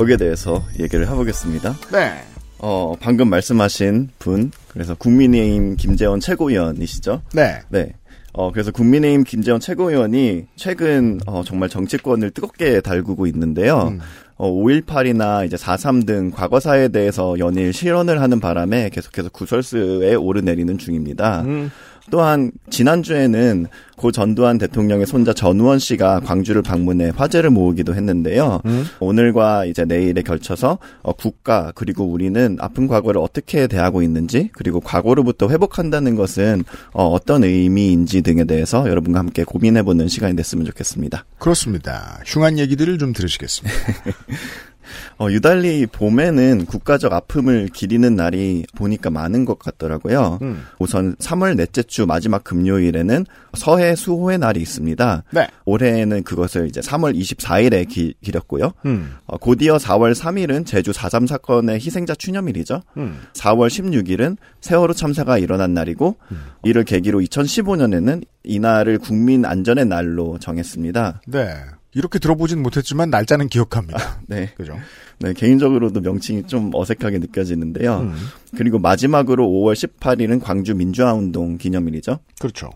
거기에 0.00 0.16
대해서 0.16 0.64
얘기를 0.78 1.06
해보겠습니다. 1.06 1.76
네. 1.92 2.22
어, 2.58 2.94
방금 2.98 3.28
말씀하신 3.28 4.08
분, 4.18 4.50
그래서 4.68 4.94
국민의힘 4.94 5.76
김재원 5.76 6.20
최고위원이시죠. 6.20 7.20
네. 7.34 7.60
네. 7.68 7.92
어, 8.32 8.50
그래서 8.50 8.70
국민의힘 8.70 9.24
김재원 9.24 9.60
최고위원이 9.60 10.46
최근, 10.56 11.20
어, 11.26 11.42
정말 11.44 11.68
정치권을 11.68 12.30
뜨겁게 12.30 12.80
달구고 12.80 13.26
있는데요. 13.26 13.88
음. 13.88 14.00
어, 14.36 14.50
5.18이나 14.50 15.44
이제 15.44 15.56
4.3 15.56 16.06
등 16.06 16.30
과거사에 16.30 16.88
대해서 16.88 17.38
연일 17.38 17.74
실언을 17.74 18.22
하는 18.22 18.40
바람에 18.40 18.88
계속해서 18.88 19.28
구설수에 19.28 20.14
오르내리는 20.14 20.78
중입니다. 20.78 21.42
음. 21.42 21.70
또한 22.10 22.50
지난주에는 22.70 23.66
고 23.96 24.10
전두환 24.10 24.56
대통령의 24.56 25.06
손자 25.06 25.34
전우원 25.34 25.78
씨가 25.78 26.20
광주를 26.20 26.62
방문해 26.62 27.12
화제를 27.14 27.50
모으기도 27.50 27.94
했는데요. 27.94 28.62
음. 28.64 28.84
오늘과 28.98 29.66
이제 29.66 29.84
내일에 29.84 30.22
걸쳐서 30.22 30.78
어, 31.02 31.12
국가 31.12 31.70
그리고 31.74 32.04
우리는 32.04 32.56
아픈 32.60 32.88
과거를 32.88 33.20
어떻게 33.20 33.66
대하고 33.66 34.02
있는지 34.02 34.48
그리고 34.54 34.80
과거로부터 34.80 35.50
회복한다는 35.50 36.16
것은 36.16 36.64
어, 36.92 37.08
어떤 37.08 37.44
의미인지 37.44 38.22
등에 38.22 38.44
대해서 38.44 38.88
여러분과 38.88 39.18
함께 39.18 39.44
고민해보는 39.44 40.08
시간이 40.08 40.34
됐으면 40.34 40.64
좋겠습니다. 40.64 41.26
그렇습니다. 41.38 42.20
흉한 42.24 42.58
얘기들을 42.58 42.96
좀 42.98 43.12
들으시겠습니다. 43.12 43.76
어, 45.18 45.30
유달리 45.30 45.86
봄에는 45.86 46.66
국가적 46.66 47.12
아픔을 47.12 47.68
기리는 47.72 48.14
날이 48.14 48.64
보니까 48.76 49.10
많은 49.10 49.44
것 49.44 49.58
같더라고요. 49.58 50.38
음. 50.42 50.64
우선 50.78 51.14
3월 51.16 51.56
넷째 51.56 51.82
주 51.82 52.06
마지막 52.06 52.44
금요일에는 52.44 53.26
서해 53.54 53.94
수호의 53.96 54.38
날이 54.38 54.60
있습니다. 54.60 55.24
네. 55.30 55.48
올해는 55.64 56.22
그것을 56.22 56.68
이제 56.68 56.80
3월 56.80 57.18
24일에 57.18 57.88
기, 57.88 58.14
기렸고요. 58.22 58.72
음. 58.86 59.16
어, 59.26 59.36
곧이어 59.36 59.76
4월 59.76 60.14
3일은 60.14 60.66
제주 60.66 60.92
4.3 60.92 61.26
사건의 61.26 61.76
희생자 61.76 62.14
추념일이죠. 62.14 62.82
음. 62.96 63.20
4월 63.34 63.68
16일은 63.68 64.36
세월호 64.60 64.94
참사가 64.94 65.38
일어난 65.38 65.74
날이고 65.74 66.16
이를 66.64 66.84
계기로 66.84 67.20
2015년에는 67.20 68.24
이날을 68.44 68.98
국민 68.98 69.44
안전의 69.44 69.86
날로 69.86 70.38
정했습니다. 70.38 71.22
네. 71.26 71.54
이렇게 71.94 72.18
들어보진 72.18 72.62
못했지만 72.62 73.10
날짜는 73.10 73.48
기억합니다. 73.48 74.20
네. 74.28 74.52
그죠? 74.56 74.76
네, 75.18 75.32
개인적으로도 75.32 76.00
명칭이 76.00 76.44
좀 76.46 76.70
어색하게 76.74 77.18
느껴지는데요. 77.18 78.00
음. 78.00 78.14
그리고 78.56 78.78
마지막으로 78.78 79.46
5월 79.46 79.74
18일은 79.74 80.40
광주 80.42 80.74
민주화운동 80.74 81.58
기념일이죠. 81.58 82.20
그렇죠. 82.38 82.70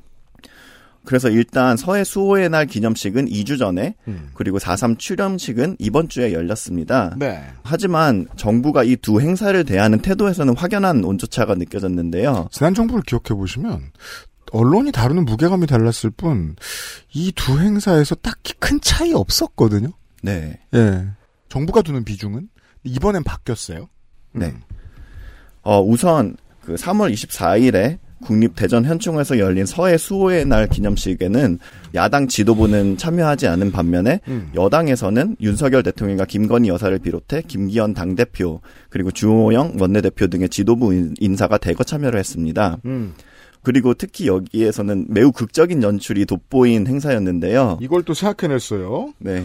그래서 1.06 1.28
일단 1.28 1.76
서해 1.76 2.02
수호의 2.02 2.48
날 2.48 2.64
기념식은 2.66 3.26
2주 3.26 3.58
전에 3.58 3.94
음. 4.08 4.30
그리고 4.32 4.58
4.3 4.58 4.98
출연식은 4.98 5.76
이번 5.78 6.08
주에 6.08 6.32
열렸습니다. 6.32 7.14
네. 7.18 7.42
하지만 7.62 8.26
정부가 8.36 8.84
이 8.84 8.96
두 8.96 9.20
행사를 9.20 9.62
대하는 9.64 9.98
태도에서는 9.98 10.56
확연한 10.56 11.04
온조차가 11.04 11.56
느껴졌는데요. 11.56 12.48
지난 12.50 12.72
정부를 12.72 13.02
기억해 13.02 13.38
보시면 13.38 13.80
언론이 14.54 14.92
다루는 14.92 15.24
무게감이 15.24 15.66
달랐을 15.66 16.10
뿐 16.16 16.56
이 17.14 17.32
두 17.32 17.58
행사에서 17.58 18.14
딱히 18.16 18.54
큰 18.58 18.80
차이 18.80 19.12
없었거든요. 19.12 19.88
네. 20.22 20.58
예. 20.74 21.06
정부가 21.48 21.82
두는 21.82 22.04
비중은 22.04 22.48
이번엔 22.84 23.22
바뀌었어요. 23.24 23.88
네. 24.32 24.52
어, 25.62 25.80
우선 25.82 26.36
그 26.60 26.74
3월 26.74 27.12
24일에 27.12 27.98
국립 28.24 28.54
대전 28.56 28.84
현충에서 28.86 29.38
열린 29.38 29.66
서해 29.66 29.98
수호의 29.98 30.46
날 30.46 30.66
기념식에는 30.68 31.58
야당 31.94 32.26
지도부는 32.26 32.96
참여하지 32.96 33.46
않은 33.48 33.70
반면에 33.70 34.20
음. 34.28 34.50
여당에서는 34.54 35.36
윤석열 35.40 35.82
대통령과 35.82 36.24
김건희 36.24 36.68
여사를 36.68 36.98
비롯해 37.00 37.42
김기현 37.42 37.92
당대표 37.92 38.62
그리고 38.88 39.10
주호영 39.10 39.76
원내대표 39.78 40.28
등의 40.28 40.48
지도부 40.48 40.94
인- 40.94 41.14
인사가 41.20 41.58
대거 41.58 41.84
참여를 41.84 42.18
했습니다. 42.18 42.78
음. 42.86 43.12
그리고 43.64 43.94
특히 43.94 44.28
여기에서는 44.28 45.06
매우 45.08 45.32
극적인 45.32 45.82
연출이 45.82 46.26
돋보인 46.26 46.86
행사였는데요. 46.86 47.78
이걸 47.80 48.04
또 48.04 48.14
생각해냈어요. 48.14 49.14
네. 49.18 49.44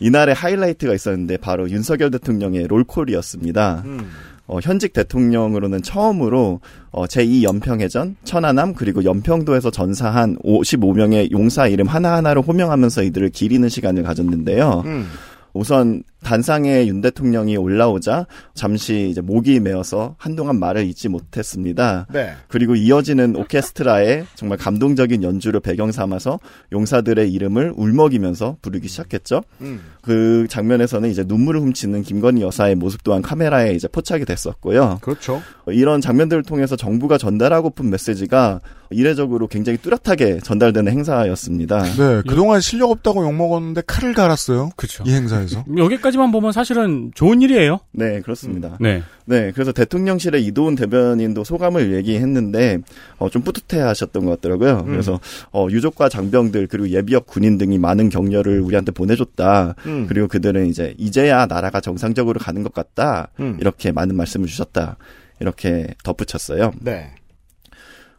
이날의 0.00 0.34
하이라이트가 0.34 0.92
있었는데 0.92 1.38
바로 1.38 1.70
윤석열 1.70 2.10
대통령의 2.10 2.66
롤콜이었습니다. 2.66 3.82
음. 3.86 4.10
어, 4.48 4.58
현직 4.60 4.92
대통령으로는 4.92 5.82
처음으로 5.82 6.60
어, 6.90 7.04
제2연평해전, 7.06 8.16
천안함 8.24 8.74
그리고 8.74 9.04
연평도에서 9.04 9.70
전사한 9.70 10.36
55명의 10.38 11.30
용사 11.30 11.68
이름 11.68 11.86
하나하나를 11.86 12.42
호명하면서 12.42 13.04
이들을 13.04 13.30
기리는 13.30 13.66
시간을 13.68 14.02
가졌는데요. 14.02 14.82
음. 14.84 15.08
우선 15.54 16.02
단상에 16.22 16.86
윤 16.86 17.00
대통령이 17.00 17.56
올라오자 17.56 18.26
잠시 18.54 19.08
이제 19.10 19.20
목이 19.20 19.60
메어서 19.60 20.14
한동안 20.18 20.58
말을 20.58 20.86
잇지 20.86 21.08
못했습니다. 21.08 22.06
네. 22.12 22.34
그리고 22.48 22.74
이어지는 22.74 23.36
오케스트라의 23.36 24.26
정말 24.34 24.58
감동적인 24.58 25.22
연주를 25.22 25.60
배경 25.60 25.92
삼아서 25.92 26.38
용사들의 26.72 27.32
이름을 27.32 27.74
울먹이면서 27.76 28.56
부르기 28.62 28.88
시작했죠. 28.88 29.42
음. 29.60 29.80
그 30.02 30.46
장면에서는 30.48 31.10
이제 31.10 31.24
눈물을 31.26 31.60
훔치는 31.60 32.02
김건희 32.02 32.42
여사의 32.42 32.74
모습 32.74 33.02
또한 33.04 33.22
카메라에 33.22 33.72
이제 33.74 33.88
포착이 33.88 34.24
됐었고요. 34.24 34.98
그렇죠. 35.02 35.42
이런 35.68 36.00
장면들을 36.00 36.42
통해서 36.42 36.76
정부가 36.76 37.18
전달하고픈 37.18 37.90
메시지가 37.90 38.60
이례적으로 38.90 39.46
굉장히 39.46 39.78
뚜렷하게 39.78 40.38
전달되는 40.40 40.92
행사였습니다. 40.92 41.82
네. 41.82 42.22
그동안 42.28 42.60
실력 42.60 42.90
없다고 42.90 43.24
욕먹었는데 43.24 43.82
칼을 43.86 44.14
갈았어요. 44.14 44.70
그렇죠. 44.76 45.04
이 45.06 45.12
행사에서. 45.12 45.64
여기까지 45.76 46.11
만 46.18 46.30
보면 46.30 46.52
사실은 46.52 47.10
좋은 47.14 47.42
일이에요. 47.42 47.80
네, 47.92 48.20
그렇습니다. 48.20 48.76
네. 48.80 49.02
네, 49.24 49.52
그래서 49.52 49.72
대통령실의 49.72 50.44
이도훈 50.46 50.74
대변인도 50.74 51.44
소감을 51.44 51.94
얘기했는데 51.94 52.78
어, 53.18 53.28
좀 53.30 53.42
뿌듯해하셨던 53.42 54.24
것 54.24 54.30
같더라고요. 54.32 54.84
음. 54.86 54.90
그래서 54.90 55.20
어, 55.52 55.66
유족과 55.70 56.08
장병들 56.08 56.66
그리고 56.68 56.88
예비역 56.88 57.26
군인 57.26 57.58
등이 57.58 57.78
많은 57.78 58.08
격려를 58.08 58.60
우리한테 58.60 58.92
보내줬다. 58.92 59.74
음. 59.86 60.06
그리고 60.08 60.28
그들은 60.28 60.66
이제 60.66 60.94
이제야 60.98 61.46
나라가 61.46 61.80
정상적으로 61.80 62.38
가는 62.40 62.62
것 62.62 62.72
같다. 62.72 63.28
음. 63.40 63.56
이렇게 63.60 63.92
많은 63.92 64.16
말씀을 64.16 64.46
주셨다. 64.46 64.96
이렇게 65.40 65.88
덧붙였어요. 66.04 66.72
네. 66.80 67.10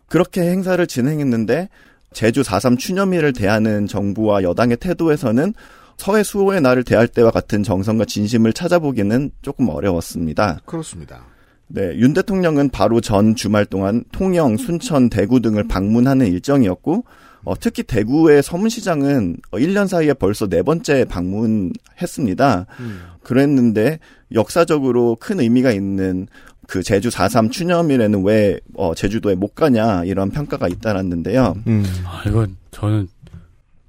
그렇게 0.07 0.41
행사를 0.41 0.85
진행했는데 0.85 1.69
제주 2.13 2.41
4.3 2.41 2.77
추념일을 2.77 3.33
대하는 3.33 3.87
정부와 3.87 4.43
여당의 4.43 4.77
태도에서는 4.77 5.53
서해 5.97 6.23
수호의 6.23 6.61
날을 6.61 6.83
대할 6.83 7.07
때와 7.07 7.31
같은 7.31 7.63
정성과 7.63 8.05
진심을 8.05 8.53
찾아보기는 8.53 9.31
조금 9.41 9.69
어려웠습니다. 9.69 10.59
그렇습니다. 10.65 11.25
네, 11.67 11.95
윤 11.97 12.13
대통령은 12.13 12.69
바로 12.69 13.01
전 13.01 13.35
주말 13.35 13.65
동안 13.65 14.03
통영, 14.11 14.57
순천, 14.57 15.09
대구 15.09 15.39
등을 15.39 15.67
방문하는 15.67 16.27
일정이었고, 16.27 17.05
어, 17.45 17.59
특히 17.59 17.83
대구의 17.83 18.43
서문시장은 18.43 19.37
1년 19.51 19.87
사이에 19.87 20.13
벌써 20.13 20.47
네 20.47 20.61
번째 20.61 21.05
방문했습니다. 21.05 22.65
음. 22.79 23.01
그랬는데 23.21 23.99
역사적으로 24.33 25.17
큰 25.19 25.39
의미가 25.39 25.71
있는 25.71 26.27
그 26.67 26.83
제주 26.83 27.09
4.3 27.09 27.51
추념일에는 27.51 28.23
왜 28.23 28.59
어, 28.75 28.95
제주도에 28.95 29.35
못 29.35 29.55
가냐 29.55 30.05
이런 30.05 30.31
평가가 30.31 30.67
잇따랐는데요. 30.67 31.55
음. 31.67 31.83
아, 32.05 32.23
이건 32.25 32.55
저는 32.71 33.09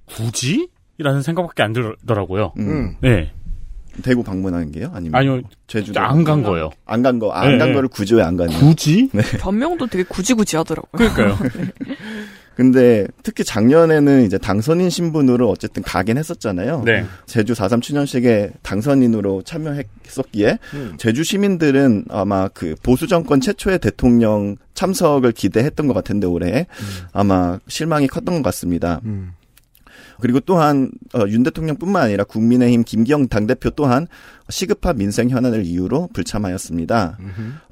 굳이? 0.07 0.69
라는 0.99 1.23
생각밖에 1.23 1.63
안 1.63 1.73
들더라고요. 1.73 2.53
음. 2.59 2.97
네. 3.01 3.33
대구 4.03 4.25
방문한 4.25 4.73
게요? 4.73 4.91
아니면 4.93 5.15
아니요. 5.21 5.41
제주도 5.69 6.01
안 6.01 6.25
간 6.25 6.43
거예요. 6.43 6.71
안 6.85 7.03
간 7.03 7.19
거, 7.21 7.31
안간 7.31 7.69
네, 7.69 7.75
거를 7.75 7.89
굳이 7.89 8.15
왜 8.15 8.23
안 8.23 8.37
가냐? 8.37 8.59
굳이? 8.59 9.09
네. 9.13 9.23
변명도 9.39 9.87
되게 9.87 10.03
굳이 10.05 10.35
굳이 10.35 10.57
하더라고요. 10.57 10.91
그러니까요. 11.13 11.39
근데 12.57 13.07
특히 13.25 13.43
작년에는 13.43 14.23
이제 14.25 14.39
당선인 14.39 14.89
신분으로 14.89 15.51
어쨌든 15.51 15.83
가긴 15.83 16.19
했었잖아요. 16.19 16.83
네. 16.85 17.05
제주 17.27 17.53
4.3 17.53 17.83
추념식에 17.83 18.53
당선인으로 18.63 19.43
참여했었기에 19.43 20.59
음. 20.75 20.95
제주 20.97 21.25
시민들은 21.25 22.05
아마 22.11 22.47
그 22.49 22.77
보수 22.83 23.09
정권 23.09 23.41
최초의 23.41 23.81
대통령 23.81 24.57
참석을 24.75 25.33
기대했던 25.33 25.89
것 25.89 25.95
같은데 25.95 26.29
올해 26.29 26.67
아마 27.13 27.59
실망이 27.67 28.07
컸던 28.07 28.37
것 28.37 28.43
같습니다. 28.45 29.01
음. 29.05 29.33
그리고 30.21 30.41
또한 30.41 30.91
어, 31.15 31.25
윤 31.29 31.43
대통령뿐만 31.43 32.03
아니라 32.03 32.25
국민의힘 32.25 32.85
김기영 32.85 33.29
당대표 33.29 33.71
또한 33.71 34.07
시급한 34.49 34.97
민생 34.97 35.31
현안을 35.31 35.65
이유로 35.65 36.11
불참하였습니다. 36.13 37.19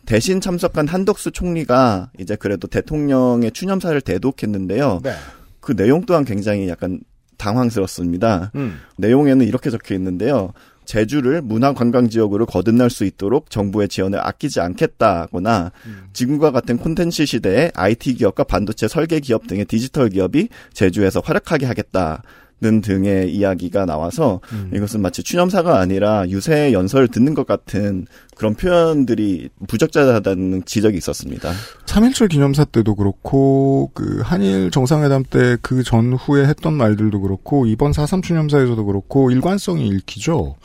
대신 0.07 0.41
참석한 0.41 0.89
한덕수 0.89 1.31
총리가 1.31 2.11
이제 2.19 2.37
그래도 2.37 2.67
대통령의 2.67 3.53
추념사를 3.53 4.01
대독했는데요. 4.01 5.01
네. 5.03 5.13
그 5.61 5.77
내용 5.77 6.05
또한 6.07 6.25
굉장히 6.25 6.69
약간 6.69 7.01
당황스럽습니다. 7.39 8.53
음. 8.55 8.79
내용에는 8.97 9.47
이렇게 9.47 9.71
적혀 9.71 9.95
있는데요. 9.95 10.53
제주를 10.85 11.43
문화관광지역으로 11.43 12.47
거듭날 12.47 12.91
수 12.91 13.05
있도록 13.05 13.51
정부의 13.51 13.89
지원을 13.89 14.19
아끼지 14.27 14.61
않겠다거나 14.61 15.73
지금과 16.13 16.51
같은 16.51 16.77
콘텐츠 16.77 17.25
시대에 17.25 17.71
IT 17.75 18.15
기업과 18.15 18.45
반도체 18.45 18.89
설계 18.89 19.21
기업 19.21 19.47
등의 19.47 19.65
디지털 19.67 20.09
기업이 20.09 20.49
제주에서 20.73 21.21
활약하게 21.21 21.67
하겠다 21.67 22.23
등의 22.63 23.35
이야기가 23.35 23.87
나와서 23.87 24.41
음. 24.53 24.71
이것은 24.75 25.01
마치 25.03 25.23
추념사가 25.23 25.81
아니라 25.81 26.29
유세 26.29 26.73
연설을 26.73 27.09
듣는 27.09 27.35
것 27.35 27.47
같은 27.47 28.07
그런 28.37 28.55
표현들이 28.55 29.51
부적절하다는 29.69 30.65
지적이 30.65 30.99
있었습니다. 30.99 31.53
3.1절 31.87 32.29
기념사 32.29 32.65
때도 32.65 32.95
그렇고, 32.95 33.91
그, 33.95 34.21
한일 34.25 34.71
정상회담 34.71 35.25
때 35.25 35.57
그 35.63 35.83
전후에 35.83 36.47
했던 36.47 36.75
말들도 36.75 37.21
그렇고, 37.21 37.67
이번 37.67 37.93
4.3 37.93 38.23
추념사에서도 38.23 38.85
그렇고, 38.85 39.31
일관성이 39.31 39.89
읽히죠. 39.89 40.57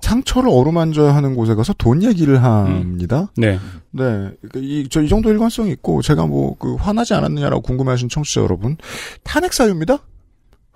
상처를 0.00 0.50
어루만져야 0.50 1.14
하는 1.14 1.34
곳에 1.34 1.54
가서 1.54 1.72
돈 1.72 2.02
얘기를 2.02 2.42
합니다. 2.42 3.30
네. 3.36 3.58
네. 3.90 4.30
이, 4.56 4.86
저, 4.90 5.02
이 5.02 5.08
정도 5.08 5.30
일관성이 5.30 5.70
있고, 5.72 6.02
제가 6.02 6.26
뭐, 6.26 6.56
그, 6.58 6.74
화나지 6.74 7.14
않았느냐라고 7.14 7.62
궁금해하신 7.62 8.08
청취자 8.08 8.42
여러분. 8.42 8.76
탄핵 9.22 9.52
사유입니다? 9.52 9.98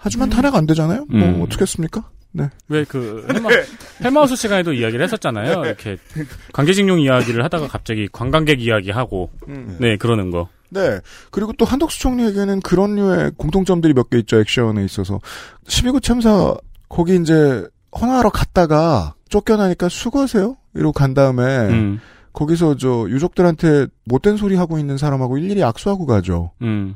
하지만 0.02 0.30
탄핵 0.30 0.54
안 0.54 0.66
되잖아요? 0.66 1.04
뭐, 1.08 1.20
음. 1.20 1.42
어떻겠습니까? 1.42 2.08
네. 2.32 2.48
왜 2.68 2.84
그 2.84 3.26
헬마 4.02 4.22
우스 4.22 4.36
시간에도 4.36 4.72
이야기를 4.72 5.04
했었잖아요. 5.04 5.64
이렇게 5.64 5.96
관계직용 6.52 7.00
이야기를 7.00 7.42
하다가 7.44 7.66
갑자기 7.68 8.08
관광객 8.10 8.60
이야기하고 8.62 9.30
음. 9.48 9.76
네 9.80 9.96
그러는 9.96 10.30
거. 10.30 10.48
네. 10.70 11.00
그리고 11.32 11.52
또 11.58 11.64
한덕수 11.64 11.98
총리에게는 12.00 12.60
그런 12.60 12.94
류의 12.94 13.32
공통점들이 13.36 13.92
몇 13.94 14.08
개 14.08 14.18
있죠, 14.20 14.38
액션에 14.40 14.84
있어서. 14.84 15.18
12구 15.66 16.00
참사, 16.00 16.54
거기 16.88 17.16
이제, 17.16 17.66
헌화하러 18.00 18.30
갔다가 18.30 19.14
쫓겨나니까 19.28 19.88
수고하세요? 19.88 20.56
이러고 20.74 20.92
간 20.92 21.12
다음에, 21.12 21.42
음. 21.42 22.00
거기서 22.32 22.76
저 22.76 23.06
유족들한테 23.08 23.88
못된 24.04 24.36
소리 24.36 24.54
하고 24.54 24.78
있는 24.78 24.96
사람하고 24.96 25.38
일일이 25.38 25.64
악수하고 25.64 26.06
가죠. 26.06 26.52
음. 26.62 26.94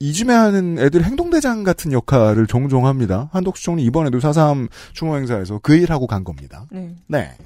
이즘에 0.00 0.32
하는 0.32 0.78
애들 0.78 1.04
행동대장 1.04 1.64
같은 1.64 1.92
역할을 1.92 2.46
종종 2.46 2.86
합니다. 2.86 3.28
한덕수 3.32 3.62
총리 3.64 3.84
이번에도 3.84 4.18
4.3 4.18 4.68
추모 4.92 5.16
행사에서 5.16 5.58
그 5.62 5.74
일하고 5.74 6.06
간 6.06 6.22
겁니다. 6.24 6.66
네. 6.70 6.94
네. 7.08 7.36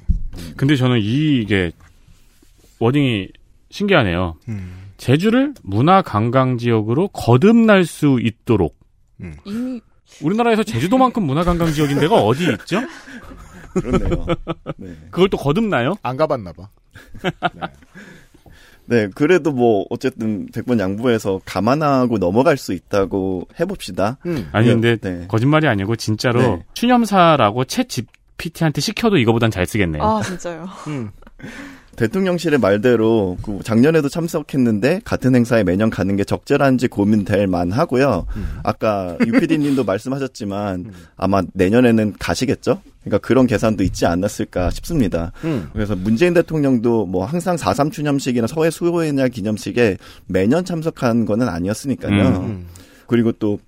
근데 0.56 0.76
저는 0.76 1.00
이게 1.00 1.72
워딩이 2.78 3.28
신기하네요. 3.70 4.36
음. 4.48 4.90
제주를 4.98 5.54
문화 5.62 6.02
관광 6.02 6.58
지역으로 6.58 7.08
거듭날 7.08 7.84
수 7.84 8.18
있도록 8.20 8.76
이미 9.44 9.80
우리나라에서 10.22 10.62
제주도만큼 10.62 11.24
문화 11.24 11.42
관광 11.42 11.72
지역인 11.72 11.98
데가 12.00 12.16
어디 12.16 12.44
있죠? 12.52 12.80
그렇네요. 13.72 14.26
네. 14.76 14.94
그걸 15.10 15.28
또 15.30 15.36
거듭나요? 15.38 15.94
안 16.02 16.16
가봤나 16.16 16.52
봐. 16.52 16.68
네, 17.22 17.30
그래도 19.14 19.52
뭐 19.52 19.86
어쨌든 19.90 20.46
100번 20.48 20.78
양보해서 20.78 21.40
감안하고 21.44 22.18
넘어갈 22.18 22.56
수 22.56 22.72
있다고 22.72 23.48
해봅시다. 23.58 24.18
아니 24.52 24.68
근데 24.68 24.96
네. 24.96 25.26
거짓말이 25.28 25.66
아니고 25.66 25.96
진짜로 25.96 26.40
네. 26.40 26.64
추념사라고 26.74 27.64
챗 27.64 27.88
GPT한테 27.88 28.80
시켜도 28.80 29.16
이거보단 29.18 29.50
잘 29.50 29.66
쓰겠네요. 29.66 30.02
아 30.02 30.22
진짜요. 30.22 30.68
대통령실의 32.02 32.58
말대로 32.58 33.36
그 33.42 33.60
작년에도 33.62 34.08
참석했는데 34.08 35.02
같은 35.04 35.36
행사에 35.36 35.62
매년 35.62 35.88
가는 35.88 36.16
게 36.16 36.24
적절한지 36.24 36.88
고민될 36.88 37.46
만하고요. 37.46 38.26
아까 38.64 39.16
유피디님도 39.24 39.84
말씀하셨지만 39.84 40.92
아마 41.16 41.42
내년에는 41.52 42.14
가시겠죠. 42.18 42.82
그러니까 43.04 43.18
그런 43.18 43.46
계산도 43.46 43.84
있지 43.84 44.06
않았을까 44.06 44.70
싶습니다. 44.70 45.30
음. 45.44 45.68
그래서 45.72 45.94
문재인 45.94 46.34
대통령도 46.34 47.06
뭐 47.06 47.24
항상 47.24 47.54
4.3 47.54 47.92
추념식이나 47.92 48.48
서해 48.48 48.70
수호의 48.70 49.12
날 49.12 49.28
기념식에 49.28 49.96
매년 50.26 50.64
참석한 50.64 51.24
거는 51.24 51.48
아니었으니까요. 51.48 52.38
음. 52.40 52.66
그리고 53.06 53.30
또 53.30 53.60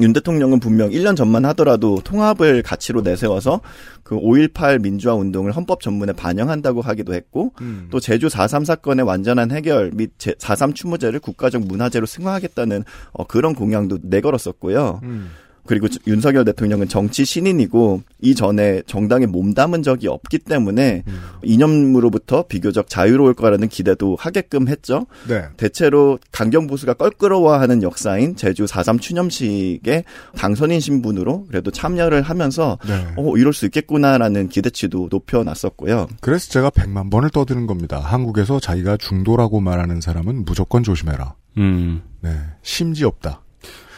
윤 0.00 0.12
대통령은 0.12 0.58
분명 0.60 0.90
1년 0.90 1.16
전만 1.16 1.44
하더라도 1.46 2.00
통합을 2.02 2.62
가치로 2.62 3.02
내세워서 3.02 3.60
그 4.02 4.16
5.18 4.16 4.82
민주화 4.82 5.14
운동을 5.14 5.52
헌법 5.52 5.80
전문에 5.80 6.12
반영한다고 6.12 6.80
하기도 6.80 7.14
했고 7.14 7.52
음. 7.60 7.86
또 7.90 8.00
제주 8.00 8.26
4.3 8.26 8.64
사건의 8.64 9.04
완전한 9.04 9.50
해결 9.52 9.92
및 9.94 10.10
4.3 10.18 10.74
추모제를 10.74 11.20
국가적 11.20 11.62
문화재로 11.62 12.06
승화하겠다는 12.06 12.84
어, 13.12 13.26
그런 13.26 13.54
공약도 13.54 13.98
내걸었었고요. 14.02 15.00
음. 15.04 15.30
그리고 15.66 15.88
윤석열 16.06 16.44
대통령은 16.44 16.88
정치 16.88 17.24
신인이고 17.24 18.02
이전에 18.20 18.82
정당에 18.86 19.26
몸담은 19.26 19.82
적이 19.82 20.08
없기 20.08 20.38
때문에 20.38 21.04
이념으로부터 21.42 22.46
비교적 22.46 22.88
자유로울 22.88 23.34
거라는 23.34 23.68
기대도 23.68 24.16
하게끔 24.18 24.68
했죠. 24.68 25.06
네. 25.28 25.44
대체로 25.56 26.18
강경 26.32 26.66
보수가 26.66 26.94
껄끄러워하는 26.94 27.82
역사인 27.82 28.36
제주 28.36 28.64
4.3 28.64 29.00
추념식에 29.00 30.04
당선인 30.36 30.80
신분으로 30.80 31.46
그래도 31.46 31.70
참여를 31.70 32.22
하면서 32.22 32.78
네. 32.86 33.06
어 33.16 33.36
이럴 33.36 33.52
수 33.52 33.66
있겠구나라는 33.66 34.48
기대치도 34.48 35.08
높여놨었고요. 35.10 36.08
그래서 36.20 36.50
제가 36.50 36.70
100만 36.70 37.10
번을 37.10 37.30
떠드는 37.30 37.66
겁니다. 37.66 38.00
한국에서 38.00 38.60
자기가 38.60 38.96
중도라고 38.96 39.60
말하는 39.60 40.00
사람은 40.00 40.44
무조건 40.44 40.82
조심해라. 40.82 41.34
음. 41.58 42.02
네. 42.20 42.36
심지 42.62 43.04
없다. 43.04 43.42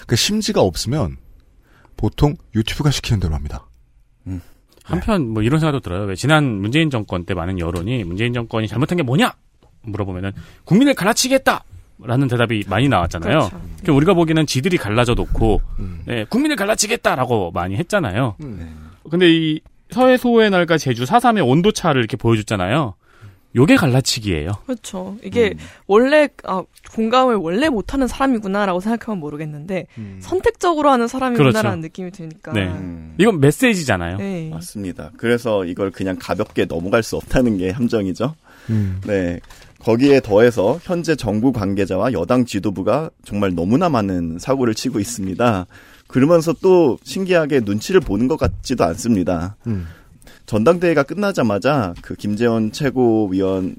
그 0.06 0.14
심지가 0.14 0.60
없으면 0.60 1.16
보통 1.96 2.36
유튜브가 2.54 2.90
시키는 2.90 3.20
대로 3.20 3.34
합니다. 3.34 3.66
한편 4.84 5.28
뭐 5.30 5.42
이런 5.42 5.58
생각도 5.58 5.80
들어요. 5.80 6.04
왜 6.04 6.14
지난 6.14 6.44
문재인 6.44 6.90
정권 6.90 7.24
때 7.24 7.34
많은 7.34 7.58
여론이 7.58 8.04
문재인 8.04 8.32
정권이 8.32 8.68
잘못한 8.68 8.96
게 8.96 9.02
뭐냐 9.02 9.34
물어보면은 9.82 10.32
국민을 10.64 10.94
갈라치겠다. 10.94 11.64
라는 11.98 12.28
대답이 12.28 12.64
많이 12.68 12.90
나왔잖아요. 12.90 13.38
그렇죠. 13.38 13.60
그러니까 13.78 13.92
우리가 13.94 14.14
보기에는 14.14 14.44
지들이 14.46 14.76
갈라져 14.76 15.14
놓고 15.14 15.62
음. 15.78 16.02
네, 16.04 16.24
국민을 16.28 16.54
갈라치겠다라고 16.54 17.52
많이 17.52 17.74
했잖아요. 17.76 18.36
근데 19.10 19.30
이 19.30 19.60
서해 19.90 20.18
소호의 20.18 20.50
날과 20.50 20.76
제주 20.76 21.04
4.3의 21.04 21.48
온도 21.48 21.72
차를 21.72 22.00
이렇게 22.02 22.18
보여줬잖아요. 22.18 22.94
요게 23.56 23.76
갈라치기예요. 23.76 24.52
그렇죠. 24.66 25.16
이게 25.24 25.54
원래 25.86 26.28
아, 26.44 26.62
공감을 26.92 27.36
원래 27.36 27.68
못하는 27.70 28.06
사람이구나라고 28.06 28.80
생각하면 28.80 29.18
모르겠는데 29.18 29.86
선택적으로 30.20 30.90
하는 30.90 31.08
사람이구나라는 31.08 31.62
그렇죠. 31.62 31.76
느낌이 31.80 32.10
드니까. 32.12 32.52
네. 32.52 32.70
이건 33.18 33.40
메시지잖아요. 33.40 34.18
네. 34.18 34.50
맞습니다. 34.50 35.10
그래서 35.16 35.64
이걸 35.64 35.90
그냥 35.90 36.16
가볍게 36.20 36.66
넘어갈 36.66 37.02
수 37.02 37.16
없다는 37.16 37.56
게 37.56 37.70
함정이죠. 37.70 38.34
음. 38.70 39.00
네. 39.06 39.40
거기에 39.78 40.20
더해서 40.20 40.78
현재 40.82 41.16
정부 41.16 41.52
관계자와 41.52 42.12
여당 42.12 42.44
지도부가 42.44 43.10
정말 43.24 43.54
너무나 43.54 43.88
많은 43.88 44.38
사고를 44.38 44.74
치고 44.74 45.00
있습니다. 45.00 45.66
그러면서 46.08 46.52
또 46.60 46.98
신기하게 47.04 47.60
눈치를 47.60 48.00
보는 48.00 48.28
것 48.28 48.36
같지도 48.36 48.84
않습니다. 48.84 49.56
음. 50.46 50.48
전당대회가 50.48 51.02
끝나자마자 51.02 51.94
그 52.02 52.14
김재원 52.14 52.72
최고위원의 52.72 53.74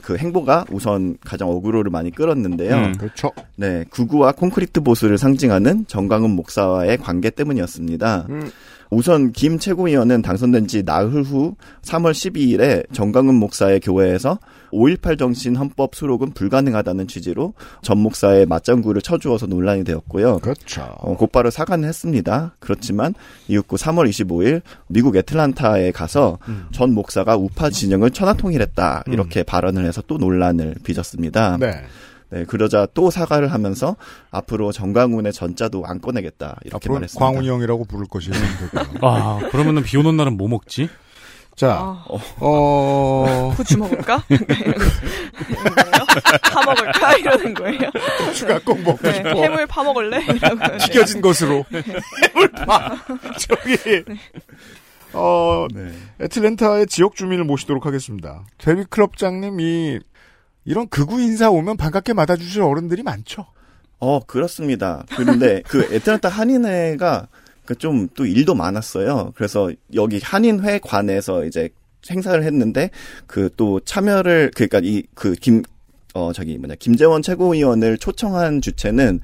그 0.00 0.16
행보가 0.16 0.66
우선 0.70 1.18
가장 1.24 1.48
어그로를 1.48 1.90
많이 1.90 2.10
끌었는데요. 2.10 2.76
음. 2.76 2.92
그렇죠. 2.96 3.32
네, 3.56 3.84
구구와 3.90 4.32
콘크리트 4.32 4.80
보수를 4.80 5.18
상징하는 5.18 5.86
정광훈 5.88 6.30
목사와의 6.30 6.98
관계 6.98 7.30
때문이었습니다. 7.30 8.26
음. 8.30 8.50
우선 8.90 9.32
김 9.32 9.58
최고위원은 9.58 10.22
당선된 10.22 10.66
지 10.66 10.82
나흘 10.82 11.22
후 11.22 11.56
3월 11.82 12.12
12일에 12.12 12.90
정광훈 12.92 13.34
목사의 13.34 13.80
교회에서 13.80 14.38
5.18 14.72 15.18
정신 15.18 15.56
헌법 15.56 15.94
수록은 15.94 16.32
불가능하다는 16.32 17.08
취지로 17.08 17.54
전 17.82 17.98
목사의 17.98 18.46
맞장구를 18.46 19.02
쳐주어서 19.02 19.46
논란이 19.46 19.84
되었고요. 19.84 20.38
그렇죠. 20.38 20.82
어, 20.98 21.16
곧바로 21.16 21.50
사과는 21.50 21.88
했습니다. 21.88 22.54
그렇지만 22.58 23.14
이윽고 23.48 23.76
3월 23.76 24.08
25일 24.08 24.62
미국 24.86 25.16
애틀란타에 25.16 25.92
가서 25.92 26.38
전 26.72 26.92
목사가 26.92 27.36
우파 27.36 27.70
진영을 27.70 28.10
천하통일했다 28.10 29.04
이렇게 29.08 29.42
발언을 29.42 29.84
해서 29.84 30.02
또 30.06 30.18
논란을 30.18 30.76
빚었습니다. 30.84 31.58
네. 31.58 31.82
네, 32.30 32.44
그러자 32.44 32.86
또 32.92 33.10
사과를 33.10 33.52
하면서 33.52 33.96
앞으로 34.30 34.70
정광훈의 34.70 35.32
전자도 35.32 35.86
안 35.86 36.00
꺼내겠다 36.00 36.56
이렇게 36.62 36.76
앞으로 36.76 36.94
말했습니다. 36.94 37.24
광훈이 37.24 37.48
형이라고 37.48 37.84
부를 37.86 38.06
것이. 38.06 38.30
아, 39.00 39.40
그러면은 39.50 39.82
비 39.82 39.96
오는 39.96 40.16
날은 40.16 40.36
뭐 40.36 40.46
먹지? 40.48 40.90
자, 41.58 41.72
아, 41.72 42.04
어, 42.36 43.52
후추 43.56 43.78
먹을까? 43.78 44.22
거예요? 44.30 44.74
파 46.40 46.62
먹을까? 46.64 47.14
이러는 47.16 47.52
거예요. 47.52 47.90
후추가 48.26 48.60
꼭 48.64 48.80
먹고 48.80 48.98
네, 49.02 49.14
싶어. 49.14 49.30
해물 49.30 49.66
파 49.66 49.82
먹을래? 49.82 50.20
튀겨진 50.78 51.20
것으로. 51.20 51.64
해물 52.32 52.52
파. 52.64 52.96
저기, 53.38 53.76
어, 55.12 55.66
네. 55.74 55.90
애틀랜타의 56.20 56.86
지역 56.86 57.16
주민을 57.16 57.42
모시도록 57.42 57.86
하겠습니다. 57.86 58.44
데뷔 58.58 58.84
클럽장님이 58.84 59.98
이런 60.64 60.88
극우 60.88 61.20
인사 61.20 61.50
오면 61.50 61.76
반갑게 61.76 62.12
맞아주실 62.12 62.62
어른들이 62.62 63.02
많죠. 63.02 63.46
어, 63.98 64.20
그렇습니다. 64.20 65.02
그런데 65.16 65.62
그 65.66 65.92
애틀란타 65.92 66.28
한인회가 66.28 67.26
그 67.68 67.74
좀 67.74 68.08
또 68.16 68.24
일도 68.24 68.54
많았어요. 68.54 69.32
그래서 69.36 69.70
여기 69.94 70.18
한인회 70.22 70.78
관에서 70.80 71.44
이제 71.44 71.68
행사를 72.10 72.42
했는데 72.42 72.90
그 73.26 73.50
또 73.58 73.78
참여를 73.80 74.52
그러니까 74.54 74.80
이 74.82 75.02
그 75.14 75.34
김 75.36 75.62
어 76.14 76.32
저기 76.32 76.56
뭐냐 76.56 76.74
김재원 76.78 77.20
최고위원을 77.20 77.98
초청한 77.98 78.62
주체는 78.62 79.20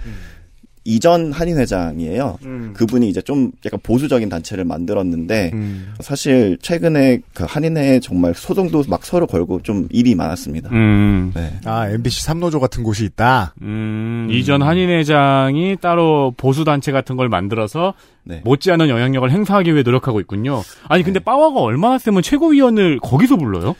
이전 0.84 1.32
한인 1.32 1.58
회장이에요. 1.58 2.38
그분이 2.74 3.08
이제 3.08 3.22
좀 3.22 3.52
약간 3.64 3.80
보수적인 3.82 4.28
단체를 4.28 4.64
만들었는데 4.64 5.50
음. 5.54 5.94
사실 6.00 6.58
최근에 6.60 7.20
그 7.32 7.44
한인회 7.48 8.00
정말 8.00 8.34
소송도 8.34 8.84
막 8.88 9.04
서로 9.04 9.26
걸고 9.26 9.62
좀 9.62 9.88
일이 9.90 10.14
많았습니다. 10.14 10.68
음. 10.70 11.32
네. 11.34 11.58
아, 11.64 11.88
MBC 11.88 12.24
삼노조 12.24 12.60
같은 12.60 12.82
곳이 12.82 13.04
있다? 13.06 13.54
음, 13.62 14.28
이전 14.30 14.62
한인회장이 14.62 15.78
따로 15.80 16.34
보수 16.36 16.64
단체 16.64 16.92
같은 16.92 17.16
걸 17.16 17.30
만들어서 17.30 17.94
네. 18.22 18.42
못지않은 18.44 18.88
영향력을 18.88 19.30
행사하기 19.30 19.72
위해 19.72 19.82
노력하고 19.82 20.20
있군요. 20.20 20.62
아니, 20.88 21.02
근데 21.02 21.18
빠와가 21.18 21.60
얼마나 21.60 21.98
세면 21.98 22.22
최고위원을 22.22 23.00
거기서 23.00 23.36
불러요? 23.36 23.74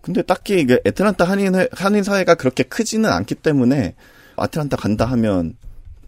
근데 0.00 0.22
딱히 0.22 0.60
이게 0.60 0.80
애틀란타 0.84 1.24
한인 1.24 1.52
한인 1.72 2.02
사회가 2.02 2.34
그렇게 2.34 2.62
크지는 2.62 3.10
않기 3.10 3.36
때문에 3.36 3.94
아틀란타 4.36 4.76
간다 4.78 5.04
하면 5.06 5.54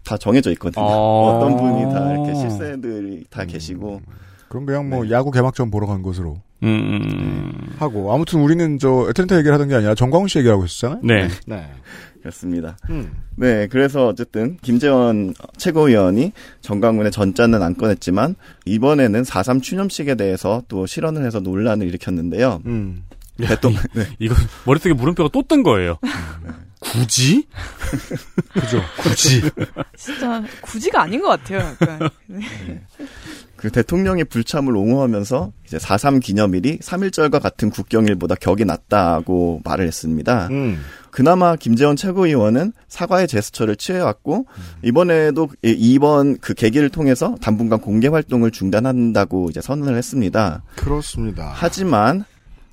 다 0.03 0.17
정해져 0.17 0.51
있거든요. 0.51 0.85
어. 0.85 1.37
어떤 1.37 1.57
분이 1.57 1.93
다 1.93 2.11
이렇게 2.11 2.35
실세들이 2.35 3.25
다 3.29 3.45
계시고 3.45 4.01
그럼 4.49 4.65
그냥 4.65 4.89
뭐 4.89 5.09
야구 5.09 5.31
개막전 5.31 5.71
보러 5.71 5.87
간 5.87 6.01
것으로 6.01 6.37
음, 6.63 7.51
하고 7.79 8.13
아무튼 8.13 8.41
우리는 8.41 8.79
저 8.79 9.07
애틀랜타 9.09 9.37
얘기를 9.37 9.53
하던 9.53 9.67
게 9.67 9.75
아니라 9.75 9.95
정광훈 9.95 10.27
씨 10.27 10.37
얘기를 10.39 10.53
하고 10.53 10.65
있었잖아요. 10.65 10.99
네. 11.03 11.27
네. 11.45 11.69
그렇습니다. 12.21 12.77
음. 12.89 13.11
네, 13.35 13.67
그래서 13.67 14.07
어쨌든 14.07 14.57
김재원 14.61 15.33
최고위원이 15.57 16.31
정강훈의 16.61 17.11
전자는 17.11 17.61
안 17.61 17.75
꺼냈지만 17.75 18.35
이번에는 18.65 19.23
4.3 19.23 19.61
추념식에 19.61 20.15
대해서 20.15 20.63
또 20.69 20.85
실언을 20.85 21.25
해서 21.25 21.41
논란을 21.41 21.85
일으켰는데요. 21.87 22.61
음. 22.65 23.03
대통령 23.37 23.81
네. 23.93 24.03
이거 24.19 24.35
머릿속에 24.65 24.93
물음표가 24.93 25.29
또 25.33 25.41
뜬 25.41 25.63
거예요. 25.63 25.97
굳이? 26.83 27.47
그죠. 28.53 28.81
굳이. 29.01 29.41
진짜 29.97 30.43
굳이가 30.61 31.03
아닌 31.03 31.21
것 31.21 31.27
같아요. 31.29 31.59
약간. 31.59 32.09
그 33.55 33.71
대통령이 33.71 34.25
불참을 34.25 34.75
옹호하면서 34.75 35.53
이제 35.65 35.77
4.3 35.77 36.21
기념일이 36.21 36.79
3.1절과 36.79 37.41
같은 37.41 37.69
국경일보다 37.69 38.35
격이 38.35 38.65
낮다고 38.65 39.61
말을 39.63 39.87
했습니다. 39.87 40.47
음. 40.51 40.83
그나마 41.11 41.55
김재원 41.55 41.95
최고위원은 41.95 42.73
사과의 42.89 43.27
제스처를 43.27 43.75
취해왔고 43.77 44.47
이번에도 44.83 45.47
이- 45.63 45.69
이번 45.77 46.37
그 46.39 46.53
계기를 46.53 46.89
통해서 46.89 47.35
당분간 47.41 47.79
공개 47.79 48.07
활동을 48.09 48.51
중단한다고 48.51 49.49
이제 49.49 49.61
선언을 49.61 49.95
했습니다. 49.95 50.63
그렇습니다. 50.75 51.51
하지만 51.53 52.25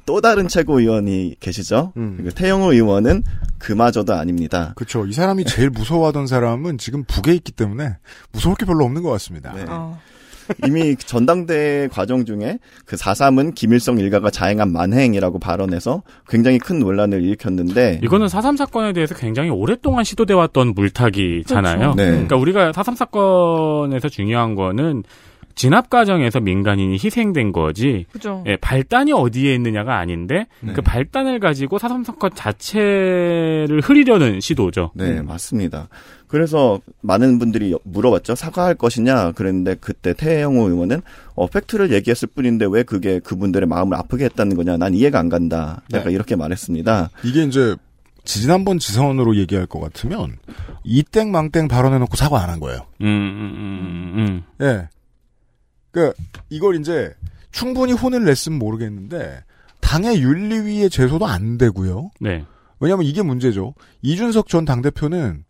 또 0.06 0.20
다른 0.20 0.48
최고위원이 0.48 1.36
계시죠. 1.40 1.92
음. 1.96 2.20
그 2.24 2.34
태영호 2.34 2.72
의원은 2.72 3.22
그마저도 3.58 4.14
아닙니다. 4.14 4.72
그렇죠. 4.76 5.06
이 5.06 5.12
사람이 5.12 5.44
제일 5.44 5.70
무서워하던 5.70 6.26
사람은 6.26 6.78
지금 6.78 7.04
북에 7.04 7.34
있기 7.34 7.52
때문에 7.52 7.96
무서울 8.32 8.56
게 8.56 8.64
별로 8.64 8.84
없는 8.84 9.02
것 9.02 9.10
같습니다. 9.10 9.52
네. 9.52 9.64
어. 9.68 9.98
이미 10.66 10.96
전당대 10.96 11.88
과정 11.92 12.24
중에 12.24 12.58
그 12.84 12.96
4.3은 12.96 13.54
김일성 13.54 13.98
일가가 13.98 14.30
자행한 14.30 14.72
만행이라고 14.72 15.38
발언해서 15.38 16.02
굉장히 16.28 16.58
큰 16.58 16.78
논란을 16.80 17.22
일으켰는데 17.22 18.00
이거는 18.02 18.26
4.3 18.26 18.56
사건에 18.56 18.92
대해서 18.92 19.14
굉장히 19.14 19.50
오랫동안 19.50 20.04
시도돼 20.04 20.34
왔던 20.34 20.74
물타기잖아요. 20.74 21.78
그렇죠. 21.78 21.94
네. 21.94 22.10
그러니까 22.10 22.36
우리가 22.36 22.72
4.3 22.72 22.96
사건에서 22.96 24.08
중요한 24.08 24.54
거는 24.54 25.04
진압 25.54 25.90
과정에서 25.90 26.40
민간인이 26.40 26.94
희생된 26.94 27.52
거지. 27.52 28.06
그죠. 28.12 28.42
예, 28.46 28.56
발단이 28.56 29.12
어디에 29.12 29.54
있느냐가 29.54 29.98
아닌데 29.98 30.46
네. 30.60 30.72
그 30.72 30.80
발단을 30.82 31.38
가지고 31.40 31.78
4.3 31.78 32.04
사건 32.04 32.30
자체를 32.34 33.80
흐리려는 33.82 34.40
시도죠. 34.40 34.92
네, 34.94 35.20
맞습니다. 35.22 35.88
그래서 36.28 36.80
많은 37.00 37.38
분들이 37.38 37.74
물어봤죠. 37.84 38.36
사과할 38.36 38.76
것이냐 38.76 39.32
그랬는데 39.32 39.76
그때 39.80 40.14
태영호 40.14 40.68
의원은 40.68 41.02
어, 41.34 41.46
팩트를 41.48 41.92
얘기했을 41.92 42.28
뿐인데 42.34 42.66
왜 42.70 42.82
그게 42.84 43.18
그분들의 43.18 43.66
마음을 43.68 43.96
아프게 43.96 44.24
했다는 44.26 44.56
거냐. 44.56 44.76
난 44.76 44.94
이해가 44.94 45.18
안 45.18 45.28
간다. 45.28 45.82
약간 45.92 46.08
네. 46.08 46.14
이렇게 46.14 46.36
말했습니다. 46.36 47.10
이게 47.24 47.42
이제 47.42 47.74
지난번 48.24 48.78
지선으로 48.78 49.34
얘기할 49.36 49.66
것 49.66 49.80
같으면 49.80 50.36
이땡 50.84 51.32
망땡 51.32 51.68
발언해놓고 51.68 52.16
사과 52.16 52.42
안 52.42 52.50
한 52.50 52.60
거예요. 52.60 52.80
음, 53.00 53.06
음, 53.06 53.54
음, 53.56 54.42
음. 54.60 54.64
예. 54.64 54.88
그 55.90 56.12
이걸 56.48 56.76
이제 56.76 57.14
충분히 57.50 57.92
혼을 57.92 58.24
냈으면 58.24 58.58
모르겠는데 58.58 59.42
당의 59.80 60.22
윤리위의 60.22 60.90
제소도 60.90 61.26
안 61.26 61.58
되고요. 61.58 62.10
네. 62.20 62.44
왜냐하면 62.78 63.06
이게 63.06 63.22
문제죠. 63.22 63.74
이준석 64.02 64.48
전 64.48 64.64
당대표는 64.64 65.44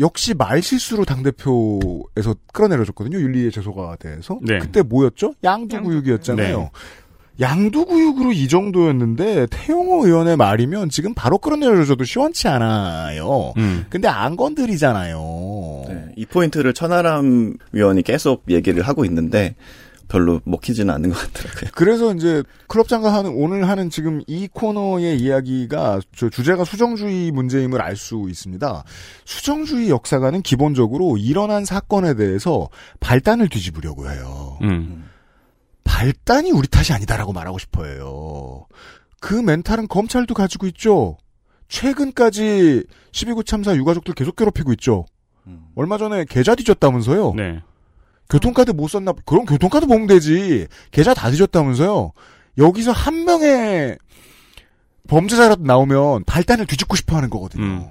역시 0.00 0.32
말실수로 0.34 1.04
당대표에서 1.04 2.36
끌어내려졌거든요. 2.52 3.18
윤리위의 3.18 3.50
제소가 3.50 3.96
돼서. 3.96 4.38
네. 4.42 4.58
그때 4.58 4.82
뭐였죠? 4.82 5.34
양두구육이었잖아요. 5.42 6.70
양두구육으로 7.40 8.32
이 8.32 8.48
정도였는데 8.48 9.46
태용호 9.50 10.06
의원의 10.06 10.36
말이면 10.36 10.90
지금 10.90 11.14
바로 11.14 11.38
끌어내려져도 11.38 12.04
시원치 12.04 12.48
않아요. 12.48 13.52
음. 13.56 13.86
근데 13.90 14.08
안 14.08 14.36
건드리잖아요. 14.36 15.84
네, 15.88 16.04
이 16.16 16.26
포인트를 16.26 16.74
천하람 16.74 17.56
위원이 17.72 18.02
계속 18.02 18.44
얘기를 18.48 18.82
하고 18.82 19.04
있는데 19.04 19.54
별로 20.08 20.40
먹히지는 20.44 20.92
않는 20.94 21.10
것 21.10 21.18
같더라고요. 21.18 21.70
그래서 21.74 22.14
이제 22.14 22.42
클럽장가 22.66 23.12
하는 23.12 23.30
오늘 23.34 23.68
하는 23.68 23.90
지금 23.90 24.22
이 24.26 24.48
코너의 24.50 25.18
이야기가 25.20 26.00
저 26.16 26.30
주제가 26.30 26.64
수정주의 26.64 27.30
문제임을 27.30 27.80
알 27.80 27.94
수 27.94 28.26
있습니다. 28.28 28.84
수정주의 29.24 29.90
역사가는 29.90 30.42
기본적으로 30.42 31.18
일어난 31.18 31.64
사건에 31.64 32.14
대해서 32.14 32.68
발단을 33.00 33.48
뒤집으려고 33.48 34.10
해요. 34.10 34.58
음. 34.62 35.07
발단이 35.88 36.50
우리 36.52 36.68
탓이 36.68 36.92
아니다라고 36.92 37.32
말하고 37.32 37.58
싶어요. 37.58 38.66
그 39.20 39.34
멘탈은 39.34 39.88
검찰도 39.88 40.34
가지고 40.34 40.66
있죠. 40.66 41.16
최근까지 41.68 42.84
12구 43.12 43.46
참사 43.46 43.74
유가족들 43.74 44.12
계속 44.14 44.36
괴롭히고 44.36 44.72
있죠. 44.74 45.06
얼마 45.74 45.96
전에 45.96 46.26
계좌 46.28 46.54
뒤졌다면서요. 46.54 47.32
네. 47.34 47.62
교통카드 48.28 48.72
못 48.72 48.88
썼나? 48.88 49.14
그럼 49.24 49.46
교통카드 49.46 49.86
보면 49.86 50.06
되지. 50.06 50.66
계좌 50.90 51.14
다 51.14 51.30
뒤졌다면서요. 51.30 52.12
여기서 52.58 52.92
한 52.92 53.24
명의 53.24 53.96
범죄자라도 55.08 55.62
나오면 55.64 56.24
발단을 56.24 56.66
뒤집고 56.66 56.96
싶어 56.96 57.16
하는 57.16 57.30
거거든요. 57.30 57.64
음. 57.64 57.86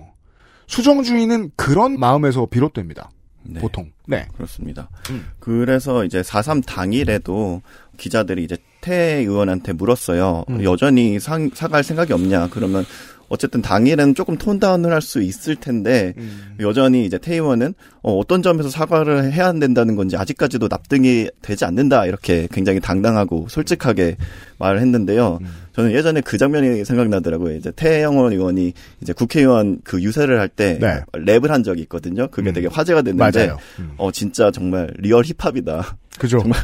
수정주의는 0.67 1.51
그런 1.55 1.99
마음에서 1.99 2.45
비롯됩니다. 2.45 3.09
네. 3.47 3.59
보통. 3.59 3.91
네. 4.07 4.27
그렇습니다. 4.35 4.89
음. 5.09 5.25
그래서 5.39 6.03
이제 6.05 6.21
4.3 6.21 6.65
당일에도 6.65 7.61
기자들이 7.97 8.43
이제 8.43 8.57
태 8.81 8.93
의원한테 8.95 9.73
물었어요. 9.73 10.45
음. 10.49 10.63
여전히 10.63 11.19
상, 11.19 11.49
사과할 11.53 11.83
생각이 11.83 12.13
없냐. 12.13 12.49
그러면 12.51 12.85
어쨌든 13.29 13.61
당일은 13.61 14.15
조금 14.15 14.37
톤다운을 14.37 14.91
할 14.93 15.01
수 15.01 15.21
있을 15.21 15.55
텐데 15.55 16.13
음. 16.17 16.55
여전히 16.59 17.05
이제 17.05 17.17
태 17.17 17.33
의원은 17.33 17.73
어, 18.01 18.21
떤 18.27 18.41
점에서 18.41 18.69
사과를 18.69 19.31
해야 19.33 19.51
된다는 19.53 19.95
건지 19.95 20.17
아직까지도 20.17 20.67
납득이 20.69 21.29
되지 21.41 21.65
않는다 21.65 22.05
이렇게 22.05 22.47
굉장히 22.51 22.79
당당하고 22.79 23.47
솔직하게 23.49 24.17
말을 24.59 24.79
했는데요. 24.79 25.39
음. 25.41 25.47
저는 25.73 25.91
예전에 25.91 26.21
그 26.21 26.37
장면이 26.37 26.83
생각나더라고요. 26.85 27.55
이제 27.55 27.71
태영호 27.71 28.33
의원이 28.33 28.73
이제 29.01 29.13
국회의원 29.13 29.79
그 29.83 30.01
유세를 30.01 30.39
할때 30.39 30.79
네. 30.79 31.01
랩을 31.13 31.49
한 31.49 31.63
적이 31.63 31.81
있거든요. 31.83 32.27
그게 32.29 32.49
음. 32.49 32.53
되게 32.53 32.67
화제가 32.67 33.03
됐는데 33.03 33.39
맞아요. 33.39 33.57
음. 33.79 33.93
어 33.97 34.11
진짜 34.11 34.51
정말 34.51 34.91
real 34.97 35.23
힙합이다. 35.23 35.97
그죠. 36.17 36.39
정말 36.39 36.59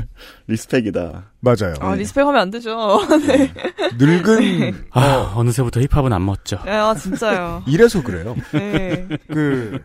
respect이다. 0.48 1.32
맞아요. 1.40 1.76
아, 1.80 1.94
respect하면 1.94 2.42
안 2.42 2.50
되죠. 2.50 3.00
네. 3.28 3.54
늙은 4.00 4.86
아, 4.92 5.34
어느새부터 5.36 5.80
힙합은 5.82 6.12
안 6.12 6.26
멋져. 6.26 6.58
아, 6.66 6.96
진짜요. 6.96 7.64
이래서 7.68 8.02
그래요. 8.02 8.36
네. 8.52 9.08
그 9.28 9.80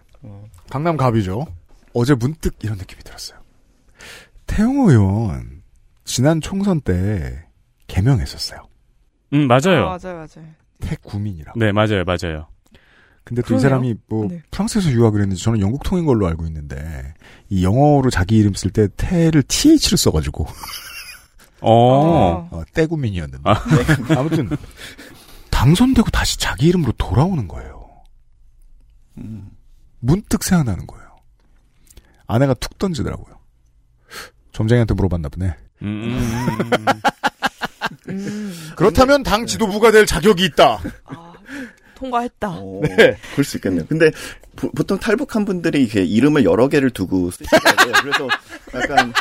강남 0.71 0.97
갑이죠. 0.97 1.47
어제 1.93 2.15
문득 2.15 2.55
이런 2.63 2.79
느낌이 2.79 3.03
들었어요. 3.03 3.39
태영호 4.47 4.91
의원 4.91 5.63
지난 6.05 6.41
총선 6.41 6.81
때 6.81 7.45
개명했었어요. 7.89 8.67
음, 9.35 9.47
맞아요. 9.49 9.87
아, 9.89 9.99
맞아요, 10.01 10.17
맞아요. 10.17 10.49
태구민이라. 10.81 11.55
네, 11.57 11.73
맞아요, 11.73 12.05
맞아요. 12.05 12.47
근데 13.25 13.43
또 13.43 13.57
이. 13.57 13.61
사람이 13.61 13.95
뭐 14.07 14.27
네. 14.27 14.41
프랑스에서 14.51 14.91
유학을 14.91 15.21
했는지 15.21 15.43
저는 15.43 15.61
영국 15.61 15.83
통인 15.83 16.07
걸로 16.07 16.27
알고 16.29 16.47
있는데 16.47 17.13
이 17.51 17.63
영어로 17.63 18.09
자기 18.09 18.39
이름 18.39 18.55
쓸 18.55 18.71
때 18.71 18.89
태를 18.97 19.43
th를 19.43 19.99
써가지고 19.99 20.47
어. 21.61 22.49
어, 22.51 22.63
떼구민이었는데 22.73 23.43
아. 23.45 23.63
아무튼 24.17 24.49
당선되고 25.51 26.09
다시 26.11 26.39
자기 26.39 26.69
이름으로 26.69 26.93
돌아오는 26.97 27.47
거예요. 27.49 27.87
문득 30.01 30.43
생각나는 30.43 30.87
거예요. 30.87 31.17
아내가 32.27 32.55
툭 32.55 32.79
던지더라고요. 32.79 33.37
점장이한테 34.53 34.95
물어봤나 34.95 35.29
보네. 35.29 35.55
음, 35.83 36.19
음. 38.09 38.55
그렇다면 38.77 39.23
당 39.23 39.47
지도부가 39.47 39.91
될 39.91 40.07
자격이 40.07 40.45
있다. 40.45 40.81
아, 41.05 41.33
통과했다. 41.95 42.61
네. 42.83 43.17
그럴 43.33 43.45
수 43.45 43.57
있겠네요. 43.57 43.85
근데 43.89 44.11
보, 44.57 44.83
통 44.85 44.99
탈북한 44.99 45.45
분들이 45.45 45.83
이렇게 45.83 46.03
이름을 46.03 46.45
여러 46.45 46.69
개를 46.69 46.91
두고 46.91 47.31
쓰시더라고요. 47.31 47.93
그래서 48.03 48.29
약간 48.75 49.13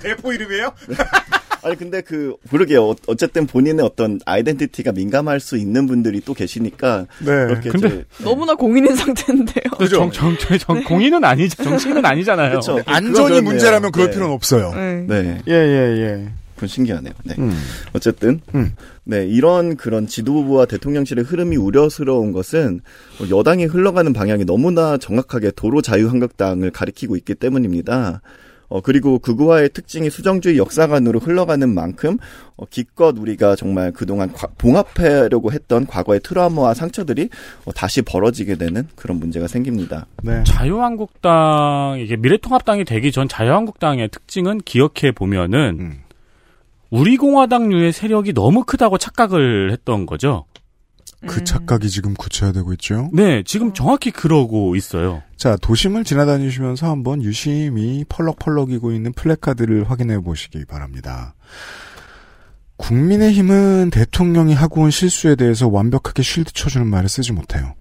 대포 0.00 0.32
이름이에요? 0.32 0.72
아니 1.64 1.76
근데 1.76 2.00
그 2.00 2.34
모르게요. 2.50 2.94
어쨌든 3.06 3.46
본인의 3.46 3.84
어떤 3.84 4.18
아이덴티티가 4.26 4.92
민감할 4.92 5.38
수 5.38 5.56
있는 5.56 5.86
분들이 5.86 6.20
또 6.20 6.34
계시니까 6.34 7.06
네. 7.20 7.26
그렇게 7.26 7.70
근데 7.70 7.86
이제 7.86 8.04
너무나 8.18 8.54
공인인 8.54 8.96
상태인데요. 8.96 9.88
정, 9.88 10.10
정, 10.10 10.36
정, 10.38 10.58
정, 10.58 10.82
공인은 10.82 11.22
아니죠. 11.24 11.62
정치인은 11.62 12.04
아니잖아요. 12.04 12.50
그렇죠. 12.50 12.80
안전이 12.84 13.42
문제라면 13.42 13.92
그럴 13.92 14.08
네. 14.08 14.14
필요는 14.14 14.34
없어요. 14.34 14.72
네. 14.74 15.04
네. 15.06 15.42
예, 15.46 15.52
예, 15.54 15.98
예. 15.98 16.32
그건 16.62 16.68
신기하네요. 16.68 17.12
네. 17.24 17.34
음. 17.38 17.52
어쨌든 17.92 18.40
음. 18.54 18.72
네 19.02 19.26
이런 19.26 19.76
그런 19.76 20.06
지도부와 20.06 20.66
대통령실의 20.66 21.24
흐름이 21.24 21.56
우려스러운 21.56 22.30
것은 22.30 22.80
여당이 23.28 23.64
흘러가는 23.64 24.12
방향이 24.12 24.44
너무나 24.44 24.96
정확하게 24.96 25.50
도로 25.56 25.82
자유한국당을 25.82 26.70
가리키고 26.70 27.16
있기 27.16 27.34
때문입니다. 27.34 28.22
어, 28.68 28.80
그리고 28.80 29.18
극우화의 29.18 29.68
특징이 29.74 30.08
수정주의 30.08 30.56
역사관으로 30.56 31.18
흘러가는 31.18 31.68
만큼 31.68 32.16
어, 32.56 32.64
기껏 32.70 33.14
우리가 33.18 33.54
정말 33.54 33.92
그동안 33.92 34.32
과- 34.32 34.46
봉합하려고 34.56 35.52
했던 35.52 35.84
과거의 35.86 36.20
트라우마와 36.20 36.72
상처들이 36.72 37.28
어, 37.66 37.72
다시 37.72 38.00
벌어지게 38.00 38.54
되는 38.54 38.88
그런 38.96 39.18
문제가 39.18 39.46
생깁니다. 39.46 40.06
네. 40.22 40.42
자유한국당 40.46 41.98
이게 42.00 42.16
미래통합당이 42.16 42.86
되기 42.86 43.12
전 43.12 43.28
자유한국당의 43.28 44.08
특징은 44.08 44.62
기억해 44.64 45.12
보면은 45.14 45.76
음. 45.78 45.98
우리 46.92 47.16
공화당류의 47.16 47.90
세력이 47.90 48.34
너무 48.34 48.64
크다고 48.64 48.98
착각을 48.98 49.72
했던 49.72 50.04
거죠. 50.04 50.44
그 51.26 51.42
착각이 51.42 51.88
지금 51.88 52.12
구체화되고 52.12 52.70
있죠. 52.74 53.08
네, 53.14 53.42
지금 53.46 53.72
정확히 53.72 54.10
그러고 54.10 54.76
있어요. 54.76 55.22
자, 55.36 55.56
도심을 55.56 56.04
지나다니시면서 56.04 56.90
한번 56.90 57.22
유심히 57.22 58.04
펄럭펄럭이고 58.10 58.92
있는 58.92 59.12
플래카드를 59.14 59.90
확인해 59.90 60.18
보시기 60.18 60.66
바랍니다. 60.66 61.34
국민의힘은 62.76 63.88
대통령이 63.90 64.52
하고 64.52 64.82
온 64.82 64.90
실수에 64.90 65.34
대해서 65.34 65.68
완벽하게 65.68 66.22
쉴드 66.22 66.52
쳐주는 66.52 66.86
말을 66.86 67.08
쓰지 67.08 67.32
못해요. 67.32 67.74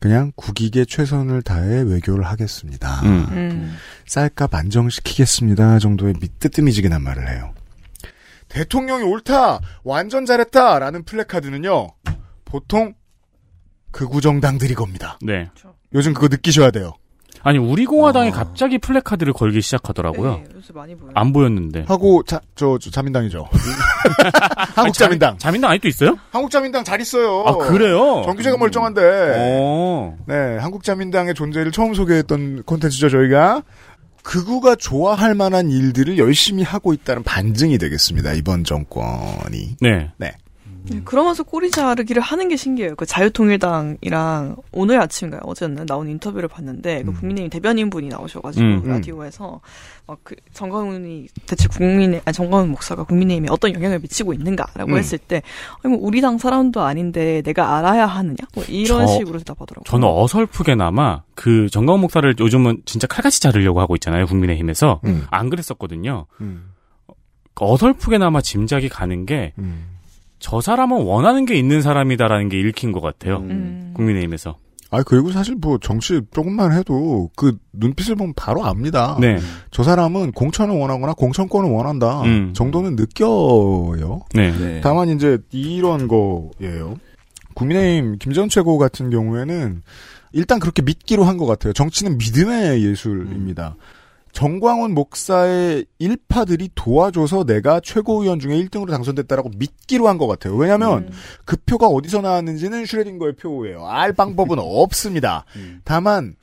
그냥 0.00 0.32
국익에 0.36 0.86
최선을 0.86 1.42
다해 1.42 1.82
외교를 1.82 2.24
하겠습니다. 2.24 3.02
음. 3.02 3.26
음. 3.32 3.76
쌀값 4.06 4.54
안정시키겠습니다 4.54 5.80
정도의 5.80 6.14
밑뜨뜨미지근한 6.18 7.02
말을 7.02 7.28
해요. 7.28 7.52
대통령이 8.48 9.04
옳다, 9.04 9.60
완전 9.84 10.24
잘했다라는 10.26 11.04
플래카드는요, 11.04 11.88
보통 12.44 12.94
극우정당들이 13.90 14.74
겁니다. 14.74 15.18
네. 15.22 15.50
요즘 15.94 16.14
그거 16.14 16.28
느끼셔야 16.28 16.70
돼요. 16.70 16.92
아니 17.42 17.56
우리 17.56 17.86
공화당이 17.86 18.30
갑자기 18.32 18.78
플래카드를 18.78 19.32
걸기 19.32 19.62
시작하더라고요. 19.62 20.36
네, 20.38 20.44
요새 20.56 20.72
많이 20.74 20.94
보여요. 20.96 21.12
안 21.14 21.32
보였는데. 21.32 21.84
하고 21.86 22.22
자, 22.24 22.40
저, 22.56 22.78
저 22.80 22.90
자민당이죠. 22.90 23.48
한국자민당. 24.74 25.38
자민당 25.38 25.70
아직도 25.70 25.88
있어요? 25.88 26.18
한국자민당 26.30 26.82
잘 26.84 27.00
있어요. 27.00 27.44
아 27.46 27.56
그래요? 27.56 28.22
정규제가 28.24 28.56
멀쩡한데. 28.56 29.32
어. 29.36 30.16
네, 30.26 30.58
한국자민당의 30.58 31.34
존재를 31.34 31.70
처음 31.70 31.94
소개했던 31.94 32.64
콘텐츠죠, 32.64 33.08
저희가. 33.08 33.62
극우가 34.28 34.76
좋아할 34.76 35.34
만한 35.34 35.70
일들을 35.70 36.18
열심히 36.18 36.62
하고 36.62 36.92
있다는 36.92 37.22
반증이 37.22 37.78
되겠습니다, 37.78 38.34
이번 38.34 38.62
정권이. 38.62 39.76
네. 39.80 40.10
네. 40.18 40.32
네, 40.90 41.00
그러면서 41.04 41.42
꼬리 41.42 41.70
자르기를 41.70 42.22
하는 42.22 42.48
게 42.48 42.56
신기해요. 42.56 42.94
그 42.96 43.06
자유통일당이랑 43.06 44.56
오늘 44.72 45.00
아침인가요? 45.00 45.40
어제였나 45.44 45.84
나온 45.86 46.08
인터뷰를 46.08 46.48
봤는데 46.48 47.02
그 47.04 47.12
국민의힘 47.12 47.50
대변인 47.50 47.90
분이 47.90 48.08
나오셔가지고 48.08 48.64
음. 48.64 48.82
라디오에서 48.86 49.60
막그 50.06 50.36
정광훈이 50.54 51.28
대체 51.46 51.68
국민의 51.68 52.22
아니 52.24 52.32
정광훈 52.34 52.70
목사가 52.70 53.04
국민의힘에 53.04 53.48
어떤 53.50 53.74
영향을 53.74 53.98
미치고 54.00 54.32
있는가라고 54.32 54.92
음. 54.92 54.98
했을 54.98 55.18
때 55.18 55.42
아니 55.82 55.94
뭐 55.94 56.04
우리 56.06 56.20
당 56.20 56.38
사람도 56.38 56.80
아닌데 56.82 57.42
내가 57.42 57.76
알아야 57.76 58.06
하느냐 58.06 58.36
뭐 58.54 58.64
이런 58.68 59.06
저- 59.06 59.12
식으로 59.18 59.38
대답하더라고요. 59.38 59.84
저는 59.86 60.08
어설프게나마 60.08 61.22
그 61.34 61.68
정강 61.70 62.00
목사를 62.00 62.34
요즘은 62.38 62.82
진짜 62.86 63.06
칼같이 63.06 63.40
자르려고 63.40 63.80
하고 63.80 63.94
있잖아요. 63.96 64.26
국민의힘에서 64.26 65.00
음. 65.04 65.26
안 65.30 65.50
그랬었거든요. 65.50 66.26
음. 66.40 66.70
어설프게나마 67.60 68.40
짐작이 68.40 68.88
가는 68.88 69.26
게 69.26 69.52
저 70.38 70.56
음. 70.56 70.60
사람은 70.60 71.02
원하는 71.04 71.44
게 71.44 71.56
있는 71.56 71.82
사람이다라는 71.82 72.48
게 72.48 72.58
읽힌 72.60 72.92
것 72.92 73.00
같아요. 73.00 73.38
음. 73.38 73.92
국민의힘에서. 73.94 74.56
아, 74.90 75.02
그리고 75.02 75.30
사실 75.32 75.54
뭐 75.54 75.76
정치 75.78 76.20
조금만 76.32 76.72
해도 76.72 77.28
그 77.36 77.58
눈빛을 77.74 78.14
보면 78.14 78.32
바로 78.34 78.64
압니다. 78.64 79.18
네. 79.20 79.38
저 79.70 79.82
사람은 79.82 80.32
공천을 80.32 80.74
원하거나 80.78 81.12
공천권을 81.12 81.68
원한다. 81.70 82.22
음. 82.22 82.54
정도는 82.54 82.96
느껴요. 82.96 84.20
네. 84.32 84.50
네. 84.52 84.80
다만 84.82 85.10
이제 85.10 85.38
이런 85.50 86.08
거예요. 86.08 86.96
국민의힘 87.54 88.16
김전 88.18 88.48
최고 88.48 88.78
같은 88.78 89.10
경우에는 89.10 89.82
일단 90.32 90.58
그렇게 90.58 90.80
믿기로 90.82 91.24
한 91.24 91.36
것 91.36 91.44
같아요. 91.46 91.72
정치는 91.74 92.16
믿음의 92.16 92.82
예술입니다. 92.84 93.76
정광훈 94.38 94.94
목사의 94.94 95.84
일파들이 95.98 96.68
도와줘서 96.76 97.42
내가 97.42 97.80
최고위원 97.80 98.38
중에 98.38 98.54
1등으로 98.54 98.88
당선됐다라고 98.88 99.50
믿기로 99.56 100.06
한 100.06 100.16
것 100.16 100.28
같아요. 100.28 100.54
왜냐하면 100.54 101.10
그 101.44 101.56
표가 101.56 101.88
어디서 101.88 102.20
나왔는지는 102.20 102.86
슈레딩거의 102.86 103.34
표예요. 103.34 103.84
알 103.88 104.12
방법은 104.12 104.58
없습니다. 104.62 105.44
다만 105.82 106.36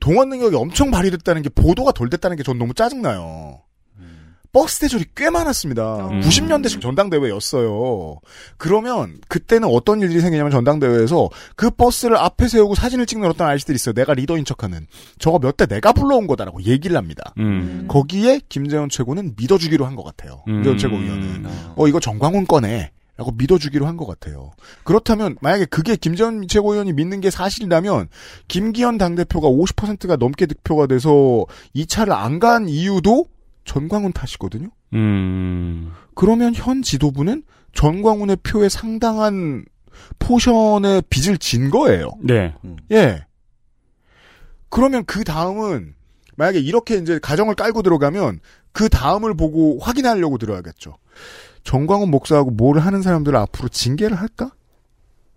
동원 0.00 0.28
능력이 0.28 0.54
엄청 0.54 0.90
발휘됐다는 0.90 1.40
게 1.40 1.48
보도가 1.48 1.92
덜 1.92 2.10
됐다는 2.10 2.36
게 2.36 2.42
전 2.42 2.58
너무 2.58 2.74
짜증나요. 2.74 3.60
버스 4.54 4.78
대절이 4.78 5.04
꽤 5.14 5.28
많았습니다. 5.28 6.06
음. 6.08 6.20
90년대식 6.20 6.80
전당대회였어요. 6.80 8.20
그러면 8.56 9.18
그때는 9.28 9.68
어떤 9.70 10.00
일들이 10.00 10.20
생기냐면 10.20 10.52
전당대회에서 10.52 11.28
그 11.56 11.70
버스를 11.70 12.16
앞에 12.16 12.48
세우고 12.48 12.74
사진을 12.76 13.04
찍는 13.06 13.28
어떤 13.28 13.48
아저씨들이 13.48 13.74
있어요. 13.76 13.92
내가 13.94 14.14
리더인 14.14 14.44
척하는. 14.44 14.86
저거 15.18 15.38
몇 15.38 15.56
대 15.56 15.66
내가 15.66 15.92
불러온 15.92 16.26
거다라고 16.26 16.62
얘기를 16.62 16.96
합니다. 16.96 17.34
음. 17.38 17.84
거기에 17.88 18.40
김재원 18.48 18.88
최고는 18.88 19.34
믿어주기로 19.36 19.84
한 19.84 19.94
것 19.96 20.04
같아요. 20.04 20.42
음. 20.48 20.54
김재원 20.62 20.78
최고위원은. 20.78 21.46
어 21.76 21.86
이거 21.88 22.00
정광훈 22.00 22.46
꺼내. 22.46 22.90
라고 23.16 23.30
믿어주기로 23.30 23.86
한 23.86 23.96
것 23.96 24.06
같아요. 24.06 24.50
그렇다면 24.82 25.36
만약에 25.40 25.66
그게 25.66 25.94
김재원 25.94 26.48
최고위원이 26.48 26.92
믿는 26.94 27.20
게 27.20 27.30
사실이라면 27.30 28.08
김기현 28.48 28.98
당대표가 28.98 29.46
50%가 29.48 30.16
넘게 30.16 30.46
득표가 30.46 30.88
돼서 30.88 31.44
이 31.74 31.86
차를 31.86 32.12
안 32.12 32.40
간 32.40 32.68
이유도 32.68 33.26
전광훈 33.64 34.12
탓이거든요. 34.12 34.68
음. 34.92 35.92
그러면 36.14 36.54
현 36.54 36.82
지도부는 36.82 37.42
전광훈의 37.72 38.36
표에 38.42 38.68
상당한 38.68 39.64
포션의 40.18 41.02
빚을 41.08 41.38
진 41.38 41.70
거예요. 41.70 42.10
네. 42.20 42.54
예. 42.90 43.24
그러면 44.68 45.04
그 45.04 45.24
다음은 45.24 45.94
만약에 46.36 46.58
이렇게 46.58 46.96
이제 46.96 47.18
가정을 47.20 47.54
깔고 47.54 47.82
들어가면 47.82 48.40
그 48.72 48.88
다음을 48.88 49.34
보고 49.36 49.78
확인하려고 49.78 50.36
들어야겠죠. 50.38 50.96
정광훈 51.62 52.10
목사하고 52.10 52.50
뭘 52.50 52.78
하는 52.78 53.02
사람들을 53.02 53.36
앞으로 53.38 53.68
징계를 53.68 54.16
할까? 54.16 54.50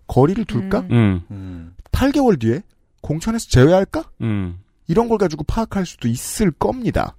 거리를 0.08 0.44
둘까? 0.44 0.80
음. 0.90 1.74
8개월 1.92 2.40
뒤에 2.40 2.62
공천에서 3.00 3.48
제외할까? 3.48 4.10
음. 4.22 4.58
이런 4.88 5.08
걸 5.08 5.18
가지고 5.18 5.44
파악할 5.44 5.86
수도 5.86 6.08
있을 6.08 6.50
겁니다. 6.50 7.16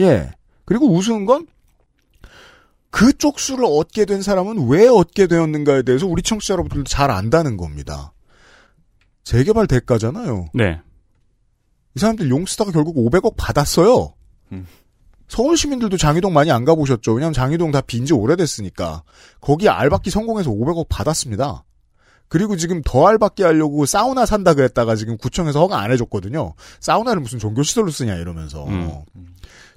예. 0.00 0.30
그리고 0.64 0.88
우스운 0.92 1.26
건 1.26 1.46
그 2.90 3.12
쪽수를 3.12 3.64
얻게 3.64 4.04
된 4.04 4.22
사람은 4.22 4.68
왜 4.68 4.86
얻게 4.86 5.26
되었는가에 5.26 5.82
대해서 5.82 6.06
우리 6.06 6.22
청취자 6.22 6.54
여러분들도 6.54 6.84
잘 6.84 7.10
안다는 7.10 7.56
겁니다. 7.56 8.12
재개발 9.24 9.66
대가잖아요. 9.66 10.50
네. 10.54 10.80
이 11.96 11.98
사람들 11.98 12.30
용 12.30 12.46
쓰다가 12.46 12.70
결국 12.70 12.94
500억 12.94 13.34
받았어요. 13.36 14.14
서울 15.26 15.56
시민들도 15.56 15.96
장이동 15.96 16.32
많이 16.32 16.52
안 16.52 16.64
가보셨죠. 16.64 17.14
왜냐하면 17.14 17.32
장이동 17.32 17.72
다 17.72 17.80
빈 17.80 18.06
지 18.06 18.12
오래됐으니까. 18.12 19.02
거기 19.40 19.68
알받기 19.68 20.10
성공해서 20.10 20.50
500억 20.50 20.86
받았습니다. 20.88 21.64
그리고 22.28 22.56
지금 22.56 22.80
더 22.84 23.08
알받기 23.08 23.42
하려고 23.42 23.86
사우나 23.86 24.24
산다 24.24 24.54
그랬다가 24.54 24.94
지금 24.94 25.16
구청에서 25.16 25.58
허가 25.58 25.80
안 25.80 25.90
해줬거든요. 25.90 26.54
사우나를 26.78 27.22
무슨 27.22 27.40
종교시설로 27.40 27.90
쓰냐 27.90 28.14
이러면서. 28.14 28.66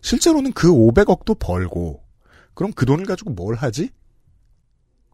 실제로는 0.01 0.53
그 0.53 0.69
500억도 0.69 1.37
벌고 1.39 2.01
그럼 2.53 2.71
그 2.73 2.85
돈을 2.85 3.05
가지고 3.05 3.31
뭘 3.31 3.55
하지? 3.55 3.89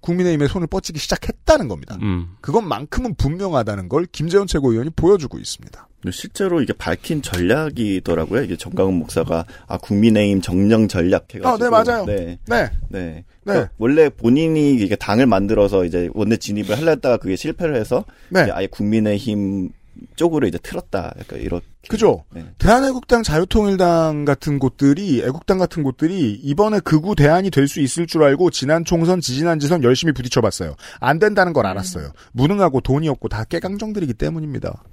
국민의힘의 0.01 0.49
손을 0.49 0.67
뻗치기 0.67 0.99
시작했다는 0.99 1.67
겁니다. 1.67 1.97
음. 2.01 2.35
그것만큼은 2.41 3.15
분명하다는 3.15 3.89
걸 3.89 4.05
김재원 4.11 4.47
최고위원이 4.47 4.91
보여주고 4.95 5.39
있습니다. 5.39 5.87
실제로 6.11 6.61
이게 6.61 6.73
밝힌 6.73 7.21
전략이더라고요. 7.21 8.43
이게 8.43 8.57
정강훈 8.57 8.95
목사가 8.95 9.45
아 9.67 9.77
국민의힘 9.77 10.41
정령 10.41 10.89
전략 10.89 11.33
해가지고 11.33 11.47
아, 11.47 11.57
네, 11.57 11.69
맞아요. 11.69 12.05
네. 12.05 12.37
네. 12.47 12.69
네. 12.89 12.89
네. 12.89 13.25
그러니까 13.43 13.71
원래 13.77 14.09
본인이 14.09 14.73
이게 14.73 14.97
당을 14.97 15.25
만들어서 15.25 15.85
이제 15.85 16.09
원내 16.13 16.37
진입을 16.37 16.77
하려 16.77 16.91
했다가 16.91 17.17
그게 17.17 17.37
실패를 17.37 17.75
해서 17.75 18.03
네. 18.29 18.43
이제 18.43 18.51
아예 18.51 18.67
국민의힘 18.67 19.69
쪽으로 20.15 20.47
이제 20.47 20.57
틀었다. 20.57 21.13
약간 21.19 21.39
이렇게. 21.39 21.65
그죠? 21.89 22.23
네. 22.31 22.45
대한애국당 22.59 23.23
자유통일당 23.23 24.25
같은 24.25 24.57
곳들이 24.59 25.21
애국당 25.23 25.57
같은 25.57 25.83
곳들이 25.83 26.33
이번에 26.33 26.79
극우 26.79 27.15
대안이 27.15 27.49
될 27.49 27.67
수 27.67 27.79
있을 27.81 28.07
줄 28.07 28.23
알고 28.23 28.49
지난 28.51 28.85
총선 28.85 29.19
지지난 29.21 29.59
지선 29.59 29.83
열심히 29.83 30.13
부딪혀봤어요. 30.13 30.75
안 30.99 31.19
된다는 31.19 31.51
걸 31.53 31.65
알았어요. 31.65 32.11
무능하고 32.33 32.81
돈이 32.81 33.07
없고 33.09 33.27
다 33.29 33.43
깨강정들이기 33.43 34.13
때문입니다. 34.13 34.83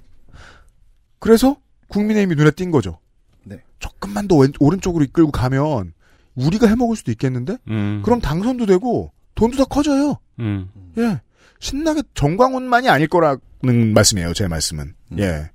그래서 1.19 1.57
국민의힘이 1.89 2.35
눈에 2.35 2.51
띈 2.51 2.71
거죠. 2.71 2.99
네. 3.43 3.57
조금만 3.79 4.27
더 4.27 4.35
왼, 4.37 4.51
오른쪽으로 4.59 5.03
이끌고 5.03 5.31
가면 5.31 5.93
우리가 6.35 6.67
해먹을 6.67 6.95
수도 6.95 7.11
있겠는데? 7.11 7.57
음. 7.69 8.01
그럼 8.03 8.19
당선도 8.21 8.65
되고 8.65 9.11
돈도 9.35 9.57
더 9.57 9.65
커져요. 9.65 10.17
음. 10.39 10.69
예. 10.97 11.21
신나게 11.61 12.01
정광훈만이 12.15 12.89
아닐 12.89 13.07
거라는 13.07 13.93
말씀이에요. 13.93 14.33
제 14.33 14.47
말씀은. 14.47 14.93
예. 15.19 15.49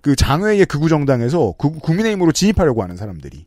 그 0.00 0.16
장외의 0.16 0.66
극우 0.66 0.88
정당에서 0.88 1.54
그 1.58 1.70
국민의힘으로 1.70 2.32
진입하려고 2.32 2.82
하는 2.82 2.96
사람들이. 2.96 3.46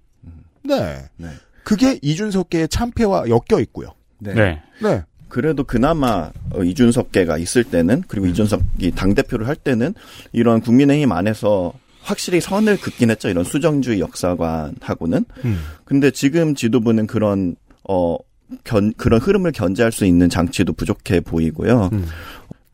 네. 0.63 1.05
네. 1.17 1.27
그게 1.63 1.99
이준석계의 2.01 2.69
참패와 2.69 3.25
엮여 3.27 3.59
있고요. 3.61 3.89
네. 4.19 4.33
네. 4.33 4.61
네. 4.81 5.03
그래도 5.27 5.63
그나마 5.63 6.31
어, 6.51 6.63
이준석계가 6.63 7.39
있을 7.39 7.65
때는 7.65 8.03
그리고 8.07 8.27
이준석이 8.27 8.91
당 8.91 9.15
대표를 9.15 9.47
할 9.47 9.55
때는 9.55 9.93
이런 10.31 10.61
국민의힘 10.61 11.11
안에서 11.11 11.73
확실히 12.03 12.39
선을 12.39 12.77
긋긴 12.77 13.09
했죠. 13.09 13.29
이런 13.29 13.43
수정주의 13.43 13.99
역사관하고는. 13.99 15.25
음. 15.43 15.63
근데 15.83 16.11
지금 16.11 16.53
지도부는 16.53 17.07
그런 17.07 17.55
어 17.89 18.15
견, 18.63 18.93
그런 18.97 19.19
흐름을 19.19 19.51
견제할 19.51 19.91
수 19.91 20.05
있는 20.05 20.29
장치도 20.29 20.73
부족해 20.73 21.21
보이고요. 21.21 21.89
음. 21.93 22.05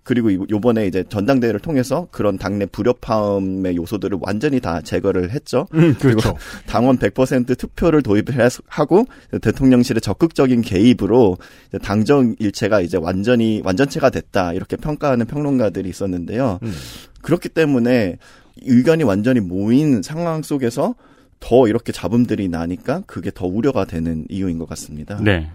그리고 0.03 0.31
이- 0.31 0.39
요번에 0.49 0.87
이제 0.87 1.03
전당대회를 1.07 1.59
통해서 1.59 2.07
그런 2.11 2.37
당내 2.37 2.65
불협화음의 2.65 3.75
요소들을 3.77 4.17
완전히 4.21 4.59
다 4.59 4.81
제거를 4.81 5.29
했죠. 5.29 5.67
음, 5.75 5.95
그리고 5.99 6.21
그렇죠. 6.21 6.37
당원 6.65 6.97
100% 6.97 7.55
투표를 7.57 8.01
도입하고 8.01 9.05
대통령실의 9.41 10.01
적극적인 10.01 10.61
개입으로 10.61 11.37
당정 11.83 12.35
일체가 12.39 12.81
이제 12.81 12.97
완전히 12.97 13.61
완전체가 13.63 14.09
됐다 14.09 14.53
이렇게 14.53 14.75
평가하는 14.75 15.27
평론가들이 15.27 15.87
있었는데요. 15.87 16.59
음. 16.63 16.73
그렇기 17.21 17.49
때문에 17.49 18.17
의견이 18.63 19.03
완전히 19.03 19.39
모인 19.39 20.01
상황 20.01 20.41
속에서 20.41 20.95
더 21.41 21.67
이렇게 21.67 21.91
잡음들이 21.91 22.47
나니까 22.47 23.01
그게 23.05 23.31
더 23.33 23.45
우려가 23.45 23.83
되는 23.83 24.25
이유인 24.29 24.57
것 24.57 24.69
같습니다. 24.69 25.19
네. 25.19 25.51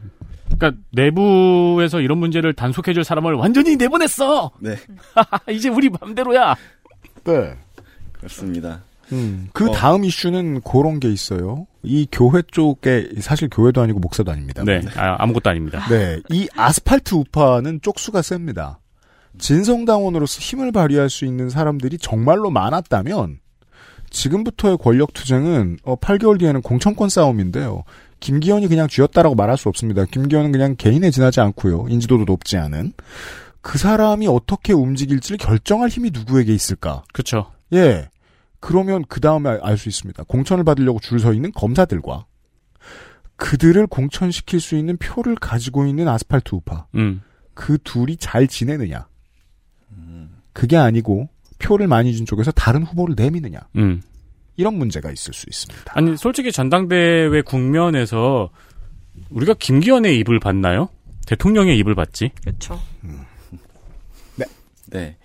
그러니까 0.51 0.81
내부에서 0.93 2.01
이런 2.01 2.19
문제를 2.19 2.53
단속해줄 2.53 3.03
사람을 3.03 3.35
완전히 3.35 3.77
내보냈어. 3.77 4.51
네, 4.61 4.77
이제 5.51 5.71
우리 5.71 5.89
맘대로야. 5.89 6.55
네. 7.25 7.55
그렇습니다. 8.13 8.83
음, 9.13 9.49
그 9.53 9.71
어. 9.71 9.73
다음 9.73 10.05
이슈는 10.05 10.61
그런 10.63 11.01
게 11.01 11.11
있어요. 11.11 11.67
이 11.83 12.07
교회 12.11 12.43
쪽에 12.43 13.09
사실 13.21 13.49
교회도 13.49 13.81
아니고 13.81 14.01
목사도 14.01 14.31
아닙니다. 14.33 14.65
네. 14.65 14.83
아, 14.97 15.17
아무것도 15.23 15.49
아닙니다. 15.49 15.87
네, 15.89 16.21
이 16.31 16.49
아스팔트 16.55 17.15
우파는 17.15 17.81
쪽수가 17.83 18.23
셉니다. 18.23 18.81
진성당원으로서 19.39 20.41
힘을 20.41 20.73
발휘할 20.73 21.11
수 21.11 21.25
있는 21.25 21.51
사람들이 21.51 21.99
정말로 21.99 22.51
많았다면 22.51 23.39
지금부터의 24.11 24.79
권력 24.79 25.13
투쟁은 25.13 25.79
어, 25.85 25.97
8개월 25.97 26.39
뒤에는 26.39 26.63
공천권 26.63 27.09
싸움인데요. 27.09 27.85
김기현이 28.21 28.69
그냥 28.69 28.89
쥐었다라고 28.89 29.35
말할 29.35 29.57
수 29.59 29.69
없습니다. 29.69 30.05
김기현은 30.05 30.53
그냥 30.53 30.75
개인에 30.77 31.11
지나지 31.11 31.41
않고요. 31.41 31.87
인지도도 31.89 32.25
높지 32.25 32.57
않은 32.57 32.93
그 33.61 33.79
사람이 33.79 34.27
어떻게 34.29 34.73
움직일지를 34.73 35.39
결정할 35.39 35.89
힘이 35.89 36.11
누구에게 36.13 36.55
있을까? 36.55 37.03
그렇죠. 37.13 37.51
예. 37.73 38.09
그러면 38.61 39.05
그 39.09 39.21
다음에 39.21 39.59
알 39.61 39.77
수 39.77 39.89
있습니다. 39.89 40.25
공천을 40.25 40.65
받으려고 40.65 40.99
줄 41.01 41.19
서 41.21 41.33
있는 41.33 41.53
검사들과 41.53 42.25
그들을 43.37 43.87
공천시킬 43.89 44.61
수 44.61 44.77
있는 44.77 44.97
표를 44.97 45.35
가지고 45.35 45.87
있는 45.87 46.09
아스팔트 46.09 46.55
우파. 46.55 46.87
음. 46.95 47.23
그 47.55 47.77
둘이 47.85 48.17
잘 48.17 48.47
지내느냐. 48.47 49.07
그게 50.53 50.77
아니고 50.79 51.29
표를 51.59 51.87
많이 51.87 52.15
준 52.15 52.27
쪽에서 52.27 52.51
다른 52.53 52.83
후보를 52.83 53.15
내미느냐. 53.17 53.59
음. 53.77 54.03
이런 54.57 54.75
문제가 54.75 55.11
있을 55.11 55.35
수 55.35 55.47
있습니다. 55.49 55.93
아니 55.95 56.17
솔직히 56.17 56.51
전당대회 56.51 57.43
국면에서 57.43 58.51
우리가 59.31 59.55
김기현의 59.55 60.19
입을 60.19 60.41
봤나요? 60.41 60.89
대통령의 61.27 61.77
입을 61.79 61.95
봤지. 61.95 62.31
그렇죠. 62.43 62.81
네. 64.87 65.17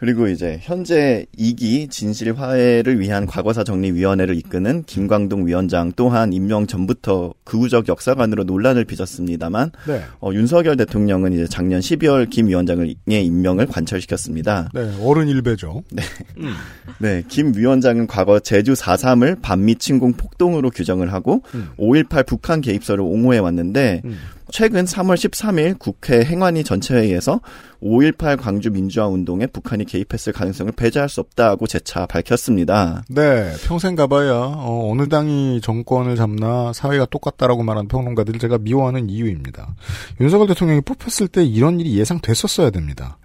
그리고 0.00 0.28
이제 0.28 0.58
현재 0.62 1.26
2기 1.38 1.90
진실 1.90 2.32
화해를 2.32 3.00
위한 3.00 3.26
과거사 3.26 3.64
정리위원회를 3.64 4.34
이끄는 4.34 4.84
김광동 4.84 5.46
위원장 5.46 5.92
또한 5.94 6.32
임명 6.32 6.66
전부터 6.66 7.34
극우적 7.44 7.86
역사관으로 7.86 8.44
논란을 8.44 8.86
빚었습니다만 8.86 9.72
네. 9.86 10.02
어, 10.22 10.30
윤석열 10.32 10.78
대통령은 10.78 11.34
이제 11.34 11.46
작년 11.46 11.80
12월 11.80 12.30
김 12.30 12.48
위원장의 12.48 12.96
임명을 13.06 13.66
관철시켰습니다. 13.66 14.70
네, 14.72 14.90
어른 15.02 15.28
일배죠. 15.28 15.82
네. 15.92 16.02
네, 16.98 17.22
김 17.28 17.54
위원장은 17.54 18.06
과거 18.06 18.40
제주 18.40 18.72
4.3을 18.72 19.42
반미 19.42 19.74
침공 19.74 20.14
폭동으로 20.14 20.70
규정을 20.70 21.12
하고 21.12 21.42
음. 21.54 21.68
5.18 21.78 22.26
북한 22.26 22.62
개입설을 22.62 23.02
옹호해 23.02 23.38
왔는데 23.38 24.00
음. 24.06 24.16
최근 24.50 24.84
3월 24.84 25.14
13일 25.14 25.78
국회 25.78 26.24
행안위 26.24 26.64
전체회의에서 26.64 27.40
5.18 27.82 28.38
광주 28.40 28.70
민주화 28.70 29.06
운동에 29.06 29.46
북한이 29.46 29.84
개입했을 29.84 30.32
가능성을 30.32 30.72
배제할 30.72 31.08
수 31.08 31.20
없다고 31.20 31.66
재차 31.66 32.06
밝혔습니다. 32.06 33.02
네, 33.08 33.52
평생 33.64 33.94
가봐야 33.94 34.32
어, 34.32 34.92
느 34.96 35.08
당이 35.08 35.60
정권을 35.62 36.16
잡나 36.16 36.72
사회가 36.72 37.06
똑같다라고 37.06 37.62
말하는 37.62 37.88
평론가들 37.88 38.38
제가 38.38 38.58
미워하는 38.58 39.08
이유입니다. 39.08 39.74
윤석열 40.20 40.48
대통령이 40.48 40.82
뽑혔을 40.82 41.28
때 41.28 41.44
이런 41.44 41.80
일이 41.80 41.98
예상됐었어야 41.98 42.70
됩니다. 42.70 43.18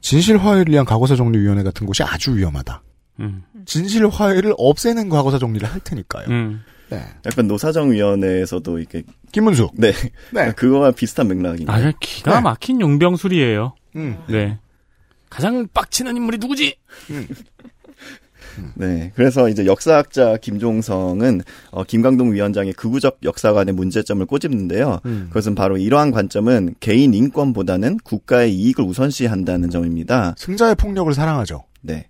진실 0.00 0.36
화해를 0.36 0.72
위한 0.72 0.84
과거사 0.84 1.16
정리위원회 1.16 1.62
같은 1.62 1.86
곳이 1.86 2.02
아주 2.02 2.36
위험하다. 2.36 2.82
음. 3.20 3.44
진실 3.66 4.08
화해를 4.08 4.54
없애는 4.56 5.08
과거사 5.08 5.38
정리를 5.38 5.66
할 5.68 5.80
테니까요. 5.80 6.26
음. 6.28 6.60
네. 6.92 7.02
약간 7.24 7.46
노사정위원회에서도 7.46 8.78
이렇게 8.78 9.02
김문수. 9.32 9.70
네, 9.74 9.92
네. 10.32 10.52
그거와 10.56 10.92
비슷한 10.92 11.28
맥락입니다. 11.28 11.72
아, 11.72 11.92
기가 12.00 12.40
막힌 12.40 12.80
용병술이에요. 12.80 13.74
음. 13.96 14.18
네. 14.28 14.58
가장 15.28 15.66
빡치는 15.72 16.16
인물이 16.16 16.38
누구지? 16.38 16.76
네. 18.74 19.12
그래서 19.14 19.48
이제 19.48 19.64
역사학자 19.64 20.36
김종성은 20.36 21.40
어, 21.70 21.84
김광동 21.84 22.32
위원장의 22.32 22.74
극우적 22.74 23.20
역사관의 23.22 23.74
문제점을 23.74 24.24
꼬집는데요. 24.26 25.00
음. 25.06 25.26
그것은 25.28 25.54
바로 25.54 25.76
이러한 25.78 26.10
관점은 26.10 26.74
개인 26.80 27.14
인권보다는 27.14 27.98
국가의 28.04 28.54
이익을 28.54 28.84
우선시한다는 28.84 29.70
점입니다. 29.70 30.34
승자의 30.36 30.74
폭력을 30.74 31.12
사랑하죠. 31.14 31.64
네. 31.80 32.08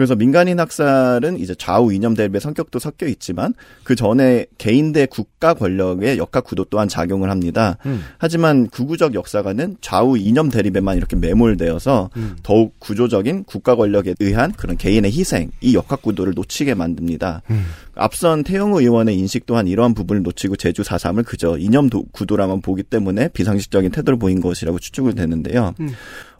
그래서 0.00 0.16
민간인 0.16 0.58
학살은 0.58 1.38
이제 1.38 1.54
좌우 1.54 1.92
이념 1.92 2.14
대립의 2.14 2.40
성격도 2.40 2.78
섞여 2.78 3.06
있지만 3.06 3.52
그 3.84 3.94
전에 3.94 4.46
개인 4.56 4.92
대 4.92 5.04
국가 5.04 5.52
권력의 5.52 6.16
역학 6.16 6.44
구도 6.44 6.64
또한 6.64 6.88
작용을 6.88 7.28
합니다. 7.28 7.76
음. 7.84 8.02
하지만 8.16 8.68
극우적 8.68 9.12
역사관은 9.12 9.76
좌우 9.82 10.16
이념 10.16 10.48
대립에만 10.48 10.96
이렇게 10.96 11.16
매몰되어서 11.16 12.08
음. 12.16 12.36
더욱 12.42 12.80
구조적인 12.80 13.44
국가 13.44 13.76
권력에 13.76 14.14
의한 14.20 14.52
그런 14.52 14.78
개인의 14.78 15.10
희생, 15.12 15.50
이 15.60 15.74
역학 15.74 16.00
구도를 16.00 16.32
놓치게 16.34 16.72
만듭니다. 16.72 17.42
음. 17.50 17.66
앞선 17.94 18.42
태영우 18.42 18.80
의원의 18.80 19.18
인식 19.18 19.44
또한 19.44 19.66
이러한 19.66 19.92
부분을 19.92 20.22
놓치고 20.22 20.56
제주 20.56 20.80
4.3을 20.80 21.26
그저 21.26 21.58
이념 21.58 21.90
도- 21.90 22.06
구도라만 22.12 22.62
보기 22.62 22.84
때문에 22.84 23.28
비상식적인 23.28 23.90
태도를 23.90 24.18
보인 24.18 24.40
것이라고 24.40 24.78
추측을 24.78 25.14
되는데요. 25.14 25.74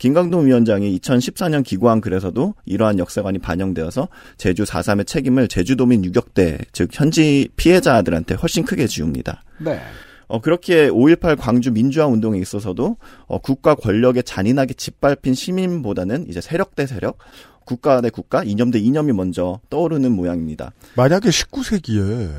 음. 0.00 0.10
김강동 0.10 0.46
위원장이 0.46 0.98
2014년 0.98 1.62
기고한 1.62 2.00
글에서도 2.00 2.54
이러한 2.64 2.98
역사관이 2.98 3.38
반영되어서 3.38 4.08
제주 4.38 4.64
4.3의 4.64 5.06
책임을 5.06 5.48
제주도민 5.48 6.04
유격대, 6.04 6.58
즉 6.72 6.88
현지 6.92 7.48
피해자들한테 7.56 8.34
훨씬 8.34 8.64
크게 8.64 8.86
지웁니다. 8.86 9.42
네. 9.58 9.80
어, 10.26 10.40
그렇게 10.40 10.88
5.18 10.88 11.36
광주 11.38 11.72
민주화 11.72 12.06
운동에 12.06 12.38
있어서도 12.38 12.96
어, 13.26 13.38
국가 13.38 13.74
권력에 13.74 14.22
잔인하게 14.22 14.74
짓밟힌 14.74 15.34
시민보다는 15.34 16.28
이제 16.28 16.40
세력 16.40 16.76
대 16.76 16.86
세력, 16.86 17.18
국가 17.64 18.00
대 18.00 18.10
국가, 18.10 18.42
이념 18.44 18.70
대 18.70 18.78
이념이 18.78 19.12
먼저 19.12 19.60
떠오르는 19.70 20.12
모양입니다. 20.12 20.72
만약에 20.96 21.28
19세기에 21.28 22.30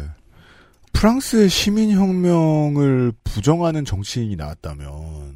프랑스의 0.93 1.49
시민혁명을 1.49 3.13
부정하는 3.23 3.85
정치인이 3.85 4.35
나왔다면 4.35 5.30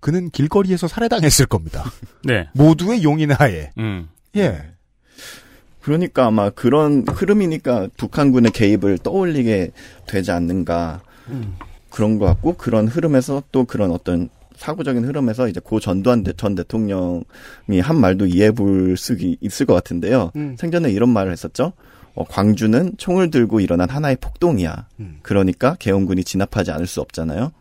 그는 0.00 0.30
길거리에서 0.30 0.86
살해당했을 0.88 1.46
겁니다. 1.46 1.84
네. 2.24 2.48
모두의 2.54 3.02
용인 3.02 3.32
하에. 3.32 3.70
음. 3.78 4.08
예. 4.36 4.62
그러니까 5.80 6.26
아마 6.26 6.50
그런 6.50 7.04
흐름이니까 7.08 7.88
북한군의 7.96 8.52
개입을 8.52 8.98
떠올리게 8.98 9.70
되지 10.06 10.30
않는가 10.30 11.00
그런 11.90 12.18
것 12.18 12.26
같고 12.26 12.56
그런 12.56 12.86
흐름에서 12.88 13.42
또 13.52 13.64
그런 13.64 13.90
어떤 13.90 14.28
사고적인 14.56 15.04
흐름에서 15.04 15.48
이제 15.48 15.60
고 15.60 15.78
전두환 15.80 16.24
대- 16.24 16.32
전 16.36 16.54
대통령이 16.54 17.80
한 17.80 18.00
말도 18.00 18.26
이해해 18.26 18.50
볼 18.50 18.96
수 18.96 19.16
있을 19.40 19.66
것 19.66 19.74
같은데요. 19.74 20.32
음. 20.36 20.56
생전에 20.58 20.90
이런 20.90 21.08
말을 21.10 21.32
했었죠. 21.32 21.72
어, 22.14 22.24
광주는 22.24 22.94
총을 22.98 23.30
들고 23.30 23.60
일어난 23.60 23.88
하나의 23.88 24.16
폭동이야. 24.20 24.86
음. 25.00 25.18
그러니까 25.22 25.76
개헌군이 25.78 26.24
진압하지 26.24 26.72
않을 26.72 26.86
수 26.86 27.00
없잖아요. 27.00 27.52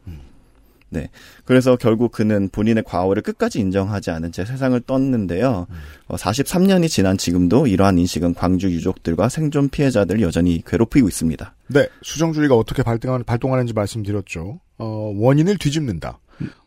네. 0.89 1.09
그래서 1.45 1.75
결국 1.75 2.11
그는 2.11 2.49
본인의 2.49 2.83
과오를 2.85 3.21
끝까지 3.21 3.59
인정하지 3.59 4.11
않은 4.11 4.31
채 4.31 4.45
세상을 4.45 4.79
떴는데요. 4.81 5.67
어, 6.07 6.15
43년이 6.15 6.87
지난 6.89 7.17
지금도 7.17 7.67
이러한 7.67 7.97
인식은 7.97 8.33
광주 8.35 8.71
유족들과 8.71 9.29
생존 9.29 9.69
피해자들을 9.69 10.21
여전히 10.21 10.61
괴롭히고 10.65 11.07
있습니다. 11.07 11.53
네, 11.67 11.87
수정주의가 12.03 12.55
어떻게 12.55 12.83
발동하는, 12.83 13.25
발동하는지 13.25 13.73
말씀드렸죠. 13.73 14.59
어, 14.77 15.13
원인을 15.17 15.57
뒤집는다. 15.57 16.19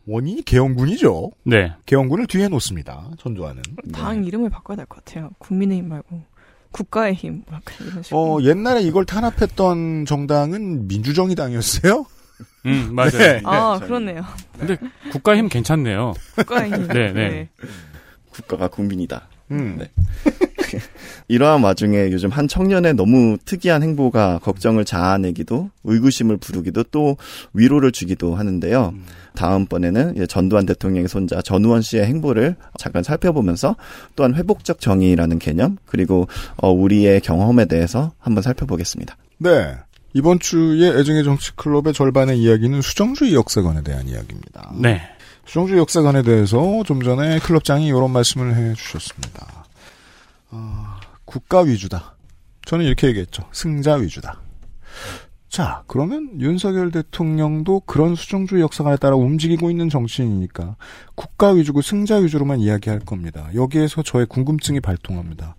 원인이 0.05 0.41
개헌군이죠. 0.43 1.31
네. 1.45 1.71
개헌군을 1.85 2.27
뒤에 2.27 2.49
놓습니다. 2.49 3.09
전두환은. 3.17 3.61
당 3.93 4.25
이름을 4.25 4.49
바꿔야 4.49 4.75
될 4.75 4.85
것 4.85 5.03
같아요. 5.05 5.29
국민의힘 5.37 5.87
말고 5.87 6.23
국가의 6.71 7.13
힘뭐 7.15 7.41
약간 7.53 7.87
이런 7.87 8.03
식으로. 8.03 8.19
어, 8.19 8.41
옛날에 8.43 8.81
이걸 8.81 9.05
탄압했던 9.05 10.05
정당은 10.05 10.87
민주정의당이었어요? 10.87 12.05
음, 12.65 12.89
맞아요. 12.95 13.11
네. 13.11 13.41
아 13.43 13.79
그렇네요. 13.79 14.23
근데 14.57 14.77
국가 15.11 15.35
힘 15.35 15.49
괜찮네요. 15.49 16.13
국가의 16.35 16.71
힘. 16.71 16.87
네, 16.87 17.11
네. 17.11 17.49
국가가 18.31 18.67
국민이다. 18.67 19.27
음. 19.51 19.77
네. 19.77 19.89
이러한 21.27 21.63
와중에 21.63 22.11
요즘 22.11 22.29
한 22.29 22.47
청년의 22.47 22.93
너무 22.93 23.37
특이한 23.43 23.83
행보가 23.83 24.39
걱정을 24.39 24.85
자아내기도 24.85 25.69
의구심을 25.83 26.37
부르기도 26.37 26.83
또 26.83 27.17
위로를 27.53 27.91
주기도 27.91 28.35
하는데요. 28.35 28.93
다음번에는 29.35 30.15
이제 30.15 30.25
전두환 30.25 30.65
대통령의 30.65 31.07
손자 31.07 31.41
전우원 31.41 31.81
씨의 31.81 32.05
행보를 32.05 32.55
잠깐 32.77 33.03
살펴보면서 33.03 33.75
또한 34.15 34.33
회복적 34.35 34.79
정의라는 34.79 35.39
개념 35.39 35.77
그리고 35.85 36.27
어, 36.57 36.71
우리의 36.71 37.21
경험에 37.21 37.65
대해서 37.65 38.13
한번 38.19 38.41
살펴보겠습니다. 38.41 39.17
네. 39.39 39.75
이번 40.13 40.39
주에 40.39 40.99
애증의 40.99 41.23
정치 41.23 41.55
클럽의 41.55 41.93
절반의 41.93 42.39
이야기는 42.39 42.81
수정주의 42.81 43.33
역사관에 43.33 43.81
대한 43.81 44.07
이야기입니다. 44.07 44.73
네. 44.75 45.01
수정주의 45.45 45.79
역사관에 45.79 46.21
대해서 46.23 46.83
좀 46.85 47.01
전에 47.01 47.39
클럽장이 47.39 47.87
이런 47.87 48.11
말씀을 48.11 48.55
해 48.55 48.73
주셨습니다. 48.73 49.65
어, 50.51 50.97
국가 51.25 51.61
위주다. 51.61 52.15
저는 52.65 52.85
이렇게 52.85 53.07
얘기했죠. 53.07 53.43
승자 53.51 53.95
위주다. 53.95 54.39
자, 55.49 55.83
그러면 55.87 56.39
윤석열 56.39 56.91
대통령도 56.91 57.81
그런 57.81 58.15
수정주의 58.15 58.61
역사관에 58.61 58.95
따라 58.97 59.17
움직이고 59.17 59.69
있는 59.69 59.89
정치인이니까 59.89 60.77
국가 61.15 61.49
위주고 61.49 61.81
승자 61.81 62.17
위주로만 62.17 62.59
이야기할 62.59 62.99
겁니다. 62.99 63.49
여기에서 63.53 64.01
저의 64.01 64.27
궁금증이 64.27 64.79
발동합니다. 64.79 65.55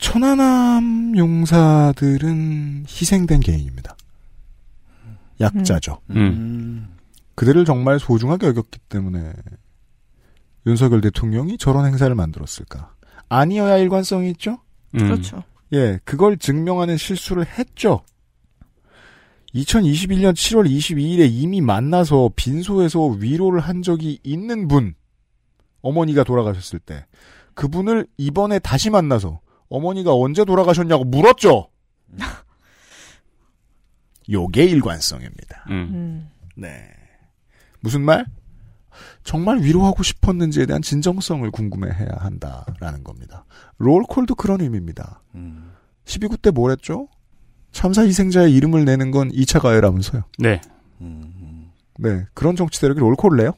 천안함 0.00 1.16
용사들은 1.16 2.86
희생된 2.88 3.40
개인입니다. 3.40 3.96
약자죠. 5.40 6.00
음. 6.10 6.96
그들을 7.34 7.64
정말 7.64 7.98
소중하게 7.98 8.48
여겼기 8.48 8.78
때문에 8.88 9.32
윤석열 10.66 11.00
대통령이 11.00 11.58
저런 11.58 11.86
행사를 11.86 12.14
만들었을까? 12.14 12.94
아니어야 13.28 13.78
일관성이 13.78 14.30
있죠? 14.30 14.58
음. 14.94 14.98
그렇죠. 14.98 15.42
예, 15.72 15.98
그걸 16.04 16.36
증명하는 16.36 16.96
실수를 16.96 17.46
했죠. 17.46 18.00
2021년 19.54 20.32
7월 20.32 20.68
22일에 20.68 21.28
이미 21.30 21.60
만나서 21.60 22.30
빈소에서 22.36 23.06
위로를 23.06 23.60
한 23.60 23.82
적이 23.82 24.18
있는 24.22 24.68
분, 24.68 24.94
어머니가 25.82 26.24
돌아가셨을 26.24 26.78
때, 26.78 27.06
그분을 27.54 28.06
이번에 28.16 28.58
다시 28.58 28.90
만나서 28.90 29.40
어머니가 29.70 30.14
언제 30.14 30.44
돌아가셨냐고 30.44 31.04
물었죠. 31.04 31.68
요게 34.30 34.64
일관성입니다. 34.64 35.64
음. 35.70 35.72
음. 35.92 36.30
네. 36.56 36.84
무슨 37.80 38.02
말? 38.02 38.26
정말 39.24 39.60
위로하고 39.60 40.02
싶었는지에 40.02 40.66
대한 40.66 40.82
진정성을 40.82 41.48
궁금해해야 41.50 42.08
한다라는 42.18 43.02
겁니다. 43.04 43.44
롤콜도 43.78 44.34
그런 44.34 44.60
의미입니다. 44.60 45.22
12구 46.04 46.42
때 46.42 46.50
뭘 46.50 46.72
했죠? 46.72 47.08
참사 47.72 48.02
희생자의 48.02 48.52
이름을 48.54 48.84
내는 48.84 49.10
건 49.10 49.30
2차 49.30 49.60
가해라면서요. 49.60 50.24
네. 50.38 50.60
네. 51.98 52.26
그런 52.34 52.56
정치대로 52.56 52.94
롤콜을 52.94 53.36
내요? 53.38 53.52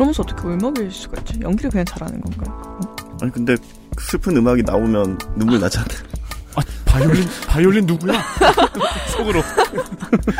그러면서 0.00 0.22
어떻게 0.22 0.48
울먹일 0.48 0.90
수가 0.90 1.20
있지? 1.20 1.38
연기를 1.42 1.70
그냥 1.70 1.84
잘하는 1.84 2.22
건가요? 2.22 2.80
아니 3.20 3.30
근데 3.30 3.54
슬픈 3.98 4.34
음악이 4.34 4.62
나오면 4.62 5.18
눈물 5.36 5.60
나잖아. 5.60 5.84
바이올린, 6.86 7.28
바이올린 7.46 7.84
누구야? 7.84 8.14
속으로. 9.14 9.42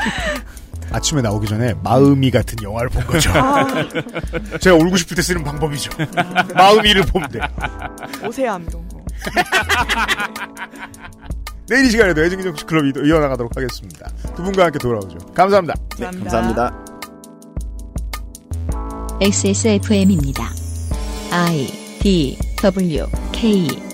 아침에 0.92 1.20
나오기 1.20 1.46
전에 1.46 1.74
마음이 1.84 2.30
같은 2.30 2.56
영화를 2.62 2.88
본 2.88 3.06
거죠. 3.06 3.30
제가 4.60 4.76
울고 4.76 4.96
싶을 4.96 5.14
때 5.14 5.20
쓰는 5.20 5.44
방법이죠. 5.44 5.90
마음이를 6.54 7.02
보면 7.02 7.28
돼. 7.28 7.40
오세암 8.26 8.62
이런 8.66 8.88
거. 8.88 9.04
내일 11.68 11.84
이 11.84 11.90
시간에도 11.90 12.24
애증기 12.24 12.42
정치 12.44 12.64
클럽이 12.64 12.92
이어나가도록 13.06 13.54
하겠습니다. 13.54 14.08
두 14.34 14.42
분과 14.42 14.64
함께 14.64 14.78
돌아오죠. 14.78 15.18
감사합니다. 15.34 15.74
네, 15.98 16.06
감사합니다. 16.06 16.99
XSFM입니다. 19.22 20.50
I 21.30 21.66
D 22.00 22.38
W 22.62 23.06
K 23.32 23.89